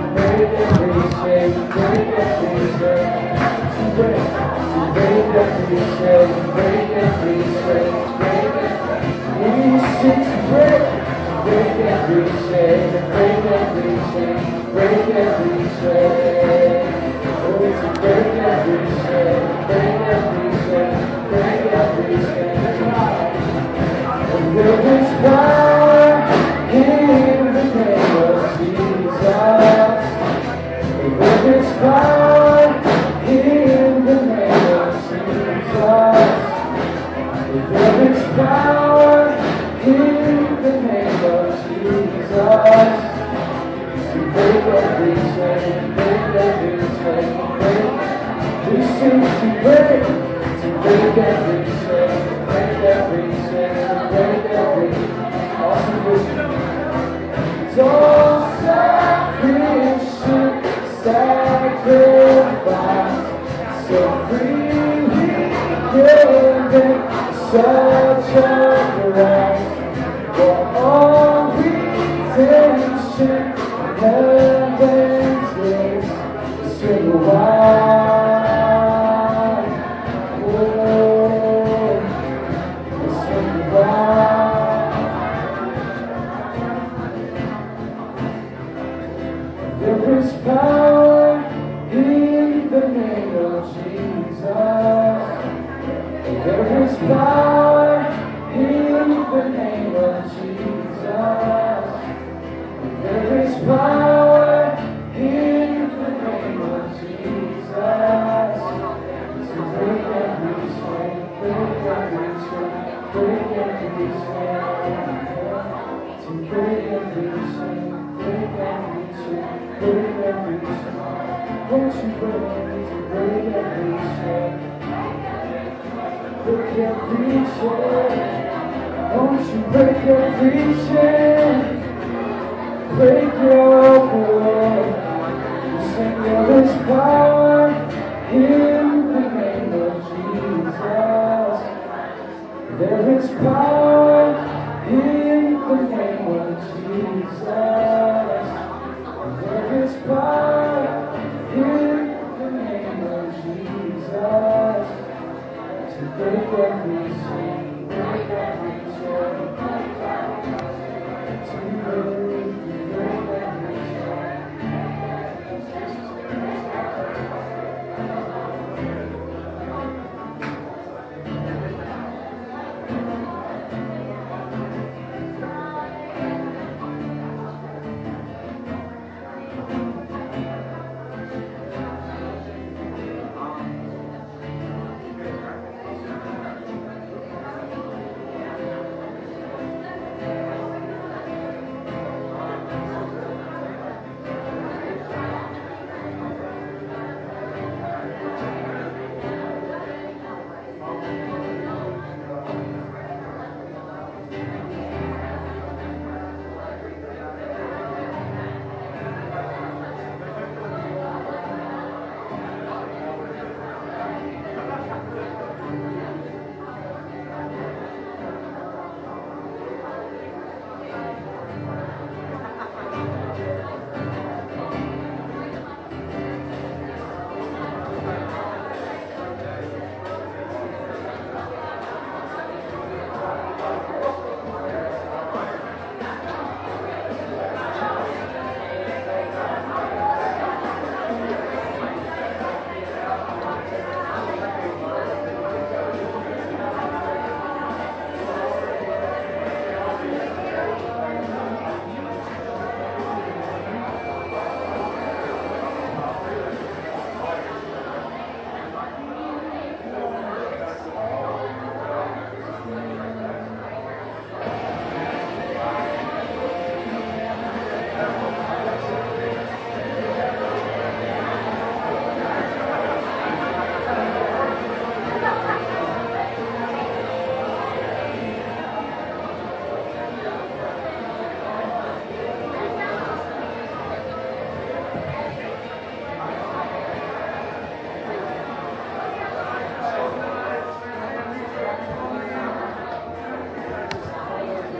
break 13.11 13.45
every 13.51 13.95
chain, 14.11 14.31
break 14.73 15.07
every 15.15 15.63
chain. 15.81 16.60